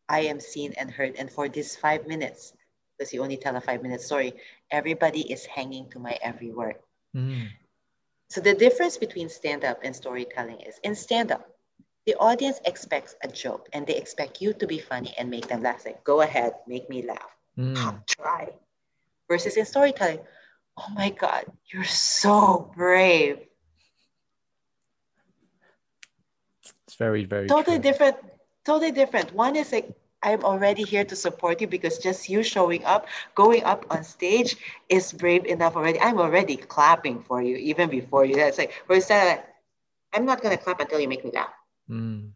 i 0.09 0.21
am 0.21 0.41
seen 0.41 0.73
and 0.79 0.91
heard 0.91 1.15
and 1.19 1.31
for 1.31 1.47
these 1.47 1.77
five 1.77 2.07
minutes 2.07 2.55
because 2.97 3.13
you 3.13 3.23
only 3.23 3.37
tell 3.37 3.55
a 3.57 3.61
five 3.61 3.83
minute 3.83 4.01
story 4.01 4.33
everybody 4.71 5.31
is 5.31 5.45
hanging 5.45 5.89
to 5.91 5.99
my 5.99 6.19
every 6.23 6.51
word 6.51 6.77
mm. 7.15 7.47
so 8.31 8.41
the 8.41 8.55
difference 8.55 8.97
between 8.97 9.29
stand 9.29 9.63
up 9.63 9.79
and 9.85 9.95
storytelling 9.95 10.61
is 10.61 10.81
in 10.85 10.95
stand 10.95 11.31
up 11.31 11.51
the 12.07 12.15
audience 12.15 12.61
expects 12.65 13.15
a 13.23 13.29
joke 13.29 13.69
and 13.75 13.87
they 13.87 13.97
expect 13.97 14.41
you 14.41 14.55
to 14.55 14.67
be 14.67 14.79
funny 14.79 15.13
and 15.19 15.29
make 15.29 15.49
them 15.49 15.63
laugh 15.63 15.85
like 15.85 16.03
go 16.03 16.23
ahead 16.23 16.55
make 16.67 16.89
me 16.89 17.05
laugh 17.05 17.37
mm. 17.59 18.07
try 18.07 18.49
versus 19.29 19.59
in 19.59 19.67
storytelling 19.67 20.21
oh 20.77 20.87
my 20.95 21.11
God, 21.11 21.45
you're 21.73 21.85
so 21.85 22.71
brave. 22.77 23.39
It's 26.87 26.97
very, 26.97 27.25
very 27.25 27.49
totally 27.49 27.77
true. 27.77 27.83
different. 27.83 28.17
Totally 28.65 28.93
different. 28.93 29.35
One 29.35 29.57
is 29.57 29.73
like, 29.73 29.95
I'm 30.23 30.43
already 30.43 30.83
here 30.85 31.05
to 31.05 31.15
support 31.15 31.61
you 31.61 31.67
because 31.67 31.99
just 31.99 32.31
you 32.31 32.43
showing 32.43 32.83
up, 32.85 33.07
going 33.35 33.63
up 33.65 33.85
on 33.91 34.03
stage 34.03 34.57
is 34.89 35.13
brave 35.13 35.45
enough 35.45 35.77
already. 35.77 36.01
I'm 36.01 36.19
already 36.19 36.57
clapping 36.57 37.23
for 37.23 37.43
you 37.43 37.57
even 37.57 37.91
before 37.91 38.25
you. 38.25 38.37
That's 38.37 38.57
like, 38.57 38.73
whereas 38.87 39.09
that, 39.09 39.57
I'm 40.15 40.25
not 40.25 40.41
going 40.43 40.57
to 40.57 40.63
clap 40.63 40.81
until 40.81 40.99
you 40.99 41.09
make 41.09 41.25
me 41.25 41.31
laugh. 41.35 41.53
Mm. 41.91 42.31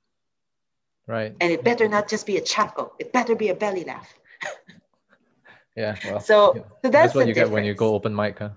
Right. 1.07 1.34
And 1.41 1.51
it 1.51 1.64
better 1.64 1.89
not 1.89 2.11
just 2.11 2.26
be 2.26 2.36
a 2.36 2.43
chuckle, 2.43 2.93
it 2.99 3.12
better 3.12 3.34
be 3.34 3.49
a 3.49 3.55
belly 3.55 3.84
laugh. 3.84 4.12
Yeah. 5.79 5.95
Well, 6.05 6.18
so, 6.18 6.55
yeah. 6.57 6.62
so 6.83 6.91
that's, 6.91 7.14
what 7.14 7.29
you 7.29 7.35
difference. 7.35 7.51
get 7.51 7.55
when 7.55 7.64
you 7.64 7.74
go 7.74 7.95
open 7.95 8.14
mic, 8.14 8.41
huh? 8.41 8.51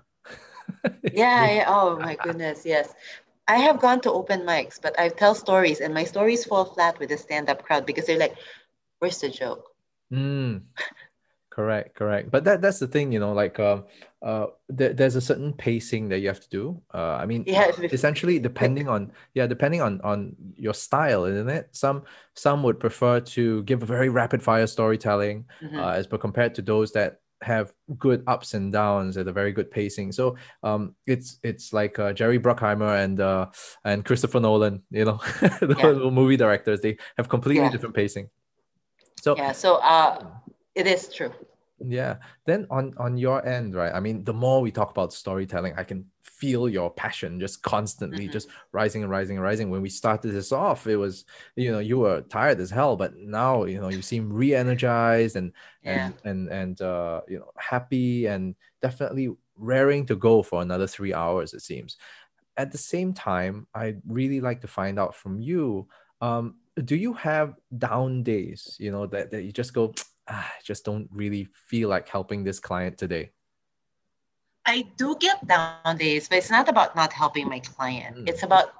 yeah, 1.12 1.50
yeah. 1.54 1.64
Oh 1.68 1.96
my 1.96 2.16
goodness. 2.16 2.66
Yes. 2.66 2.92
I 3.46 3.58
have 3.58 3.80
gone 3.80 4.00
to 4.00 4.12
open 4.12 4.40
mics, 4.42 4.82
but 4.82 4.98
I 4.98 5.08
tell 5.08 5.36
stories 5.36 5.80
and 5.80 5.94
my 5.94 6.02
stories 6.02 6.44
fall 6.44 6.64
flat 6.64 6.98
with 6.98 7.10
the 7.10 7.16
stand-up 7.16 7.62
crowd 7.62 7.86
because 7.86 8.06
they're 8.06 8.18
like, 8.18 8.34
where's 8.98 9.20
the 9.20 9.28
joke? 9.28 9.70
Mm. 10.12 10.62
correct, 11.52 11.94
correct. 11.94 12.30
But 12.30 12.44
that 12.44 12.62
that's 12.62 12.78
the 12.78 12.86
thing, 12.86 13.12
you 13.12 13.20
know, 13.20 13.32
like 13.32 13.60
um 13.60 13.84
uh, 14.22 14.46
th- 14.78 14.96
there's 14.96 15.16
a 15.16 15.20
certain 15.20 15.52
pacing 15.52 16.08
that 16.08 16.20
you 16.20 16.28
have 16.28 16.40
to 16.40 16.48
do. 16.48 16.80
Uh, 16.94 17.16
I 17.20 17.26
mean, 17.26 17.42
yeah, 17.44 17.72
essentially 17.82 18.38
depending 18.38 18.88
on 18.88 19.12
yeah, 19.34 19.46
depending 19.48 19.82
on 19.82 20.00
on 20.02 20.36
your 20.56 20.74
style, 20.74 21.24
isn't 21.24 21.50
it? 21.50 21.68
Some 21.72 22.04
some 22.34 22.62
would 22.62 22.78
prefer 22.78 23.18
to 23.20 23.64
give 23.64 23.82
a 23.82 23.86
very 23.86 24.08
rapid 24.08 24.42
fire 24.42 24.66
storytelling, 24.66 25.44
mm-hmm. 25.60 25.78
uh, 25.78 25.92
as 25.92 26.06
but 26.06 26.20
compared 26.20 26.54
to 26.54 26.62
those 26.62 26.92
that 26.92 27.20
have 27.42 27.72
good 27.98 28.22
ups 28.28 28.54
and 28.54 28.72
downs 28.72 29.16
at 29.16 29.26
a 29.26 29.32
very 29.32 29.50
good 29.50 29.70
pacing. 29.72 30.12
So 30.12 30.36
um, 30.62 30.94
it's 31.06 31.38
it's 31.42 31.72
like 31.72 31.98
uh, 31.98 32.12
Jerry 32.12 32.38
Bruckheimer 32.38 33.02
and 33.02 33.18
uh, 33.18 33.46
and 33.84 34.04
Christopher 34.04 34.38
Nolan, 34.38 34.82
you 34.92 35.04
know, 35.04 35.20
the 35.40 35.76
yeah. 36.04 36.10
movie 36.10 36.36
directors. 36.36 36.80
They 36.80 36.96
have 37.16 37.28
completely 37.28 37.64
yeah. 37.64 37.70
different 37.70 37.96
pacing. 37.96 38.30
So 39.20 39.36
yeah, 39.36 39.52
so 39.52 39.76
uh, 39.76 40.24
it 40.74 40.86
is 40.86 41.08
true 41.08 41.32
yeah 41.88 42.16
then 42.46 42.66
on 42.70 42.94
on 42.96 43.16
your 43.16 43.44
end 43.46 43.74
right 43.74 43.92
i 43.94 44.00
mean 44.00 44.22
the 44.24 44.32
more 44.32 44.60
we 44.60 44.70
talk 44.70 44.90
about 44.90 45.12
storytelling 45.12 45.74
i 45.76 45.82
can 45.82 46.04
feel 46.22 46.68
your 46.68 46.90
passion 46.90 47.38
just 47.38 47.62
constantly 47.62 48.24
mm-hmm. 48.24 48.32
just 48.32 48.48
rising 48.72 49.02
and 49.02 49.10
rising 49.10 49.36
and 49.36 49.44
rising 49.44 49.70
when 49.70 49.82
we 49.82 49.88
started 49.88 50.32
this 50.32 50.52
off 50.52 50.86
it 50.86 50.96
was 50.96 51.24
you 51.56 51.70
know 51.70 51.78
you 51.78 51.98
were 51.98 52.20
tired 52.22 52.58
as 52.58 52.70
hell 52.70 52.96
but 52.96 53.16
now 53.16 53.64
you 53.64 53.80
know 53.80 53.88
you 53.88 54.02
seem 54.02 54.32
re-energized 54.32 55.36
and 55.36 55.52
yeah. 55.84 56.06
and 56.06 56.14
and 56.24 56.48
and 56.48 56.80
uh 56.82 57.20
you 57.28 57.38
know 57.38 57.50
happy 57.56 58.26
and 58.26 58.54
definitely 58.80 59.30
raring 59.56 60.04
to 60.04 60.16
go 60.16 60.42
for 60.42 60.62
another 60.62 60.86
three 60.86 61.14
hours 61.14 61.54
it 61.54 61.62
seems 61.62 61.96
at 62.56 62.72
the 62.72 62.78
same 62.78 63.12
time 63.12 63.66
i'd 63.74 64.00
really 64.06 64.40
like 64.40 64.60
to 64.60 64.66
find 64.66 64.98
out 64.98 65.14
from 65.14 65.38
you 65.38 65.86
um 66.20 66.56
do 66.84 66.96
you 66.96 67.12
have 67.12 67.54
down 67.78 68.22
days 68.22 68.76
you 68.80 68.90
know 68.90 69.06
that, 69.06 69.30
that 69.30 69.44
you 69.44 69.52
just 69.52 69.74
go 69.74 69.92
ah, 70.28 70.52
I 70.56 70.60
just 70.64 70.84
don't 70.84 71.08
really 71.12 71.48
feel 71.54 71.88
like 71.88 72.08
helping 72.08 72.44
this 72.44 72.60
client 72.60 72.98
today? 72.98 73.32
I 74.64 74.86
do 74.96 75.16
get 75.18 75.46
down 75.46 75.96
days, 75.98 76.28
but 76.28 76.38
it's 76.38 76.50
not 76.50 76.68
about 76.68 76.94
not 76.94 77.12
helping 77.12 77.48
my 77.48 77.58
client. 77.58 78.16
Mm. 78.16 78.28
It's 78.28 78.42
about 78.42 78.72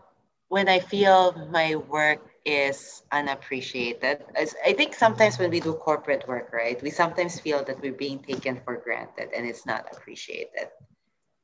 when 0.48 0.68
I 0.68 0.78
feel 0.78 1.32
my 1.50 1.76
work 1.76 2.20
is 2.44 3.02
unappreciated. 3.10 4.24
As 4.36 4.54
I 4.64 4.74
think 4.74 4.94
sometimes 4.94 5.38
when 5.38 5.50
we 5.50 5.60
do 5.60 5.74
corporate 5.74 6.26
work, 6.28 6.52
right, 6.52 6.80
we 6.82 6.90
sometimes 6.90 7.40
feel 7.40 7.64
that 7.64 7.80
we're 7.80 7.94
being 7.96 8.20
taken 8.20 8.60
for 8.64 8.76
granted 8.76 9.30
and 9.34 9.46
it's 9.46 9.66
not 9.66 9.86
appreciated. 9.92 10.68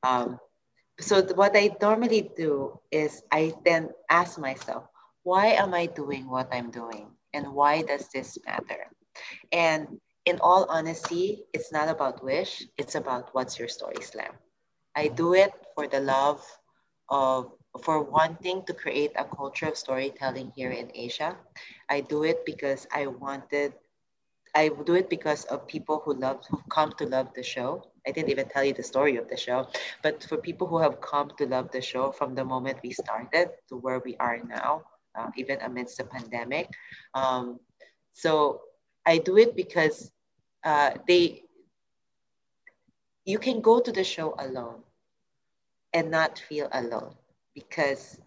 Um, 0.03 0.38
so 1.01 1.22
what 1.34 1.57
I 1.57 1.74
normally 1.80 2.30
do 2.36 2.78
is 2.90 3.22
I 3.32 3.55
then 3.64 3.90
ask 4.11 4.38
myself, 4.38 4.84
why 5.22 5.46
am 5.57 5.74
I 5.74 5.86
doing 5.86 6.28
what 6.28 6.49
I'm 6.53 6.70
doing? 6.70 7.11
And 7.32 7.55
why 7.55 7.82
does 7.82 8.09
this 8.09 8.38
matter? 8.44 8.90
And 9.53 10.01
in 10.25 10.39
all 10.41 10.66
honesty, 10.69 11.45
it's 11.53 11.73
not 11.73 11.89
about 11.89 12.23
wish, 12.25 12.64
it's 12.77 12.95
about 12.95 13.35
what's 13.35 13.59
your 13.59 13.69
story 13.69 14.03
slam. 14.03 14.33
I 14.95 15.09
do 15.09 15.35
it 15.35 15.53
for 15.75 15.87
the 15.87 16.01
love 16.01 16.45
of 17.09 17.53
for 17.83 18.03
wanting 18.03 18.64
to 18.66 18.73
create 18.75 19.12
a 19.16 19.25
culture 19.25 19.66
of 19.69 19.77
storytelling 19.77 20.53
here 20.57 20.71
in 20.71 20.91
Asia. 20.95 21.37
I 21.89 22.01
do 22.01 22.25
it 22.25 22.45
because 22.45 22.87
I 22.93 23.07
wanted 23.07 23.75
I 24.55 24.71
do 24.85 24.95
it 24.95 25.09
because 25.09 25.45
of 25.47 25.66
people 25.69 26.03
who 26.05 26.14
love 26.14 26.41
who've 26.49 26.69
come 26.69 26.93
to 26.99 27.07
love 27.07 27.29
the 27.35 27.43
show. 27.43 27.85
I 28.07 28.11
didn't 28.11 28.31
even 28.31 28.49
tell 28.49 28.64
you 28.64 28.73
the 28.73 28.83
story 28.83 29.16
of 29.16 29.29
the 29.29 29.37
show, 29.37 29.69
but 30.03 30.25
for 30.25 30.39
people 30.39 30.66
who 30.66 30.79
have 30.79 31.01
come 31.01 31.31
to 31.39 31.47
love 31.47 31.71
the 31.71 31.81
show 31.81 32.11
from 32.11 32.35
the 32.35 32.45
moment 32.45 32.79
we 32.83 32.93
started 32.93 33.51
to 33.69 33.77
where 33.77 34.01
we 34.05 34.16
are 34.16 34.41
now, 34.43 34.83
uh, 35.19 35.31
even 35.37 35.61
amidst 35.61 35.99
the 35.99 36.05
pandemic. 36.05 36.71
Um, 37.14 37.61
so 38.12 38.62
I 39.09 39.18
do 39.18 39.38
it 39.38 39.56
because 39.56 40.12
uh, 40.64 40.90
they 41.09 41.44
you 43.24 43.38
can 43.38 43.62
go 43.62 43.80
to 43.80 43.90
the 43.92 44.04
show 44.04 44.34
alone 44.38 44.82
and 45.94 46.11
not 46.11 46.38
feel 46.38 46.68
alone 46.72 47.14
because 47.54 48.20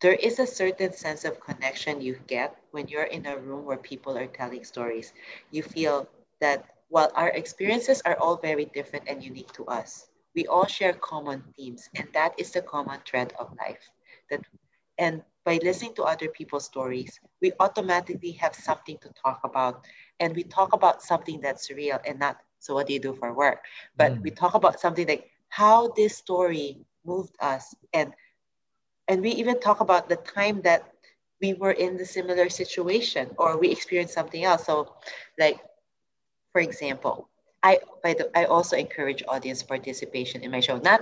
there 0.00 0.14
is 0.14 0.40
a 0.40 0.46
certain 0.46 0.92
sense 0.92 1.24
of 1.24 1.40
connection 1.40 2.00
you 2.00 2.18
get 2.26 2.56
when 2.72 2.88
you're 2.88 3.10
in 3.16 3.26
a 3.26 3.38
room 3.38 3.64
where 3.64 3.78
people 3.78 4.18
are 4.18 4.26
telling 4.26 4.64
stories. 4.64 5.12
You 5.52 5.62
feel 5.62 6.08
that 6.40 6.66
while 6.88 7.12
our 7.14 7.30
experiences 7.30 8.02
are 8.04 8.18
all 8.18 8.36
very 8.36 8.66
different 8.66 9.08
and 9.08 9.22
unique 9.22 9.52
to 9.52 9.64
us, 9.66 10.08
we 10.34 10.46
all 10.46 10.66
share 10.66 10.92
common 10.94 11.42
themes, 11.56 11.88
and 11.94 12.08
that 12.14 12.34
is 12.38 12.50
the 12.50 12.62
common 12.62 13.00
thread 13.06 13.32
of 13.38 13.54
life. 13.58 13.90
That 14.30 14.42
and 14.98 15.22
by 15.46 15.58
listening 15.62 15.94
to 15.94 16.02
other 16.02 16.28
people's 16.28 16.66
stories, 16.66 17.20
we 17.40 17.52
automatically 17.60 18.32
have 18.32 18.54
something 18.54 18.98
to 18.98 19.08
talk 19.14 19.40
about, 19.44 19.86
and 20.18 20.34
we 20.34 20.42
talk 20.42 20.72
about 20.74 21.02
something 21.02 21.40
that's 21.40 21.70
real 21.70 22.00
and 22.04 22.18
not 22.18 22.36
so 22.58 22.74
what 22.74 22.88
do 22.88 22.92
you 22.92 23.00
do 23.00 23.14
for 23.14 23.32
work, 23.32 23.62
but 23.96 24.12
mm. 24.12 24.22
we 24.22 24.30
talk 24.30 24.54
about 24.54 24.80
something 24.80 25.06
like 25.06 25.30
how 25.48 25.88
this 25.96 26.16
story 26.16 26.84
moved 27.04 27.36
us. 27.40 27.74
And 27.94 28.12
and 29.06 29.22
we 29.22 29.30
even 29.30 29.60
talk 29.60 29.78
about 29.80 30.08
the 30.08 30.16
time 30.16 30.60
that 30.62 30.82
we 31.40 31.54
were 31.54 31.70
in 31.70 31.96
the 31.96 32.04
similar 32.04 32.48
situation 32.48 33.30
or 33.38 33.56
we 33.56 33.70
experienced 33.70 34.14
something 34.14 34.42
else. 34.42 34.66
So 34.66 34.96
like 35.38 35.60
for 36.52 36.60
example 36.60 37.28
i 37.62 37.78
by 38.02 38.14
the 38.14 38.30
i 38.36 38.44
also 38.44 38.76
encourage 38.76 39.22
audience 39.28 39.62
participation 39.62 40.42
in 40.42 40.50
my 40.50 40.60
show 40.60 40.78
not 40.78 41.00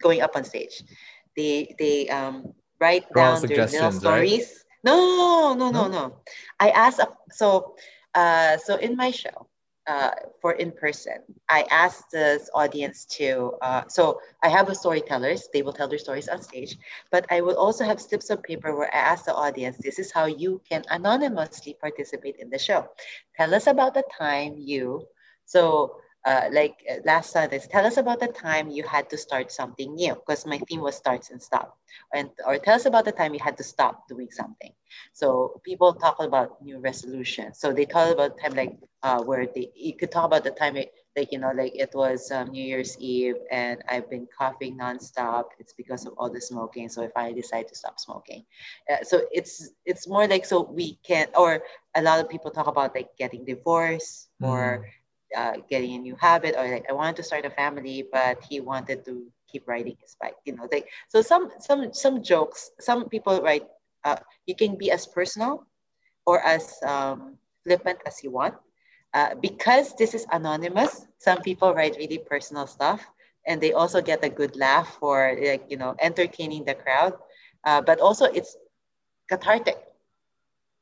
going 0.00 0.22
up 0.22 0.36
on 0.36 0.44
stage. 0.44 0.82
They 1.36 1.74
they 1.78 2.08
um 2.08 2.54
write 2.80 3.14
down 3.14 3.46
their 3.46 3.66
little 3.66 3.90
stories 3.90 4.64
right? 4.84 4.84
no 4.84 5.54
no 5.54 5.54
no 5.54 5.70
no 5.70 5.88
no 5.88 6.12
i 6.60 6.70
ask 6.70 6.98
so 7.30 7.74
uh 8.14 8.56
so 8.56 8.76
in 8.76 8.96
my 8.96 9.10
show 9.10 9.46
uh, 9.88 10.10
for 10.40 10.52
in 10.52 10.70
person, 10.70 11.16
I 11.48 11.64
asked 11.70 12.10
the 12.12 12.38
audience 12.54 13.04
to, 13.16 13.52
uh, 13.62 13.82
so 13.88 14.20
I 14.42 14.48
have 14.48 14.68
a 14.68 14.74
storytellers, 14.74 15.48
they 15.52 15.62
will 15.62 15.72
tell 15.72 15.88
their 15.88 15.98
stories 15.98 16.28
on 16.28 16.42
stage, 16.42 16.76
but 17.10 17.26
I 17.30 17.40
will 17.40 17.56
also 17.56 17.84
have 17.84 18.00
slips 18.00 18.30
of 18.30 18.42
paper 18.42 18.76
where 18.76 18.94
I 18.94 18.98
ask 18.98 19.24
the 19.24 19.34
audience, 19.34 19.78
this 19.78 19.98
is 19.98 20.12
how 20.12 20.26
you 20.26 20.60
can 20.68 20.84
anonymously 20.90 21.74
participate 21.80 22.36
in 22.38 22.50
the 22.50 22.58
show. 22.58 22.86
Tell 23.36 23.54
us 23.54 23.66
about 23.66 23.94
the 23.94 24.04
time 24.16 24.54
you, 24.58 25.06
so 25.46 25.96
uh, 26.24 26.48
like 26.52 26.82
uh, 26.90 26.96
last 27.04 27.32
Sunday, 27.32 27.60
tell 27.70 27.86
us 27.86 27.96
about 27.96 28.20
the 28.20 28.28
time 28.28 28.70
you 28.70 28.82
had 28.82 29.08
to 29.10 29.16
start 29.16 29.52
something 29.52 29.94
new 29.94 30.14
because 30.14 30.46
my 30.46 30.58
theme 30.68 30.80
was 30.80 30.96
starts 30.96 31.30
and 31.30 31.40
stop. 31.40 31.78
And 32.12 32.30
or 32.46 32.58
tell 32.58 32.74
us 32.74 32.86
about 32.86 33.04
the 33.04 33.12
time 33.12 33.34
you 33.34 33.40
had 33.40 33.56
to 33.58 33.64
stop 33.64 34.08
doing 34.08 34.28
something. 34.30 34.72
So 35.12 35.60
people 35.64 35.94
talk 35.94 36.16
about 36.20 36.62
new 36.62 36.78
resolutions. 36.78 37.58
So 37.58 37.72
they 37.72 37.84
talk 37.84 38.12
about 38.12 38.38
time 38.38 38.54
like 38.54 38.76
uh, 39.02 39.22
where 39.22 39.46
they 39.46 39.70
you 39.74 39.96
could 39.96 40.10
talk 40.10 40.24
about 40.24 40.44
the 40.44 40.50
time 40.50 40.76
it, 40.76 40.92
like 41.16 41.32
you 41.32 41.38
know 41.38 41.52
like 41.54 41.72
it 41.74 41.90
was 41.94 42.30
um, 42.30 42.50
New 42.50 42.64
Year's 42.64 42.96
Eve 42.98 43.36
and 43.50 43.82
I've 43.88 44.10
been 44.10 44.26
coughing 44.36 44.76
nonstop. 44.76 45.44
It's 45.58 45.72
because 45.72 46.04
of 46.06 46.14
all 46.18 46.30
the 46.30 46.40
smoking. 46.40 46.88
So 46.88 47.02
if 47.02 47.12
I 47.16 47.32
decide 47.32 47.68
to 47.68 47.74
stop 47.74 47.98
smoking, 48.00 48.44
uh, 48.90 49.02
so 49.02 49.22
it's 49.32 49.70
it's 49.86 50.08
more 50.08 50.26
like 50.26 50.44
so 50.44 50.62
we 50.62 50.98
can 51.06 51.28
or 51.36 51.62
a 51.94 52.02
lot 52.02 52.20
of 52.20 52.28
people 52.28 52.50
talk 52.50 52.66
about 52.66 52.94
like 52.94 53.08
getting 53.18 53.44
divorced 53.44 54.28
mm. 54.42 54.48
or 54.48 54.86
uh, 55.36 55.54
getting 55.68 55.94
a 55.94 55.98
new 55.98 56.16
habit 56.16 56.54
or 56.56 56.68
like 56.68 56.86
I 56.88 56.92
wanted 56.92 57.16
to 57.16 57.22
start 57.22 57.44
a 57.44 57.50
family, 57.50 58.04
but 58.10 58.42
he 58.48 58.60
wanted 58.60 59.04
to 59.06 59.26
keep 59.50 59.66
riding 59.66 59.96
his 60.00 60.16
bike. 60.20 60.36
You 60.44 60.56
know, 60.56 60.68
like 60.72 60.88
so 61.08 61.22
some 61.22 61.50
some 61.60 61.92
some 61.92 62.22
jokes. 62.22 62.70
Some 62.80 63.08
people 63.08 63.40
write. 63.42 63.66
Uh, 64.04 64.16
you 64.46 64.54
can 64.54 64.76
be 64.76 64.90
as 64.90 65.06
personal 65.06 65.66
or 66.26 66.40
as 66.40 66.76
um, 66.86 67.36
flippant 67.64 67.98
as 68.06 68.22
you 68.22 68.30
want. 68.30 68.54
Uh, 69.14 69.34
because 69.40 69.94
this 69.96 70.14
is 70.14 70.26
anonymous, 70.32 71.06
some 71.18 71.38
people 71.40 71.74
write 71.74 71.96
really 71.96 72.18
personal 72.18 72.66
stuff, 72.66 73.00
and 73.46 73.60
they 73.60 73.72
also 73.72 74.00
get 74.00 74.22
a 74.24 74.28
good 74.28 74.56
laugh 74.56 74.96
for 75.00 75.36
like 75.42 75.64
you 75.68 75.76
know 75.76 75.94
entertaining 76.00 76.64
the 76.64 76.74
crowd. 76.74 77.14
Uh, 77.64 77.80
but 77.80 78.00
also 78.00 78.26
it's 78.26 78.56
cathartic 79.28 79.76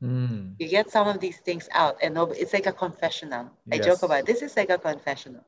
Mm. 0.02 0.54
You 0.58 0.68
get 0.68 0.90
some 0.90 1.08
of 1.08 1.20
these 1.20 1.38
things 1.38 1.68
out, 1.72 1.96
and 2.02 2.16
it's 2.36 2.52
like 2.52 2.66
a 2.66 2.72
confessional. 2.72 3.50
Yes. 3.66 3.80
I 3.80 3.82
joke 3.82 4.02
about 4.02 4.20
it. 4.20 4.26
this 4.26 4.42
is 4.42 4.56
like 4.56 4.70
a 4.70 4.78
confessional. 4.78 5.44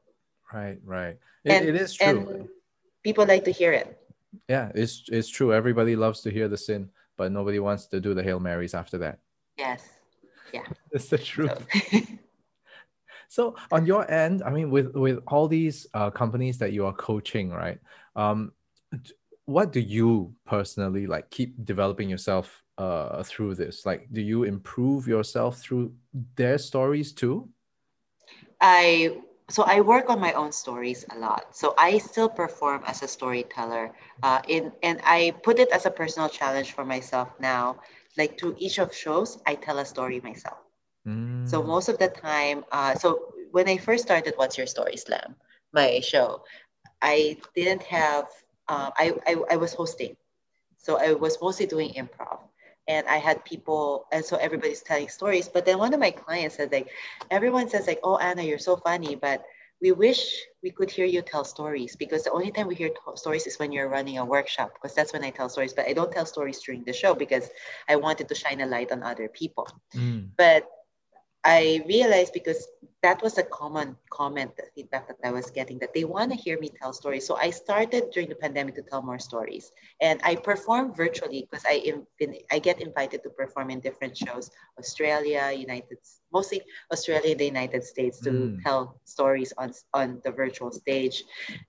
Right, 0.52 0.78
right. 0.84 1.16
It, 1.44 1.52
and, 1.52 1.68
it 1.68 1.76
is 1.76 1.94
true. 1.94 2.06
And 2.06 2.48
people 3.04 3.26
like 3.26 3.44
to 3.44 3.50
hear 3.50 3.72
it. 3.72 3.98
Yeah, 4.48 4.72
it's 4.74 5.04
it's 5.08 5.28
true. 5.28 5.52
Everybody 5.52 5.96
loves 5.96 6.22
to 6.22 6.30
hear 6.30 6.48
the 6.48 6.56
sin, 6.56 6.90
but 7.16 7.32
nobody 7.32 7.58
wants 7.58 7.86
to 7.88 8.00
do 8.00 8.14
the 8.14 8.22
hail 8.22 8.40
marys 8.40 8.74
after 8.74 8.98
that. 8.98 9.18
Yes. 9.58 9.84
Yeah. 10.52 10.64
it's 10.92 11.08
the 11.08 11.18
truth. 11.18 11.66
So. 11.90 12.00
so 13.28 13.56
on 13.70 13.84
your 13.84 14.10
end, 14.10 14.42
I 14.42 14.50
mean, 14.50 14.70
with 14.70 14.94
with 14.94 15.20
all 15.26 15.48
these 15.48 15.86
uh, 15.92 16.10
companies 16.10 16.58
that 16.58 16.72
you 16.72 16.86
are 16.86 16.94
coaching, 16.94 17.50
right? 17.50 17.78
Um, 18.16 18.52
what 19.44 19.72
do 19.72 19.80
you 19.80 20.34
personally 20.46 21.06
like 21.06 21.30
keep 21.30 21.64
developing 21.64 22.08
yourself 22.08 22.62
uh, 22.78 23.22
through 23.24 23.56
this? 23.56 23.84
Like, 23.84 24.08
do 24.12 24.20
you 24.20 24.44
improve 24.44 25.06
yourself 25.06 25.58
through 25.58 25.92
their 26.36 26.58
stories 26.58 27.12
too? 27.12 27.50
I 28.60 29.18
so 29.50 29.62
I 29.62 29.80
work 29.80 30.10
on 30.10 30.20
my 30.20 30.32
own 30.34 30.52
stories 30.52 31.04
a 31.10 31.18
lot. 31.18 31.56
So 31.56 31.74
I 31.78 31.98
still 31.98 32.28
perform 32.28 32.82
as 32.86 33.02
a 33.02 33.08
storyteller. 33.08 33.92
Uh, 34.22 34.40
in 34.48 34.72
and 34.82 35.00
I 35.04 35.34
put 35.42 35.58
it 35.58 35.70
as 35.70 35.86
a 35.86 35.90
personal 35.90 36.28
challenge 36.28 36.72
for 36.72 36.84
myself 36.84 37.28
now. 37.40 37.80
Like 38.16 38.36
to 38.38 38.54
each 38.58 38.78
of 38.78 38.94
shows, 38.94 39.38
I 39.46 39.54
tell 39.54 39.78
a 39.78 39.84
story 39.84 40.20
myself. 40.20 40.58
Mm. 41.06 41.48
So 41.48 41.62
most 41.62 41.88
of 41.88 41.98
the 41.98 42.08
time, 42.08 42.64
uh, 42.72 42.94
so 42.94 43.32
when 43.52 43.68
I 43.68 43.78
first 43.78 44.04
started 44.04 44.34
What's 44.36 44.58
Your 44.58 44.66
Story 44.66 44.96
Slam, 44.96 45.34
my 45.72 46.00
show, 46.00 46.42
I 47.02 47.38
didn't 47.54 47.82
have. 47.84 48.26
Uh, 48.68 48.90
I, 48.98 49.14
I 49.26 49.36
I 49.52 49.56
was 49.56 49.72
hosting, 49.72 50.14
so 50.76 50.98
I 51.00 51.14
was 51.14 51.38
mostly 51.40 51.64
doing 51.64 51.94
improv 51.96 52.40
and 52.88 53.06
I 53.06 53.18
had 53.18 53.44
people, 53.44 54.06
and 54.10 54.24
so 54.24 54.36
everybody's 54.36 54.82
telling 54.82 55.08
stories. 55.08 55.48
But 55.48 55.66
then 55.66 55.78
one 55.78 55.94
of 55.94 56.00
my 56.00 56.10
clients 56.10 56.56
said, 56.56 56.72
like, 56.72 56.88
everyone 57.30 57.68
says, 57.68 57.86
like, 57.86 58.00
oh, 58.02 58.16
Anna, 58.16 58.42
you're 58.42 58.58
so 58.58 58.76
funny, 58.76 59.14
but 59.14 59.44
we 59.80 59.92
wish 59.92 60.34
we 60.62 60.70
could 60.70 60.90
hear 60.90 61.06
you 61.06 61.22
tell 61.22 61.44
stories 61.44 61.94
because 61.94 62.24
the 62.24 62.32
only 62.32 62.50
time 62.50 62.66
we 62.66 62.74
hear 62.74 62.88
t- 62.88 62.96
stories 63.14 63.46
is 63.46 63.58
when 63.58 63.70
you're 63.70 63.88
running 63.88 64.18
a 64.18 64.24
workshop 64.24 64.72
because 64.74 64.94
that's 64.94 65.12
when 65.12 65.22
I 65.22 65.30
tell 65.30 65.48
stories. 65.48 65.72
But 65.72 65.86
I 65.86 65.92
don't 65.92 66.10
tell 66.10 66.26
stories 66.26 66.60
during 66.60 66.82
the 66.82 66.92
show 66.92 67.14
because 67.14 67.48
I 67.88 67.96
wanted 67.96 68.28
to 68.28 68.34
shine 68.34 68.60
a 68.60 68.66
light 68.66 68.90
on 68.90 69.04
other 69.04 69.28
people. 69.28 69.68
Mm. 69.94 70.30
But 70.36 70.68
I 71.48 71.82
realized 71.88 72.34
because 72.34 72.68
that 73.02 73.22
was 73.22 73.38
a 73.38 73.42
common 73.42 73.96
comment, 74.10 74.54
the 74.56 74.64
feedback 74.74 75.08
that 75.08 75.16
I 75.24 75.30
was 75.30 75.50
getting, 75.50 75.78
that 75.78 75.94
they 75.94 76.04
want 76.04 76.30
to 76.30 76.36
hear 76.36 76.58
me 76.58 76.68
tell 76.68 76.92
stories. 76.92 77.26
So 77.26 77.36
I 77.36 77.48
started 77.48 78.10
during 78.12 78.28
the 78.28 78.34
pandemic 78.34 78.74
to 78.74 78.82
tell 78.82 79.00
more 79.00 79.18
stories, 79.18 79.72
and 80.02 80.20
I 80.24 80.34
perform 80.34 80.94
virtually 80.94 81.48
because 81.48 81.64
I 81.66 81.76
been, 82.18 82.34
I 82.52 82.58
get 82.58 82.82
invited 82.82 83.22
to 83.22 83.30
perform 83.30 83.70
in 83.70 83.80
different 83.80 84.14
shows, 84.14 84.50
Australia, 84.78 85.50
United, 85.56 85.96
mostly 86.34 86.60
Australia, 86.92 87.34
the 87.34 87.46
United 87.46 87.82
States, 87.82 88.20
to 88.20 88.30
mm. 88.30 88.62
tell 88.62 89.00
stories 89.04 89.54
on 89.56 89.72
on 89.94 90.20
the 90.24 90.32
virtual 90.32 90.70
stage. 90.70 91.24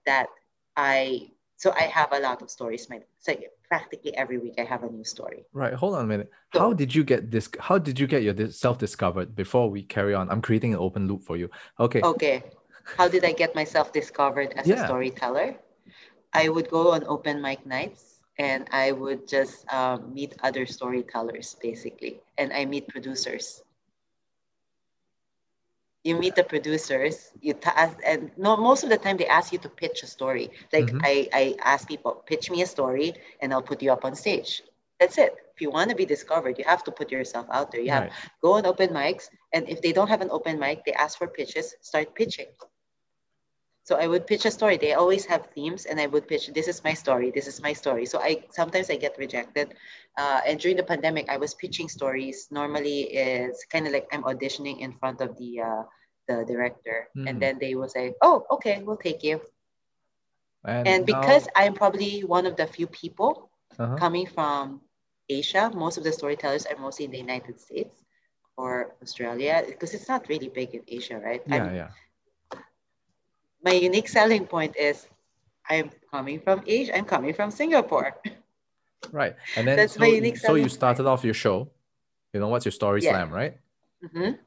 That 0.06 0.28
I 0.76 1.32
so 1.60 1.74
I 1.76 1.84
have 1.92 2.14
a 2.14 2.20
lot 2.20 2.42
of 2.42 2.50
stories. 2.50 2.90
My 2.90 3.02
so 3.20 3.36
practically 3.68 4.16
every 4.16 4.38
week 4.38 4.56
I 4.58 4.64
have 4.64 4.84
a 4.84 4.90
new 4.90 5.04
story. 5.04 5.44
Right. 5.52 5.74
Hold 5.74 5.96
on 5.96 6.06
a 6.06 6.08
minute. 6.08 6.32
So, 6.54 6.60
how 6.62 6.72
did 6.72 6.96
you 6.96 7.04
get 7.04 7.32
this? 7.32 7.50
How 7.60 7.78
did 7.78 8.00
you 8.00 8.08
get 8.08 8.24
your 8.24 8.34
self 8.50 8.78
discovered? 8.78 9.36
Before 9.36 9.70
we 9.70 9.84
carry 9.84 10.14
on, 10.16 10.32
I'm 10.32 10.42
creating 10.42 10.74
an 10.74 10.80
open 10.80 11.10
loop 11.10 11.22
for 11.26 11.36
you. 11.36 11.50
Okay. 11.78 12.02
Okay. 12.02 12.44
How 12.98 13.10
did 13.10 13.26
I 13.26 13.34
get 13.34 13.54
myself 13.56 13.92
discovered 13.92 14.54
as 14.56 14.66
yeah. 14.68 14.84
a 14.84 14.88
storyteller? 14.88 15.58
I 16.32 16.48
would 16.48 16.70
go 16.70 16.94
on 16.94 17.04
open 17.08 17.42
mic 17.42 17.66
nights 17.66 18.22
and 18.38 18.66
I 18.72 18.94
would 18.94 19.28
just 19.28 19.68
um, 19.74 20.14
meet 20.14 20.36
other 20.42 20.66
storytellers 20.66 21.58
basically, 21.62 22.22
and 22.38 22.54
I 22.54 22.64
meet 22.64 22.88
producers 22.88 23.64
you 26.04 26.16
meet 26.18 26.36
the 26.36 26.44
producers 26.44 27.32
you 27.42 27.54
task 27.54 27.98
and 28.06 28.32
no 28.38 28.56
most 28.56 28.84
of 28.84 28.90
the 28.90 28.98
time 28.98 29.18
they 29.18 29.28
ask 29.28 29.52
you 29.52 29.60
to 29.60 29.70
pitch 29.70 30.04
a 30.04 30.08
story. 30.08 30.50
Like 30.72 30.86
mm-hmm. 30.86 31.02
I, 31.04 31.28
I 31.34 31.56
ask 31.64 31.88
people 31.88 32.24
pitch 32.26 32.50
me 32.50 32.62
a 32.62 32.66
story 32.66 33.14
and 33.42 33.54
i'll 33.54 33.62
put 33.62 33.82
you 33.82 33.92
up 33.92 34.06
on 34.06 34.16
stage. 34.16 34.64
That's 35.00 35.18
it. 35.18 35.36
If 35.54 35.62
you 35.62 35.72
want 35.72 35.90
to 35.90 35.96
be 35.96 36.06
discovered 36.06 36.58
you 36.58 36.66
have 36.66 36.84
to 36.86 36.92
put 36.92 37.12
yourself 37.12 37.48
out 37.52 37.72
there. 37.72 37.82
You 37.82 37.92
have 37.92 38.04
right. 38.04 38.14
go 38.42 38.54
on 38.54 38.66
open 38.66 38.90
mics 38.90 39.30
and 39.54 39.68
if 39.68 39.82
they 39.82 39.92
don't 39.92 40.08
have 40.08 40.22
an 40.22 40.30
open 40.32 40.60
mic 40.60 40.86
they 40.86 40.94
ask 40.94 41.18
for 41.18 41.28
pitches 41.28 41.76
start 41.82 42.16
pitching 42.16 42.48
So 43.90 43.98
I 43.98 44.06
would 44.12 44.26
pitch 44.30 44.46
a 44.46 44.54
story. 44.60 44.78
They 44.78 44.94
always 44.94 45.26
have 45.32 45.50
themes, 45.56 45.82
and 45.90 45.98
I 46.00 46.08
would 46.14 46.26
pitch, 46.32 46.46
"This 46.58 46.68
is 46.74 46.80
my 46.88 46.94
story. 46.94 47.28
This 47.38 47.48
is 47.52 47.58
my 47.68 47.74
story." 47.74 48.06
So 48.06 48.22
I 48.30 48.46
sometimes 48.60 48.88
I 48.94 48.98
get 49.06 49.18
rejected, 49.26 49.68
uh, 50.22 50.40
and 50.48 50.56
during 50.62 50.78
the 50.78 50.86
pandemic, 50.94 51.26
I 51.34 51.38
was 51.44 51.52
pitching 51.64 51.90
stories. 51.98 52.38
Normally, 52.60 53.00
it's 53.26 53.66
kind 53.74 53.86
of 53.88 53.92
like 53.98 54.06
I'm 54.14 54.24
auditioning 54.32 54.78
in 54.86 54.92
front 55.02 55.20
of 55.26 55.30
the 55.42 55.52
uh, 55.70 55.84
the 56.30 56.38
director, 56.52 56.98
Mm. 57.18 57.26
and 57.30 57.36
then 57.44 57.54
they 57.64 57.74
will 57.78 57.90
say, 57.98 58.14
"Oh, 58.28 58.46
okay, 58.56 58.76
we'll 58.86 59.02
take 59.10 59.22
you." 59.26 59.42
And, 60.66 60.88
And 60.88 61.00
now- 61.02 61.14
because 61.14 61.48
I'm 61.56 61.74
probably 61.74 62.24
one 62.38 62.46
of 62.46 62.56
the 62.62 62.68
few 62.68 62.88
people 62.88 63.50
Uh-huh. 63.80 63.96
coming 64.04 64.28
from 64.28 64.82
Asia, 65.30 65.72
most 65.74 65.98
of 65.98 66.04
the 66.04 66.12
storytellers 66.12 66.66
are 66.70 66.78
mostly 66.78 67.06
in 67.06 67.12
the 67.16 67.24
United 67.30 67.60
States 67.60 67.96
or 68.62 68.94
Australia 69.02 69.64
because 69.72 69.94
it's 69.98 70.10
not 70.14 70.28
really 70.32 70.50
big 70.60 70.76
in 70.78 70.84
Asia, 70.98 71.18
right? 71.28 71.42
yeah, 71.48 71.56
I'm- 71.66 71.76
yeah. 71.76 71.92
My 73.64 73.72
unique 73.72 74.08
selling 74.08 74.46
point 74.46 74.76
is 74.78 75.08
I'm 75.70 75.92
coming 76.12 76.40
from 76.40 76.64
Asia, 76.66 76.98
I'm 76.98 77.06
coming 77.06 77.34
from 77.34 77.52
Singapore. 77.52 78.18
Right. 79.12 79.36
And 79.56 79.68
then 79.68 79.78
That's 79.78 79.94
so, 79.94 80.02
my 80.02 80.08
unique 80.08 80.38
so 80.38 80.54
you 80.56 80.70
started 80.70 81.08
off 81.08 81.24
your 81.24 81.34
show. 81.34 81.72
You 82.34 82.40
know, 82.40 82.48
what's 82.50 82.66
your 82.66 82.74
story 82.74 83.02
Yeah. 83.02 83.12
slam, 83.12 83.32
right? 83.32 83.58
Mhm. 84.04 84.38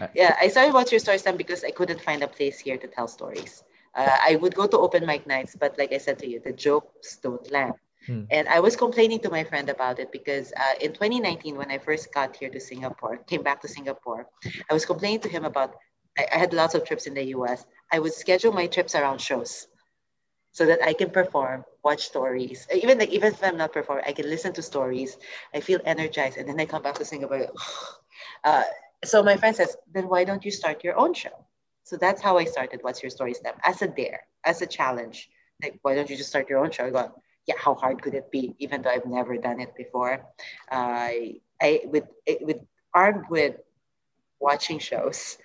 Uh, 0.00 0.08
Yeah, 0.14 0.34
I 0.40 0.48
started 0.48 0.74
What's 0.74 0.90
Your 0.90 0.98
Story 0.98 1.18
Slam 1.18 1.36
because 1.36 1.62
I 1.62 1.70
couldn't 1.70 2.00
find 2.00 2.22
a 2.24 2.26
place 2.26 2.58
here 2.58 2.76
to 2.78 2.88
tell 2.88 3.06
stories. 3.06 3.62
Uh, 3.94 4.16
I 4.28 4.36
would 4.36 4.54
go 4.54 4.66
to 4.66 4.78
open 4.78 5.06
mic 5.06 5.26
nights, 5.26 5.54
but 5.54 5.78
like 5.78 5.92
I 5.92 5.98
said 5.98 6.18
to 6.20 6.26
you, 6.28 6.40
the 6.40 6.52
jokes 6.52 7.16
don't 7.18 7.48
land. 7.52 7.74
Hmm. 8.06 8.24
And 8.30 8.48
I 8.48 8.58
was 8.60 8.74
complaining 8.76 9.20
to 9.20 9.30
my 9.30 9.44
friend 9.44 9.68
about 9.68 9.98
it 10.00 10.10
because 10.10 10.52
uh, 10.56 10.74
in 10.80 10.92
2019, 10.92 11.56
when 11.56 11.70
I 11.70 11.78
first 11.78 12.12
got 12.12 12.34
here 12.34 12.50
to 12.50 12.58
Singapore, 12.60 13.18
came 13.30 13.42
back 13.42 13.60
to 13.62 13.68
Singapore, 13.68 14.26
I 14.68 14.74
was 14.74 14.84
complaining 14.84 15.20
to 15.20 15.28
him 15.28 15.44
about 15.44 15.76
I, 16.18 16.26
I 16.32 16.38
had 16.38 16.52
lots 16.52 16.74
of 16.74 16.84
trips 16.84 17.06
in 17.06 17.14
the 17.14 17.24
US. 17.36 17.66
I 17.92 17.98
would 17.98 18.12
schedule 18.12 18.52
my 18.52 18.66
trips 18.66 18.94
around 18.94 19.20
shows 19.20 19.68
so 20.52 20.64
that 20.66 20.82
I 20.82 20.94
can 20.94 21.10
perform, 21.10 21.64
watch 21.84 22.06
stories. 22.06 22.66
Even 22.72 22.98
like 22.98 23.10
even 23.10 23.32
if 23.32 23.42
I'm 23.44 23.58
not 23.58 23.72
performing, 23.72 24.04
I 24.06 24.12
can 24.12 24.28
listen 24.28 24.52
to 24.54 24.62
stories. 24.62 25.18
I 25.54 25.60
feel 25.60 25.80
energized, 25.84 26.38
and 26.38 26.48
then 26.48 26.58
I 26.58 26.66
come 26.66 26.82
back 26.82 26.94
to 26.96 27.04
Singapore. 27.04 27.46
Uh, 28.44 28.62
so 29.04 29.22
my 29.22 29.36
friend 29.36 29.56
says, 29.56 29.76
then 29.92 30.08
why 30.08 30.22
don't 30.22 30.44
you 30.44 30.50
start 30.50 30.84
your 30.84 30.96
own 30.96 31.12
show? 31.12 31.44
So 31.82 31.96
that's 31.96 32.22
how 32.22 32.38
I 32.38 32.44
started. 32.44 32.78
What's 32.82 33.02
your 33.02 33.10
story 33.10 33.34
step? 33.34 33.58
As 33.64 33.82
a 33.82 33.88
dare, 33.88 34.20
as 34.44 34.62
a 34.62 34.66
challenge. 34.66 35.28
Like, 35.62 35.78
why 35.82 35.94
don't 35.94 36.08
you 36.08 36.16
just 36.16 36.28
start 36.28 36.48
your 36.48 36.60
own 36.60 36.70
show? 36.70 36.86
I 36.86 36.90
go, 36.90 37.12
yeah, 37.46 37.56
how 37.58 37.74
hard 37.74 38.02
could 38.02 38.14
it 38.14 38.30
be? 38.30 38.54
Even 38.58 38.82
though 38.82 38.90
I've 38.90 39.06
never 39.06 39.36
done 39.36 39.60
it 39.60 39.74
before. 39.74 40.24
I, 40.70 41.40
I 41.60 41.82
with 41.86 42.04
with 42.40 42.60
armed 42.94 43.24
with 43.30 43.56
watching 44.40 44.78
shows 44.78 45.38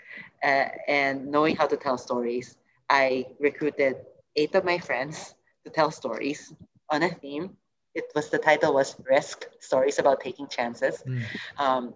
uh, 0.44 0.70
and 0.88 1.28
knowing 1.28 1.56
how 1.56 1.68
to 1.68 1.78
tell 1.78 1.98
stories, 1.98 2.58
I 2.90 3.26
recruited 3.40 3.98
eight 4.36 4.56
of 4.56 4.66
my 4.66 4.78
friends 4.78 5.36
to 5.66 5.70
tell 5.70 5.92
stories 5.92 6.54
on 6.90 7.04
a 7.04 7.10
theme. 7.10 7.58
It 7.96 8.06
was 8.16 8.30
the 8.30 8.38
title 8.38 8.74
was 8.74 8.96
Risk 9.10 9.48
Stories 9.60 10.00
about 10.00 10.22
taking 10.22 10.48
chances. 10.48 11.04
Mm. 11.06 11.24
Um, 11.58 11.94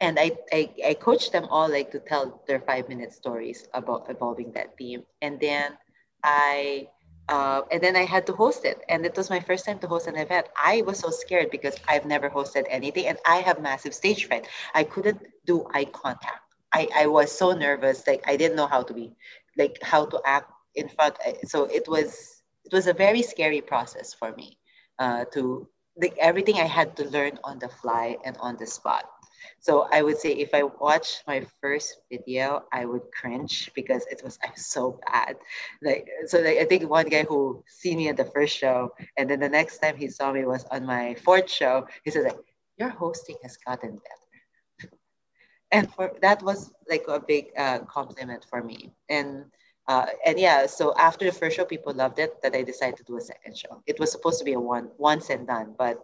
and 0.00 0.18
I, 0.18 0.32
I 0.52 0.70
I 0.88 0.94
coached 0.94 1.32
them 1.32 1.46
all 1.48 1.70
like 1.70 1.90
to 1.92 2.00
tell 2.00 2.42
their 2.46 2.60
five 2.60 2.88
minute 2.88 3.12
stories 3.12 3.68
about 3.72 4.10
evolving 4.10 4.50
that 4.52 4.76
theme. 4.76 5.04
And 5.22 5.38
then 5.38 5.78
I 6.24 6.88
uh, 7.28 7.62
and 7.70 7.80
then 7.80 7.96
I 7.96 8.04
had 8.04 8.26
to 8.26 8.32
host 8.32 8.64
it. 8.64 8.82
And 8.88 9.06
it 9.06 9.16
was 9.16 9.30
my 9.30 9.40
first 9.40 9.64
time 9.64 9.78
to 9.78 9.86
host 9.86 10.08
an 10.08 10.16
event. 10.16 10.48
I 10.56 10.82
was 10.82 10.98
so 10.98 11.10
scared 11.10 11.50
because 11.50 11.76
I've 11.88 12.04
never 12.04 12.28
hosted 12.28 12.64
anything 12.68 13.06
and 13.06 13.18
I 13.26 13.36
have 13.36 13.62
massive 13.62 13.94
stage 13.94 14.26
fright. 14.26 14.48
I 14.74 14.84
couldn't 14.84 15.22
do 15.46 15.66
eye 15.72 15.86
contact. 15.86 16.51
I, 16.72 16.88
I 16.94 17.06
was 17.06 17.30
so 17.30 17.52
nervous. 17.52 18.06
Like 18.06 18.22
I 18.26 18.36
didn't 18.36 18.56
know 18.56 18.66
how 18.66 18.82
to 18.82 18.94
be 18.94 19.12
like 19.56 19.78
how 19.82 20.06
to 20.06 20.20
act 20.24 20.50
in 20.74 20.88
front. 20.88 21.16
So 21.44 21.64
it 21.64 21.88
was 21.88 22.42
it 22.64 22.72
was 22.72 22.86
a 22.86 22.92
very 22.94 23.22
scary 23.22 23.60
process 23.60 24.14
for 24.14 24.32
me 24.34 24.58
uh, 24.98 25.24
to 25.32 25.68
like 26.00 26.16
everything 26.18 26.56
I 26.56 26.64
had 26.66 26.96
to 26.96 27.04
learn 27.10 27.38
on 27.44 27.58
the 27.58 27.68
fly 27.68 28.16
and 28.24 28.36
on 28.40 28.56
the 28.56 28.66
spot. 28.66 29.04
So 29.60 29.88
I 29.92 30.02
would 30.02 30.18
say 30.18 30.32
if 30.32 30.54
I 30.54 30.62
watch 30.62 31.22
my 31.26 31.44
first 31.60 32.00
video, 32.10 32.62
I 32.72 32.84
would 32.84 33.02
cringe 33.12 33.70
because 33.74 34.06
it 34.10 34.22
was 34.24 34.38
I'm 34.44 34.56
so 34.56 35.00
bad. 35.06 35.36
Like 35.82 36.06
so 36.26 36.38
like 36.40 36.58
I 36.58 36.64
think 36.64 36.88
one 36.88 37.08
guy 37.08 37.24
who 37.24 37.62
seen 37.66 37.98
me 37.98 38.08
at 38.08 38.16
the 38.16 38.24
first 38.24 38.56
show 38.56 38.92
and 39.16 39.28
then 39.30 39.40
the 39.40 39.48
next 39.48 39.78
time 39.78 39.96
he 39.96 40.08
saw 40.08 40.32
me 40.32 40.44
was 40.44 40.64
on 40.70 40.86
my 40.86 41.14
fourth 41.24 41.50
show, 41.50 41.86
he 42.04 42.10
said 42.10 42.24
like, 42.24 42.40
your 42.78 42.90
hosting 42.90 43.36
has 43.42 43.56
gotten 43.56 43.90
better. 43.92 44.21
And 45.72 45.92
for 45.92 46.12
that 46.22 46.42
was 46.42 46.72
like 46.88 47.04
a 47.08 47.20
big 47.20 47.46
uh, 47.58 47.80
compliment 47.80 48.46
for 48.50 48.62
me. 48.62 48.92
And 49.08 49.46
uh, 49.88 50.06
and 50.26 50.38
yeah, 50.38 50.66
so 50.66 50.94
after 50.98 51.24
the 51.26 51.32
first 51.32 51.56
show, 51.56 51.64
people 51.64 51.94
loved 51.94 52.18
it. 52.20 52.42
That 52.42 52.54
I 52.56 52.62
decided 52.62 52.98
to 52.98 53.04
do 53.04 53.16
a 53.18 53.22
second 53.22 53.56
show. 53.56 53.82
It 53.86 53.98
was 54.00 54.12
supposed 54.12 54.38
to 54.40 54.44
be 54.44 54.54
a 54.54 54.60
one 54.60 54.90
once 54.98 55.30
and 55.30 55.46
done, 55.46 55.74
but 55.78 56.02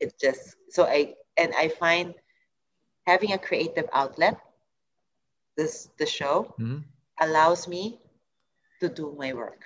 it 0.00 0.14
just 0.20 0.56
so 0.70 0.84
I 0.84 1.14
and 1.38 1.52
I 1.58 1.68
find 1.68 2.14
having 3.06 3.32
a 3.32 3.38
creative 3.38 3.88
outlet, 3.92 4.36
this 5.56 5.88
the 5.98 6.06
show 6.06 6.54
Mhm. 6.58 6.84
allows 7.20 7.68
me 7.68 7.98
to 8.80 8.88
do 8.88 9.14
my 9.18 9.32
work. 9.32 9.62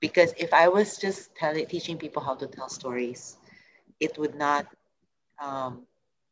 Because 0.00 0.32
if 0.38 0.52
I 0.52 0.68
was 0.68 0.98
just 0.98 1.34
telling 1.36 1.66
teaching 1.66 1.98
people 1.98 2.22
how 2.22 2.34
to 2.36 2.46
tell 2.46 2.68
stories, 2.68 3.36
it 4.00 4.18
would 4.18 4.34
not. 4.34 4.66
Um, 5.40 5.82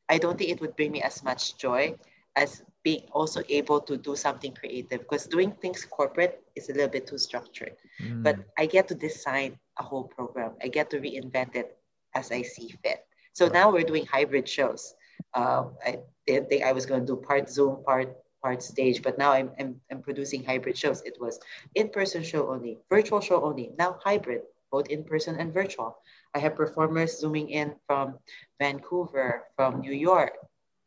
I 0.09 0.19
don't 0.19 0.39
think 0.39 0.51
it 0.51 0.61
would 0.61 0.77
bring 0.77 0.93
me 0.93 1.03
as 1.03 1.23
much 1.25 1.57
joy 1.59 1.95
as 2.37 2.63
being 2.83 3.03
also 3.13 3.43
able 3.49 3.81
to 3.81 3.97
do 3.97 4.17
something 4.17 4.53
creative. 4.55 5.01
Because 5.01 5.27
doing 5.27 5.53
things 5.61 5.85
corporate 5.85 6.43
is 6.57 6.69
a 6.71 6.73
little 6.73 6.89
bit 6.89 7.07
too 7.07 7.19
structured 7.19 7.77
Mm. 8.01 8.23
but 8.23 8.37
I 8.59 8.67
get 8.67 8.89
to 8.89 8.95
design 8.95 9.59
a 9.79 9.83
whole 9.83 10.05
program. 10.05 10.53
I 10.63 10.69
get 10.69 10.91
to 10.91 10.99
reinvent 11.01 11.55
it 11.55 11.77
as 12.15 12.33
I 12.33 12.43
see 12.43 12.75
fit. 12.83 13.05
So 13.35 13.49
now 13.49 13.71
we're 13.71 13.85
doing 13.85 14.07
hybrid 14.07 14.49
shows. 14.49 14.95
Um, 15.35 15.77
I 15.85 15.99
didn't 16.27 16.49
think 16.49 16.65
I 16.65 16.73
was 16.73 16.87
going 16.87 17.01
to 17.01 17.07
do 17.07 17.17
part 17.17 17.49
Zoom, 17.51 17.83
part 17.85 18.17
part 18.43 18.63
stage, 18.63 19.03
but 19.03 19.19
now 19.19 19.33
I'm, 19.33 19.51
I'm, 19.61 19.77
I'm 19.91 20.01
producing 20.01 20.43
hybrid 20.43 20.77
shows. 20.77 21.03
It 21.05 21.21
was 21.21 21.39
in-person 21.75 22.23
show 22.23 22.49
only, 22.51 22.79
virtual 22.89 23.21
show 23.21 23.45
only, 23.45 23.73
now 23.79 23.99
hybrid, 24.03 24.43
both 24.73 24.89
in-person 24.89 25.37
and 25.37 25.53
virtual. 25.53 25.99
I 26.35 26.39
have 26.39 26.57
performers 26.57 27.19
zooming 27.21 27.51
in 27.51 27.75
from 27.87 28.19
Vancouver, 28.59 29.45
from 29.57 29.81
New 29.81 29.93
York, 29.93 30.33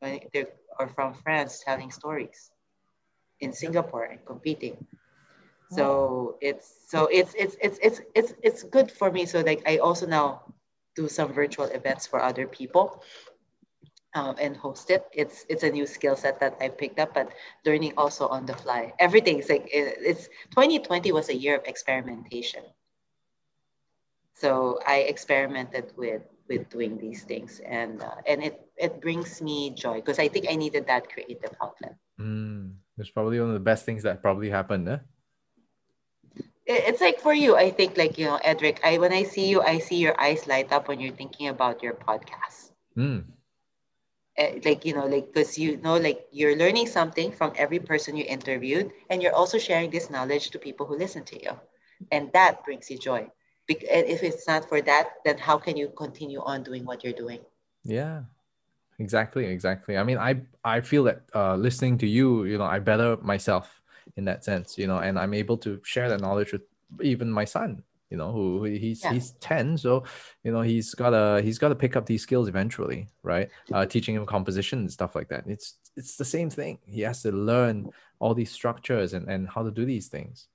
when 0.03 0.19
they're- 0.33 0.53
or 0.79 0.87
from 0.89 1.13
France 1.15 1.63
telling 1.65 1.91
stories 1.91 2.51
in 3.39 3.53
Singapore 3.53 4.05
and 4.05 4.25
competing. 4.25 4.87
So 5.69 6.37
it's 6.41 6.67
so 6.89 7.07
it's 7.11 7.33
it's 7.35 7.55
it's 7.61 7.79
it's 7.81 8.01
it's 8.15 8.33
it's 8.43 8.63
good 8.63 8.91
for 8.91 9.11
me. 9.11 9.25
So 9.25 9.41
like 9.41 9.63
i 9.67 9.77
also 9.77 10.07
now 10.07 10.43
do 10.95 11.07
some 11.09 11.33
virtual 11.33 11.65
events 11.65 12.07
for 12.07 12.21
other 12.21 12.47
people 12.47 13.01
um, 14.15 14.35
and 14.39 14.55
host 14.57 14.89
it. 14.91 15.05
It's 15.13 15.45
it's 15.49 15.63
a 15.63 15.69
new 15.71 15.85
skill 15.85 16.15
set 16.15 16.39
that 16.41 16.57
i 16.61 16.69
picked 16.69 16.99
up 16.99 17.13
but 17.13 17.31
learning 17.65 17.93
also 17.97 18.27
on 18.27 18.45
the 18.45 18.55
fly. 18.55 18.93
Everything's 18.99 19.49
like 19.49 19.67
it- 19.73 19.97
it's 20.11 20.29
2020 20.51 21.11
was 21.11 21.29
a 21.29 21.35
year 21.35 21.55
of 21.57 21.65
experimentation. 21.65 22.63
So 24.35 24.79
i 24.85 24.99
experimented 24.99 25.95
with 25.97 26.23
with 26.53 26.69
doing 26.69 26.93
these 27.01 27.25
things 27.25 27.59
and 27.65 28.01
uh, 28.05 28.19
and 28.29 28.43
it 28.47 28.55
it 28.77 29.01
brings 29.01 29.41
me 29.41 29.73
joy 29.73 29.97
because 29.97 30.19
i 30.21 30.27
think 30.29 30.45
i 30.49 30.55
needed 30.55 30.85
that 30.85 31.09
creative 31.09 31.53
outlet 31.61 31.97
Mm. 32.21 32.77
It's 33.01 33.09
probably 33.09 33.39
one 33.41 33.49
of 33.49 33.57
the 33.57 33.67
best 33.71 33.85
things 33.89 34.03
that 34.03 34.21
probably 34.21 34.51
happened, 34.53 34.87
eh? 34.87 34.99
it's 36.65 37.01
like 37.01 37.19
for 37.19 37.33
you 37.33 37.55
i 37.57 37.69
think 37.69 37.97
like 37.97 38.17
you 38.17 38.25
know 38.25 38.39
edric 38.43 38.79
i 38.83 38.97
when 38.97 39.11
i 39.11 39.23
see 39.23 39.49
you 39.49 39.61
i 39.63 39.77
see 39.79 39.97
your 39.97 40.15
eyes 40.21 40.47
light 40.47 40.71
up 40.71 40.87
when 40.87 40.99
you're 40.99 41.15
thinking 41.15 41.47
about 41.49 41.83
your 41.83 41.93
podcast 41.93 42.71
Mm. 42.95 43.25
Eh, 44.37 44.59
like 44.63 44.85
you 44.85 44.93
know 44.93 45.05
like 45.07 45.33
because 45.33 45.57
you 45.57 45.77
know 45.77 45.97
like 45.97 46.25
you're 46.31 46.55
learning 46.55 46.87
something 46.87 47.31
from 47.31 47.51
every 47.55 47.79
person 47.79 48.15
you 48.15 48.25
interviewed 48.25 48.91
and 49.09 49.21
you're 49.21 49.33
also 49.33 49.57
sharing 49.57 49.89
this 49.89 50.09
knowledge 50.09 50.51
to 50.51 50.59
people 50.59 50.85
who 50.85 50.95
listen 50.97 51.23
to 51.25 51.41
you 51.43 51.51
and 52.11 52.31
that 52.33 52.63
brings 52.63 52.89
you 52.89 52.97
joy 52.97 53.27
and 53.69 54.05
if 54.07 54.23
it's 54.23 54.47
not 54.47 54.67
for 54.67 54.81
that 54.81 55.09
then 55.25 55.37
how 55.37 55.57
can 55.57 55.77
you 55.77 55.89
continue 55.95 56.41
on 56.41 56.63
doing 56.63 56.85
what 56.85 57.03
you're 57.03 57.13
doing 57.13 57.39
Yeah, 57.83 58.23
exactly, 58.99 59.45
exactly. 59.45 59.97
I 59.97 60.03
mean, 60.03 60.17
I 60.17 60.41
I 60.63 60.81
feel 60.81 61.03
that 61.05 61.23
uh, 61.35 61.55
listening 61.55 61.97
to 61.99 62.07
you, 62.07 62.45
you 62.45 62.57
know, 62.57 62.63
I 62.65 62.79
better 62.79 63.17
myself 63.21 63.81
in 64.17 64.25
that 64.25 64.43
sense, 64.43 64.77
you 64.77 64.87
know, 64.87 64.99
and 64.99 65.17
I'm 65.19 65.33
able 65.33 65.57
to 65.59 65.79
share 65.83 66.09
that 66.09 66.21
knowledge 66.21 66.51
with 66.53 66.61
even 67.01 67.31
my 67.31 67.45
son, 67.45 67.83
you 68.09 68.17
know, 68.17 68.31
who, 68.31 68.63
he's 68.63 69.03
Yeah. 69.03 69.13
he's 69.13 69.31
ten, 69.39 69.77
so 69.77 70.03
you 70.43 70.51
know 70.51 70.61
he's 70.61 70.93
gotta 70.93 71.41
he's 71.43 71.59
gotta 71.59 71.75
pick 71.75 71.95
up 71.95 72.05
these 72.05 72.23
skills 72.23 72.47
eventually, 72.47 73.09
right? 73.23 73.49
Uh, 73.71 73.85
teaching 73.85 74.15
him 74.15 74.25
composition 74.25 74.79
and 74.79 74.91
stuff 74.91 75.15
like 75.15 75.29
that. 75.29 75.43
It's 75.47 75.75
it's 75.95 76.15
the 76.17 76.25
same 76.25 76.49
thing. 76.49 76.79
He 76.85 77.01
has 77.01 77.21
to 77.23 77.31
learn 77.31 77.91
all 78.19 78.33
these 78.35 78.51
structures 78.51 79.13
and 79.13 79.27
and 79.29 79.49
how 79.49 79.63
to 79.63 79.71
do 79.71 79.85
these 79.85 80.07
things. 80.07 80.47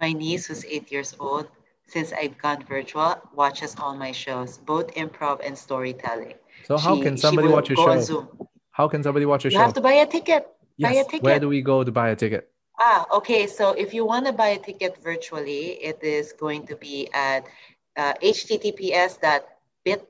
my 0.00 0.12
niece 0.12 0.48
was 0.48 0.64
eight 0.64 0.90
years 0.90 1.14
old 1.20 1.48
since 1.92 2.12
i've 2.20 2.36
gone 2.38 2.62
virtual 2.68 3.12
watches 3.34 3.74
all 3.80 3.94
my 3.94 4.12
shows 4.12 4.58
both 4.72 4.88
improv 4.94 5.36
and 5.46 5.56
storytelling 5.66 6.38
So 6.68 6.76
how 6.78 6.94
She- 6.96 7.02
can 7.06 7.16
somebody 7.16 7.48
watch 7.48 7.68
your 7.72 7.80
show? 7.80 7.98
Zoom. 8.00 8.26
How 8.78 8.86
can 8.92 9.02
somebody 9.02 9.26
watch 9.26 9.42
your 9.44 9.50
you 9.50 9.56
show? 9.56 9.60
You 9.60 9.66
have 9.66 9.76
to 9.80 9.84
buy 9.88 9.96
a 10.06 10.06
ticket 10.06 10.42
buy 10.78 10.92
a 10.92 11.02
Yes. 11.02 11.06
ticket 11.12 11.24
Where 11.26 11.40
do 11.44 11.48
we 11.48 11.60
go 11.72 11.76
to 11.88 11.92
buy 12.00 12.08
a 12.14 12.16
ticket? 12.22 12.42
Ah, 12.78 13.00
okay. 13.18 13.42
So 13.46 13.64
if 13.84 13.92
you 13.96 14.02
want 14.12 14.24
to 14.30 14.32
buy 14.32 14.50
a 14.58 14.60
ticket 14.68 14.92
virtually, 15.02 15.64
it 15.90 15.98
is 16.02 16.32
going 16.32 16.62
to 16.70 16.76
be 16.76 16.96
at 17.12 17.42
uh, 17.96 18.14
https 18.22 19.12
bit 19.84 20.00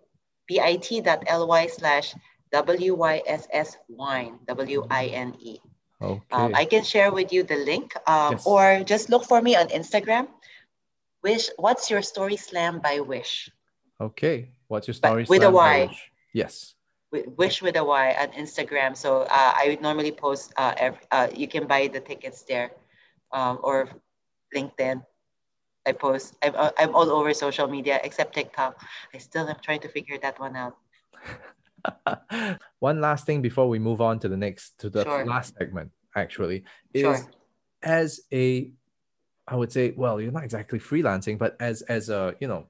bit.ly 0.46 1.62
slash 1.66 2.14
wyss 2.52 3.70
wine 3.88 4.34
w 4.46 4.86
i 4.90 5.04
n 5.06 5.30
e. 5.38 5.58
Okay. 6.02 6.22
Um, 6.32 6.50
I 6.54 6.64
can 6.64 6.82
share 6.84 7.10
with 7.12 7.32
you 7.32 7.42
the 7.42 7.60
link, 7.70 7.92
um, 8.06 8.32
Yes. 8.32 8.46
or 8.46 8.64
just 8.92 9.10
look 9.12 9.24
for 9.24 9.40
me 9.42 9.52
on 9.56 9.66
Instagram. 9.68 10.28
Wish, 11.22 11.50
what's 11.56 11.90
your 11.90 12.02
story 12.02 12.36
slam 12.36 12.80
by 12.80 13.00
Wish? 13.00 13.50
okay. 14.00 14.50
What's 14.68 14.86
your 14.88 14.94
but 15.02 15.08
story? 15.08 15.26
with 15.28 15.42
a 15.42 15.50
Y. 15.50 15.86
Wish? 15.86 16.10
Yes. 16.32 16.74
Wi- 17.12 17.28
Wish 17.36 17.60
with 17.60 17.76
a 17.76 17.84
Y 17.84 18.14
on 18.20 18.28
Instagram. 18.32 18.96
So 18.96 19.22
uh, 19.22 19.52
I 19.56 19.64
would 19.68 19.82
normally 19.82 20.12
post. 20.12 20.52
Uh, 20.56 20.74
every, 20.78 21.00
uh, 21.10 21.28
you 21.34 21.48
can 21.48 21.66
buy 21.66 21.88
the 21.88 22.00
tickets 22.00 22.42
there, 22.44 22.70
um, 23.32 23.58
or 23.62 23.88
LinkedIn. 24.56 25.02
I 25.86 25.92
post. 25.92 26.36
I'm, 26.42 26.54
uh, 26.54 26.70
I'm 26.78 26.94
all 26.94 27.10
over 27.10 27.34
social 27.34 27.66
media 27.66 28.00
except 28.04 28.34
TikTok. 28.34 28.80
I 29.14 29.18
still 29.18 29.48
am 29.48 29.56
trying 29.60 29.80
to 29.80 29.88
figure 29.88 30.18
that 30.22 30.38
one 30.38 30.54
out. 30.56 30.76
One 32.78 33.00
last 33.00 33.26
thing 33.26 33.42
before 33.42 33.68
we 33.68 33.78
move 33.78 34.00
on 34.00 34.18
to 34.20 34.28
the 34.28 34.36
next 34.36 34.78
to 34.80 34.90
the 34.90 35.04
Sure. 35.04 35.24
last 35.24 35.56
segment 35.58 35.90
actually 36.14 36.64
is 36.94 37.02
Sure. 37.02 37.30
as 37.82 38.20
a 38.32 38.72
I 39.50 39.56
would 39.56 39.72
say 39.72 39.92
well 39.96 40.20
you're 40.20 40.32
not 40.32 40.44
exactly 40.44 40.78
freelancing 40.78 41.36
but 41.38 41.56
as 41.60 41.82
as 41.82 42.08
a 42.08 42.34
you 42.40 42.48
know 42.48 42.66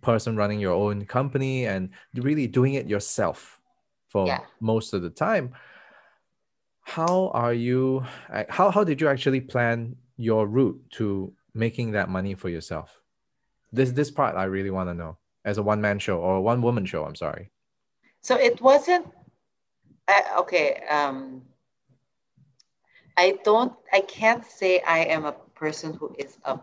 person 0.00 0.36
running 0.36 0.60
your 0.60 0.72
own 0.74 1.06
company 1.06 1.66
and 1.66 1.90
really 2.14 2.46
doing 2.46 2.74
it 2.74 2.88
yourself 2.88 3.60
for 4.08 4.26
Yeah. 4.26 4.40
most 4.60 4.94
of 4.94 5.02
the 5.02 5.10
time 5.10 5.54
how 6.82 7.28
are 7.34 7.54
you 7.54 8.04
how 8.48 8.70
how 8.70 8.84
did 8.84 9.00
you 9.00 9.08
actually 9.08 9.40
plan 9.40 9.96
your 10.16 10.46
route 10.46 10.80
to 10.90 11.32
making 11.54 11.92
that 11.92 12.08
money 12.08 12.34
for 12.34 12.48
yourself 12.48 13.00
this 13.72 13.90
this 13.92 14.10
part 14.10 14.36
I 14.36 14.44
really 14.44 14.70
want 14.70 14.88
to 14.90 14.94
know 14.94 15.16
as 15.44 15.58
a 15.58 15.62
one 15.62 15.80
man 15.80 15.98
show 15.98 16.18
or 16.18 16.36
a 16.36 16.40
one 16.40 16.62
woman 16.62 16.84
show 16.86 17.04
I'm 17.04 17.16
sorry 17.16 17.50
So 18.20 18.36
it 18.36 18.60
wasn't 18.60 19.06
uh, 20.08 20.40
okay. 20.40 20.84
Um, 20.88 21.42
I 23.16 23.38
don't. 23.44 23.72
I 23.92 24.00
can't 24.00 24.44
say 24.44 24.80
I 24.80 25.00
am 25.04 25.24
a 25.24 25.34
person 25.64 25.94
who 26.00 26.14
is 26.24 26.38
a 26.44 26.58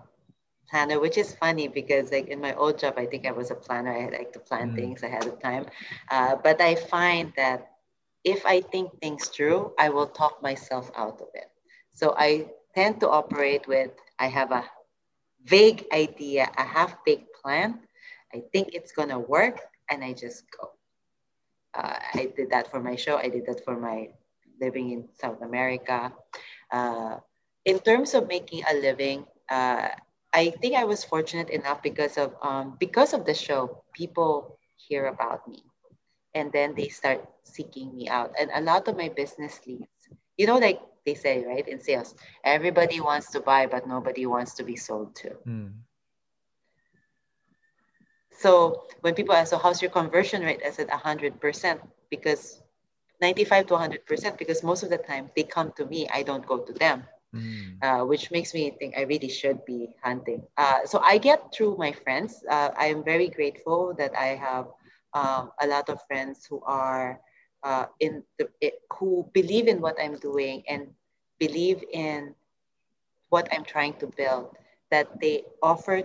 planner, 0.70 1.00
which 1.00 1.18
is 1.18 1.36
funny 1.36 1.68
because 1.68 2.12
like 2.12 2.28
in 2.28 2.42
my 2.42 2.54
old 2.56 2.78
job, 2.80 2.96
I 2.98 3.06
think 3.06 3.26
I 3.28 3.32
was 3.32 3.52
a 3.52 3.56
planner. 3.56 3.94
I 3.94 4.10
like 4.18 4.32
to 4.34 4.40
plan 4.40 4.72
Mm. 4.72 4.76
things 4.76 5.04
ahead 5.04 5.26
of 5.28 5.40
time. 5.42 5.66
Uh, 6.12 6.36
but 6.44 6.62
I 6.62 6.76
find 6.76 7.34
that 7.38 7.60
if 8.24 8.46
I 8.46 8.62
think 8.62 9.00
things 9.02 9.28
through, 9.28 9.72
I 9.80 9.90
will 9.90 10.08
talk 10.08 10.42
myself 10.42 10.92
out 10.96 11.22
of 11.22 11.28
it. 11.34 11.50
So 11.94 12.16
I 12.18 12.48
tend 12.76 13.00
to 13.02 13.10
operate 13.10 13.68
with 13.68 13.92
I 14.20 14.28
have 14.28 14.52
a 14.52 14.64
vague 15.46 15.86
idea, 15.94 16.50
a 16.58 16.64
half-baked 16.64 17.34
plan. 17.42 17.80
I 18.34 18.42
think 18.54 18.70
it's 18.74 18.92
gonna 18.92 19.20
work, 19.20 19.60
and 19.90 20.04
I 20.04 20.14
just 20.14 20.44
go 20.60 20.70
uh, 21.74 21.98
I 22.14 22.32
did 22.36 22.52
that 22.52 22.70
for 22.72 22.80
my 22.80 22.96
show. 22.96 23.18
I 23.18 23.30
did 23.30 23.46
that 23.48 23.64
for 23.64 23.78
my 23.78 24.10
living 24.62 24.92
in 24.92 25.10
South 25.14 25.42
America. 25.42 26.14
Uh, 26.72 27.18
in 27.66 27.80
terms 27.80 28.14
of 28.14 28.28
making 28.28 28.64
a 28.70 28.76
living, 28.76 29.26
uh, 29.50 29.90
I 30.34 30.50
think 30.62 30.76
I 30.76 30.86
was 30.86 31.04
fortunate 31.04 31.50
enough 31.50 31.82
because 31.84 32.18
of 32.18 32.34
um, 32.42 32.78
because 32.80 33.14
of 33.14 33.26
the 33.26 33.34
show. 33.34 33.84
People 33.94 34.58
hear 34.78 35.08
about 35.08 35.48
me, 35.48 35.64
and 36.34 36.52
then 36.52 36.74
they 36.76 36.88
start 36.88 37.28
seeking 37.44 37.94
me 37.96 38.08
out. 38.08 38.34
And 38.40 38.50
a 38.54 38.62
lot 38.62 38.88
of 38.88 38.96
my 38.98 39.10
business 39.10 39.60
leads, 39.68 40.08
you 40.38 40.48
know, 40.48 40.58
like 40.58 40.80
they 41.06 41.16
say, 41.16 41.44
right 41.46 41.68
in 41.68 41.82
sales, 41.82 42.16
everybody 42.44 43.02
wants 43.02 43.32
to 43.32 43.42
buy, 43.42 43.68
but 43.68 43.88
nobody 43.88 44.26
wants 44.26 44.54
to 44.56 44.64
be 44.64 44.76
sold 44.76 45.16
to. 45.16 45.36
Mm. 45.46 45.74
So 48.32 48.88
when 49.02 49.14
people 49.14 49.36
ask, 49.36 49.52
so 49.52 49.58
how's 49.58 49.82
your 49.82 49.92
conversion 49.92 50.42
rate? 50.42 50.62
I 50.66 50.72
said 50.72 50.88
100% 50.88 51.80
because 52.10 52.62
95 53.22 53.68
to 53.68 53.74
100% 53.76 54.38
because 54.38 54.64
most 54.64 54.82
of 54.84 54.90
the 54.90 54.98
time 54.98 55.30
they 55.36 55.44
come 55.44 55.72
to 55.78 55.86
me, 55.86 56.08
I 56.12 56.24
don't 56.24 56.46
go 56.46 56.58
to 56.58 56.74
them, 56.74 57.04
Mm. 57.36 57.82
uh, 57.82 58.02
which 58.02 58.32
makes 58.32 58.54
me 58.54 58.70
think 58.80 58.96
I 58.98 59.02
really 59.04 59.30
should 59.30 59.66
be 59.66 59.96
hunting. 60.04 60.42
Uh, 60.58 60.86
so 60.86 61.00
I 61.00 61.18
get 61.18 61.54
through 61.54 61.78
my 61.78 61.92
friends. 61.92 62.44
Uh, 62.50 62.70
I 62.78 62.88
am 62.88 63.04
very 63.04 63.28
grateful 63.30 63.94
that 63.98 64.12
I 64.18 64.36
have 64.36 64.68
um, 65.14 65.52
a 65.62 65.68
lot 65.68 65.90
of 65.90 66.00
friends 66.08 66.46
who 66.50 66.62
are 66.66 67.20
uh, 67.64 67.86
in 68.00 68.24
the, 68.38 68.48
it, 68.62 68.74
who 69.00 69.26
believe 69.34 69.68
in 69.68 69.82
what 69.82 69.96
I'm 70.02 70.18
doing 70.18 70.64
and 70.70 70.88
believe 71.40 71.84
in 71.92 72.34
what 73.30 73.48
I'm 73.52 73.64
trying 73.64 73.94
to 74.00 74.08
build. 74.08 74.56
That 74.92 75.20
they 75.22 75.44
offer, 75.62 76.04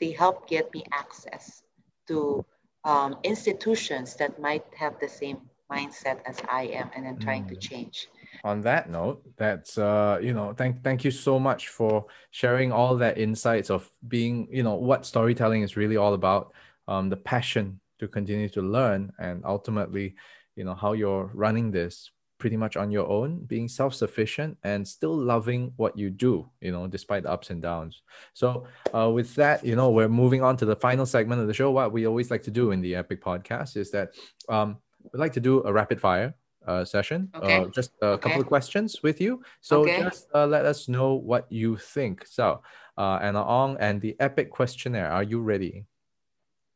they 0.00 0.10
help 0.12 0.48
get 0.48 0.72
me 0.74 0.84
access 0.92 1.62
to 2.08 2.44
um, 2.84 3.16
institutions 3.24 4.16
that 4.16 4.40
might 4.40 4.64
have 4.78 4.94
the 5.00 5.08
same 5.08 5.38
mindset 5.70 6.18
as 6.26 6.40
I 6.50 6.64
am, 6.74 6.90
and 6.94 7.06
I'm 7.06 7.18
trying 7.18 7.44
to 7.48 7.54
Mm. 7.54 7.60
change. 7.60 8.08
On 8.44 8.60
that 8.62 8.88
note 8.88 9.22
that's 9.36 9.76
uh 9.76 10.18
you 10.22 10.32
know 10.32 10.54
thank 10.54 10.82
thank 10.82 11.04
you 11.04 11.10
so 11.10 11.38
much 11.38 11.68
for 11.68 12.06
sharing 12.30 12.72
all 12.72 12.96
that 12.96 13.18
insights 13.18 13.70
of 13.70 13.90
being 14.08 14.48
you 14.50 14.62
know 14.62 14.74
what 14.74 15.04
storytelling 15.04 15.62
is 15.62 15.76
really 15.76 15.96
all 15.96 16.14
about 16.14 16.52
um 16.88 17.08
the 17.08 17.16
passion 17.16 17.78
to 17.98 18.08
continue 18.08 18.48
to 18.48 18.62
learn 18.62 19.12
and 19.18 19.44
ultimately 19.44 20.14
you 20.56 20.64
know 20.64 20.74
how 20.74 20.92
you're 20.92 21.30
running 21.34 21.70
this 21.70 22.10
pretty 22.40 22.56
much 22.56 22.76
on 22.76 22.90
your 22.90 23.06
own 23.06 23.44
being 23.44 23.68
self-sufficient 23.68 24.56
and 24.64 24.88
still 24.88 25.14
loving 25.14 25.72
what 25.76 25.96
you 25.96 26.10
do 26.10 26.48
you 26.60 26.72
know 26.72 26.86
despite 26.88 27.22
the 27.22 27.30
ups 27.30 27.50
and 27.50 27.62
downs. 27.62 28.02
So 28.32 28.66
uh, 28.94 29.10
with 29.10 29.34
that 29.36 29.64
you 29.64 29.76
know 29.76 29.90
we're 29.90 30.08
moving 30.08 30.42
on 30.42 30.56
to 30.56 30.64
the 30.64 30.74
final 30.74 31.06
segment 31.06 31.42
of 31.42 31.46
the 31.46 31.54
show. 31.54 31.70
What 31.70 31.92
we 31.92 32.06
always 32.06 32.30
like 32.30 32.42
to 32.44 32.50
do 32.50 32.72
in 32.72 32.80
the 32.80 32.94
epic 32.96 33.22
podcast 33.22 33.76
is 33.76 33.90
that 33.92 34.14
um 34.48 34.78
we 35.12 35.20
like 35.20 35.34
to 35.34 35.40
do 35.40 35.62
a 35.64 35.72
rapid 35.72 36.00
fire 36.00 36.34
uh, 36.70 36.84
session. 36.84 37.28
Okay. 37.34 37.56
Uh, 37.56 37.66
just 37.74 37.90
a 38.02 38.16
couple 38.16 38.40
of 38.40 38.46
questions 38.46 39.02
with 39.02 39.20
you. 39.20 39.42
So 39.60 39.82
Okay. 39.82 39.98
just 40.02 40.28
uh, 40.34 40.46
let 40.46 40.64
us 40.64 40.88
know 40.88 41.14
what 41.14 41.50
you 41.50 41.76
think. 41.76 42.26
So, 42.26 42.62
uh, 42.96 43.18
Anna 43.22 43.42
Ong 43.42 43.76
and 43.80 44.00
the 44.00 44.14
epic 44.20 44.50
questionnaire. 44.50 45.10
Are 45.10 45.24
you 45.26 45.40
ready? 45.42 45.84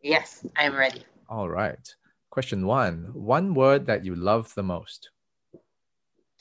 Yes, 0.02 0.44
I'm 0.56 0.74
ready. 0.76 1.02
All 1.28 1.48
right. 1.48 1.84
Question 2.30 2.66
one 2.66 3.10
One 3.14 3.54
word 3.54 3.86
that 3.86 4.04
you 4.04 4.14
love 4.16 4.52
the 4.58 4.62
most, 4.66 5.10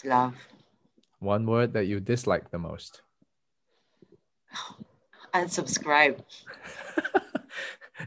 Love. 0.03 0.33
one 1.19 1.45
word 1.45 1.71
that 1.73 1.85
you 1.85 1.99
dislike 2.01 2.49
the 2.49 2.57
most. 2.59 3.01
Unsubscribe. 5.33 6.17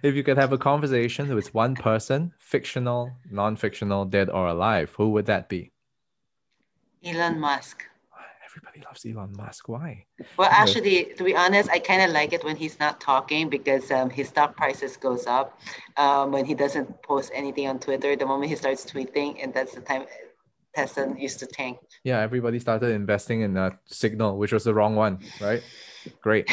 if 0.03 0.14
you 0.14 0.22
could 0.22 0.37
have 0.37 0.53
a 0.53 0.59
conversation 0.59 1.34
with 1.34 1.55
one 1.55 1.74
person, 1.74 2.32
fictional, 2.39 3.12
non 3.30 3.57
fictional, 3.57 4.05
dead 4.05 4.28
or 4.30 4.49
alive, 4.49 4.95
who 4.97 5.11
would 5.11 5.26
that 5.26 5.49
be? 5.49 5.72
Elon 7.05 7.39
Musk. 7.39 7.84
Everybody 8.45 8.82
loves 8.87 9.05
Elon 9.05 9.34
Musk. 9.37 9.68
Why? 9.68 10.07
Well, 10.39 10.49
actually, 10.51 11.12
to 11.18 11.24
be 11.24 11.37
honest, 11.37 11.68
I 11.70 11.78
kind 11.78 12.01
of 12.01 12.11
like 12.11 12.32
it 12.32 12.43
when 12.43 12.57
he's 12.57 12.80
not 12.80 13.01
talking 13.01 13.51
because 13.51 13.91
um, 13.91 14.09
his 14.09 14.28
stock 14.28 14.57
prices 14.57 14.97
goes 14.97 15.26
up 15.26 15.61
um, 15.99 16.32
when 16.32 16.47
he 16.47 16.55
doesn't 16.55 17.03
post 17.03 17.30
anything 17.34 17.68
on 17.68 17.78
Twitter. 17.78 18.16
The 18.16 18.24
moment 18.24 18.49
he 18.49 18.57
starts 18.57 18.91
tweeting, 18.91 19.43
and 19.43 19.53
that's 19.53 19.74
the 19.74 19.82
time 19.82 20.07
Tesla 20.77 21.14
used 21.18 21.39
to 21.39 21.47
tank. 21.47 21.79
Yeah, 22.05 22.20
everybody 22.20 22.59
started 22.59 22.91
investing 22.91 23.41
in 23.41 23.57
a 23.57 23.79
signal, 23.87 24.37
which 24.37 24.53
was 24.53 24.64
the 24.64 24.74
wrong 24.74 24.95
one, 24.95 25.20
right? 25.41 25.62
Great. 26.20 26.51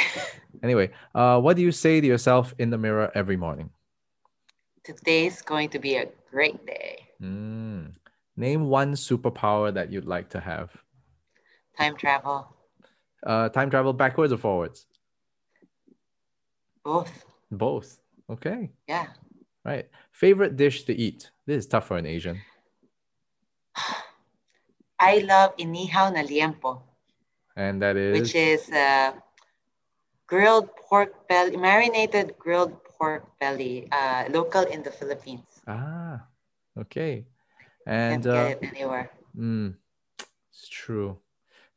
Anyway, 0.63 0.91
uh, 1.13 1.41
what 1.41 1.57
do 1.57 1.61
you 1.61 1.73
say 1.73 1.99
to 1.99 2.07
yourself 2.07 2.55
in 2.57 2.69
the 2.69 2.77
mirror 2.77 3.11
every 3.15 3.35
morning? 3.35 3.69
Today's 4.85 5.41
going 5.41 5.67
to 5.69 5.79
be 5.79 5.95
a 5.97 6.07
great 6.31 6.65
day. 6.65 6.99
Mm. 7.21 7.95
Name 8.37 8.67
one 8.69 8.93
superpower 8.93 9.73
that 9.73 9.91
you'd 9.91 10.05
like 10.05 10.29
to 10.29 10.39
have. 10.39 10.71
Time 11.77 11.97
travel, 11.97 12.47
Uh, 13.25 13.49
time 13.49 13.69
travel 13.69 13.91
backwards 13.91 14.31
or 14.31 14.37
forwards? 14.37 14.85
both. 16.83 17.25
Both. 17.51 17.99
Okay. 18.29 18.71
Yeah. 18.87 19.07
Right. 19.65 19.89
Favorite 20.11 20.55
dish 20.55 20.83
to 20.85 20.93
eat? 20.93 21.31
This 21.45 21.57
is 21.57 21.67
tough 21.67 21.87
for 21.87 21.97
an 21.97 22.05
Asian. 22.05 22.39
I 24.99 25.19
love 25.19 25.55
inihaw 25.57 26.13
na 26.13 26.21
liempo, 26.23 26.81
And 27.55 27.81
that 27.81 27.97
is. 27.97 28.19
which 28.19 28.35
is 28.35 28.69
uh, 28.71 29.13
grilled 30.27 30.69
pork 30.75 31.27
belly, 31.27 31.57
marinated 31.57 32.37
grilled 32.37 32.83
pork 32.83 33.25
belly, 33.39 33.87
uh, 33.91 34.25
local 34.29 34.63
in 34.63 34.83
the 34.83 34.91
Philippines. 34.91 35.61
Ah, 35.67 36.25
okay. 36.77 37.25
Can't 37.85 38.25
And 38.25 38.27
uh, 38.27 38.33
get 38.33 38.63
it 38.63 38.69
anywhere. 38.75 39.11
mm, 39.37 39.75
it's 40.51 40.67
true. 40.69 41.19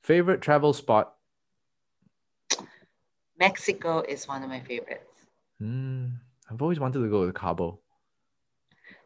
Favorite 0.02 0.40
travel 0.40 0.72
spot? 0.72 1.14
Mexico 3.38 4.00
is 4.00 4.26
one 4.28 4.42
of 4.42 4.48
my 4.48 4.60
favorites. 4.60 5.26
Mm, 5.60 6.12
I've 6.50 6.62
always 6.62 6.80
wanted 6.80 7.00
to 7.00 7.10
go 7.10 7.26
to 7.26 7.32
Cabo. 7.32 7.80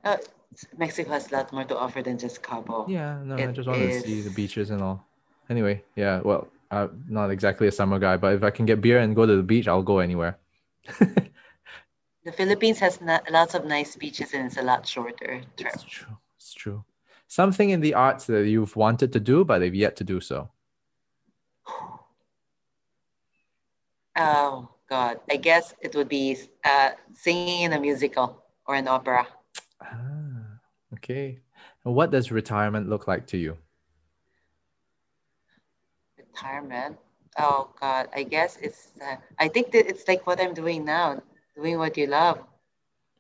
Uh, 0.05 0.17
Mexico 0.77 1.11
has 1.11 1.31
a 1.31 1.37
lot 1.37 1.53
more 1.53 1.65
to 1.65 1.79
offer 1.79 2.03
than 2.03 2.19
just 2.19 2.43
Cabo. 2.43 2.87
Yeah, 2.89 3.23
no, 3.25 3.37
I 3.37 3.43
It 3.43 3.53
just 3.53 3.69
wanted 3.69 3.91
to 3.91 4.01
see 4.01 4.21
the 4.21 4.31
beaches 4.31 4.71
and 4.71 4.83
all. 4.83 5.07
Anyway, 5.49 5.83
yeah, 5.97 6.21
well, 6.21 6.49
uh, 6.71 6.89
not 7.09 7.31
exactly 7.31 7.67
a 7.67 7.73
summer 7.73 7.99
guy, 7.99 8.17
but 8.17 8.35
if 8.35 8.43
I 8.43 8.51
can 8.51 8.67
get 8.67 8.81
beer 8.81 8.99
and 8.99 9.15
go 9.17 9.27
to 9.27 9.37
the 9.37 9.43
beach, 9.43 9.69
I'll 9.69 9.83
go 9.83 9.99
anywhere. 9.99 10.39
the 10.99 12.33
Philippines 12.33 12.79
has 12.79 13.01
lots 13.31 13.55
of 13.55 13.65
nice 13.65 13.97
beaches 13.97 14.35
and 14.35 14.47
it's 14.47 14.57
a 14.57 14.63
lot 14.63 14.87
shorter 14.87 15.43
trip. 15.57 15.75
It's 15.75 15.83
true. 15.85 16.17
It's 16.37 16.55
true. 16.55 16.85
Something 17.27 17.71
in 17.71 17.81
the 17.81 17.95
arts 17.95 18.27
that 18.27 18.47
you've 18.47 18.75
wanted 18.77 19.13
to 19.13 19.21
do, 19.21 19.45
but 19.45 19.59
they've 19.61 19.75
yet 19.75 19.97
to 19.97 20.05
do 20.05 20.21
so. 20.21 20.51
Oh 24.17 24.69
God, 24.89 25.21
I 25.31 25.37
guess 25.37 25.73
it 25.81 25.95
would 25.95 26.09
be 26.09 26.37
uh, 26.65 26.91
singing 27.15 27.63
in 27.63 27.73
a 27.73 27.81
musical 27.81 28.43
or 28.67 28.75
an 28.75 28.89
opera. 28.89 29.25
Ah, 29.81 30.10
okay. 31.01 31.41
And 31.85 31.95
what 31.95 32.11
does 32.11 32.31
retirement 32.31 32.89
look 32.89 33.09
like 33.09 33.27
to 33.29 33.39
you? 33.39 33.57
Retirement. 36.19 36.97
Oh 37.39 37.71
God, 37.81 38.09
I 38.15 38.23
guess 38.23 38.59
it's. 38.61 38.93
Uh, 39.01 39.17
I 39.39 39.49
think 39.49 39.73
that 39.73 39.89
it's 39.89 40.07
like 40.07 40.27
what 40.27 40.41
I'm 40.41 40.53
doing 40.53 40.85
now, 40.85 41.23
doing 41.57 41.79
what 41.79 41.97
you 41.97 42.07
love. 42.07 42.41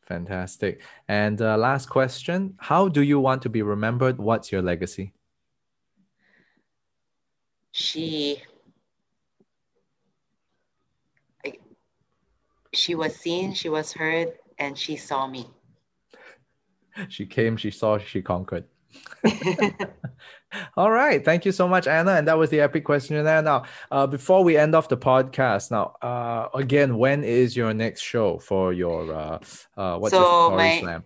Fantastic. 0.02 0.82
And 1.08 1.40
uh, 1.40 1.56
last 1.56 1.88
question: 1.88 2.54
How 2.58 2.88
do 2.88 3.02
you 3.02 3.18
want 3.18 3.42
to 3.42 3.48
be 3.48 3.62
remembered? 3.62 4.18
What's 4.18 4.52
your 4.52 4.62
legacy? 4.62 5.14
She 7.72 8.42
she 12.72 12.94
was 12.94 13.14
seen, 13.16 13.54
she 13.54 13.68
was 13.68 13.92
heard, 13.92 14.38
and 14.58 14.76
she 14.76 14.96
saw 14.96 15.26
me. 15.26 15.48
She 17.08 17.26
came, 17.26 17.56
she 17.56 17.70
saw, 17.70 17.98
she 17.98 18.22
conquered. 18.22 18.64
All 20.76 20.90
right. 20.90 21.24
Thank 21.24 21.44
you 21.44 21.52
so 21.52 21.68
much, 21.68 21.86
Anna. 21.86 22.12
And 22.12 22.26
that 22.26 22.36
was 22.36 22.50
the 22.50 22.60
epic 22.60 22.84
questionnaire. 22.84 23.42
Now, 23.42 23.64
uh, 23.90 24.06
before 24.06 24.42
we 24.42 24.56
end 24.56 24.74
off 24.74 24.88
the 24.88 24.96
podcast, 24.96 25.70
now, 25.70 25.94
uh, 26.02 26.48
again, 26.54 26.98
when 26.98 27.22
is 27.22 27.56
your 27.56 27.72
next 27.72 28.00
show 28.00 28.38
for 28.38 28.72
your, 28.72 29.12
uh, 29.12 29.38
uh, 29.76 29.98
what's 29.98 30.12
so 30.12 30.48
your 30.48 30.56
my, 30.56 30.80
slam? 30.80 31.04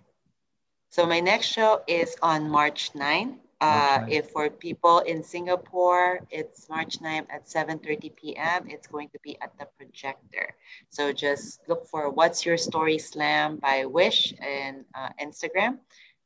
So 0.88 1.06
my 1.06 1.20
next 1.20 1.48
show 1.48 1.82
is 1.86 2.16
on 2.22 2.48
March 2.48 2.94
9 2.94 3.38
uh, 3.64 4.04
if 4.08 4.30
for 4.30 4.50
people 4.50 4.98
in 5.00 5.22
Singapore, 5.22 6.20
it's 6.30 6.68
March 6.68 7.00
9th 7.00 7.26
at 7.30 7.46
7.30 7.46 8.14
p.m. 8.14 8.66
It's 8.68 8.86
going 8.86 9.08
to 9.10 9.18
be 9.22 9.40
at 9.40 9.52
the 9.58 9.66
projector. 9.78 10.54
So 10.90 11.12
just 11.12 11.60
look 11.66 11.86
for 11.86 12.10
What's 12.10 12.44
Your 12.44 12.58
Story 12.58 12.98
Slam 12.98 13.56
by 13.56 13.86
Wish 13.86 14.34
and 14.40 14.84
uh, 14.94 15.08
Instagram. 15.20 15.78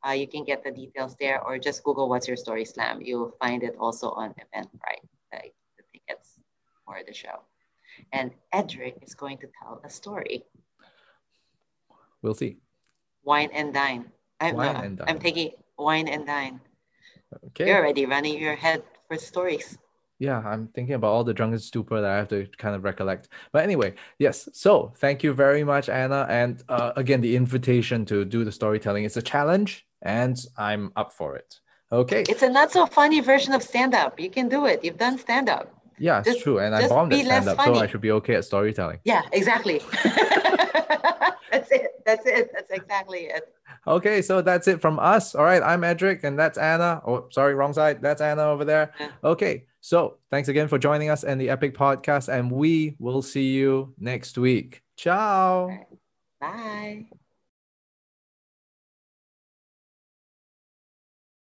Uh, 0.07 0.13
you 0.13 0.27
can 0.27 0.45
get 0.45 0.65
the 0.65 0.71
details 0.71 1.15
there 1.21 1.41
or 1.43 1.59
just 1.59 1.85
Google 1.85 2.09
What's 2.09 2.27
Your 2.27 2.37
Story 2.37 2.65
Slam. 2.65 3.01
You'll 3.03 3.35
find 3.41 3.63
it 3.63 3.77
also 3.79 4.11
on 4.11 4.35
Eventbrite, 4.43 5.07
like 5.33 5.55
the 5.77 5.85
tickets 5.93 6.41
for 6.85 6.99
the 7.07 7.15
show. 7.15 7.47
And 8.13 8.33
Edric 8.53 8.99
is 9.03 9.15
going 9.15 9.39
to 9.39 9.49
tell 9.63 9.81
a 9.85 9.91
story. 9.91 10.45
We'll 12.23 12.35
see. 12.35 12.57
Wine 13.23 13.51
and 13.53 13.73
dine. 13.73 14.11
I'm, 14.41 14.57
Wine 14.57 14.75
no, 14.75 14.81
and 14.81 14.97
dine. 14.99 15.07
I'm 15.09 15.19
taking 15.19 15.51
wine 15.79 16.09
and 16.09 16.27
dine. 16.27 16.61
Okay. 17.47 17.69
You're 17.69 17.79
already 17.79 18.07
running 18.07 18.39
your 18.39 18.57
head 18.57 18.83
for 19.09 19.17
stories. 19.17 19.79
Yeah, 20.19 20.43
I'm 20.45 20.69
thinking 20.69 20.95
about 20.95 21.13
all 21.13 21.23
the 21.23 21.35
drunken 21.35 21.61
stupor 21.61 22.01
that 22.01 22.11
I 22.11 22.17
have 22.17 22.29
to 22.29 22.49
kind 22.59 22.75
of 22.75 22.83
recollect. 22.83 23.29
But 23.53 23.63
anyway, 23.63 23.95
yes. 24.19 24.49
So 24.53 24.93
thank 24.97 25.23
you 25.23 25.33
very 25.33 25.63
much, 25.63 25.89
Anna. 25.89 26.27
And 26.29 26.63
uh, 26.69 26.93
again, 26.97 27.21
the 27.21 27.37
invitation 27.37 28.05
to 28.07 28.25
do 28.25 28.45
the 28.45 28.51
storytelling 28.51 29.05
is 29.05 29.17
a 29.17 29.23
challenge, 29.23 29.87
and 30.03 30.37
I'm 30.57 30.93
up 30.97 31.13
for 31.13 31.37
it. 31.37 31.61
Okay. 31.93 32.25
It's 32.29 32.43
a 32.43 32.49
not 32.49 32.73
so 32.73 32.85
funny 32.87 33.21
version 33.21 33.55
of 33.55 33.63
stand 33.63 33.95
up. 33.95 34.19
You 34.19 34.29
can 34.29 34.49
do 34.49 34.67
it. 34.67 34.85
You've 34.85 34.99
done 34.99 35.19
stand 35.19 35.49
up. 35.49 35.73
Yeah, 35.99 36.19
it's 36.19 36.29
just, 36.29 36.41
true. 36.43 36.59
And 36.59 36.75
I 36.75 36.87
bombed 36.89 37.13
at 37.13 37.25
stand 37.25 37.49
up, 37.49 37.61
so 37.65 37.75
I 37.75 37.87
should 37.87 38.01
be 38.01 38.11
okay 38.13 38.35
at 38.35 38.45
storytelling. 38.45 38.99
Yeah, 39.05 39.23
exactly. 39.33 39.81
that's 41.69 41.83
it. 41.83 42.03
That's 42.05 42.27
it. 42.27 42.51
That's 42.53 42.71
exactly 42.71 43.21
it. 43.27 43.55
Okay, 43.87 44.23
so 44.23 44.43
that's 44.43 44.69
it 44.69 44.81
from 44.81 44.99
us. 44.99 45.35
All 45.35 45.45
right, 45.45 45.63
I'm 45.63 45.85
Edric, 45.85 46.25
and 46.25 46.39
that's 46.39 46.59
Anna. 46.59 47.01
Oh, 47.07 47.29
sorry, 47.31 47.55
wrong 47.55 47.73
side. 47.73 48.03
That's 48.03 48.21
Anna 48.21 48.45
over 48.45 48.65
there. 48.65 48.93
Okay, 49.23 49.65
so 49.81 50.19
thanks 50.31 50.49
again 50.49 50.69
for 50.69 50.79
joining 50.79 51.11
us 51.11 51.25
and 51.25 51.41
the 51.41 51.51
Epic 51.51 51.77
Podcast, 51.77 52.29
and 52.29 52.51
we 52.51 52.97
will 52.99 53.23
see 53.23 53.49
you 53.49 53.95
next 53.99 54.37
week. 54.39 54.83
Ciao. 54.97 55.71
Bye. 56.41 57.09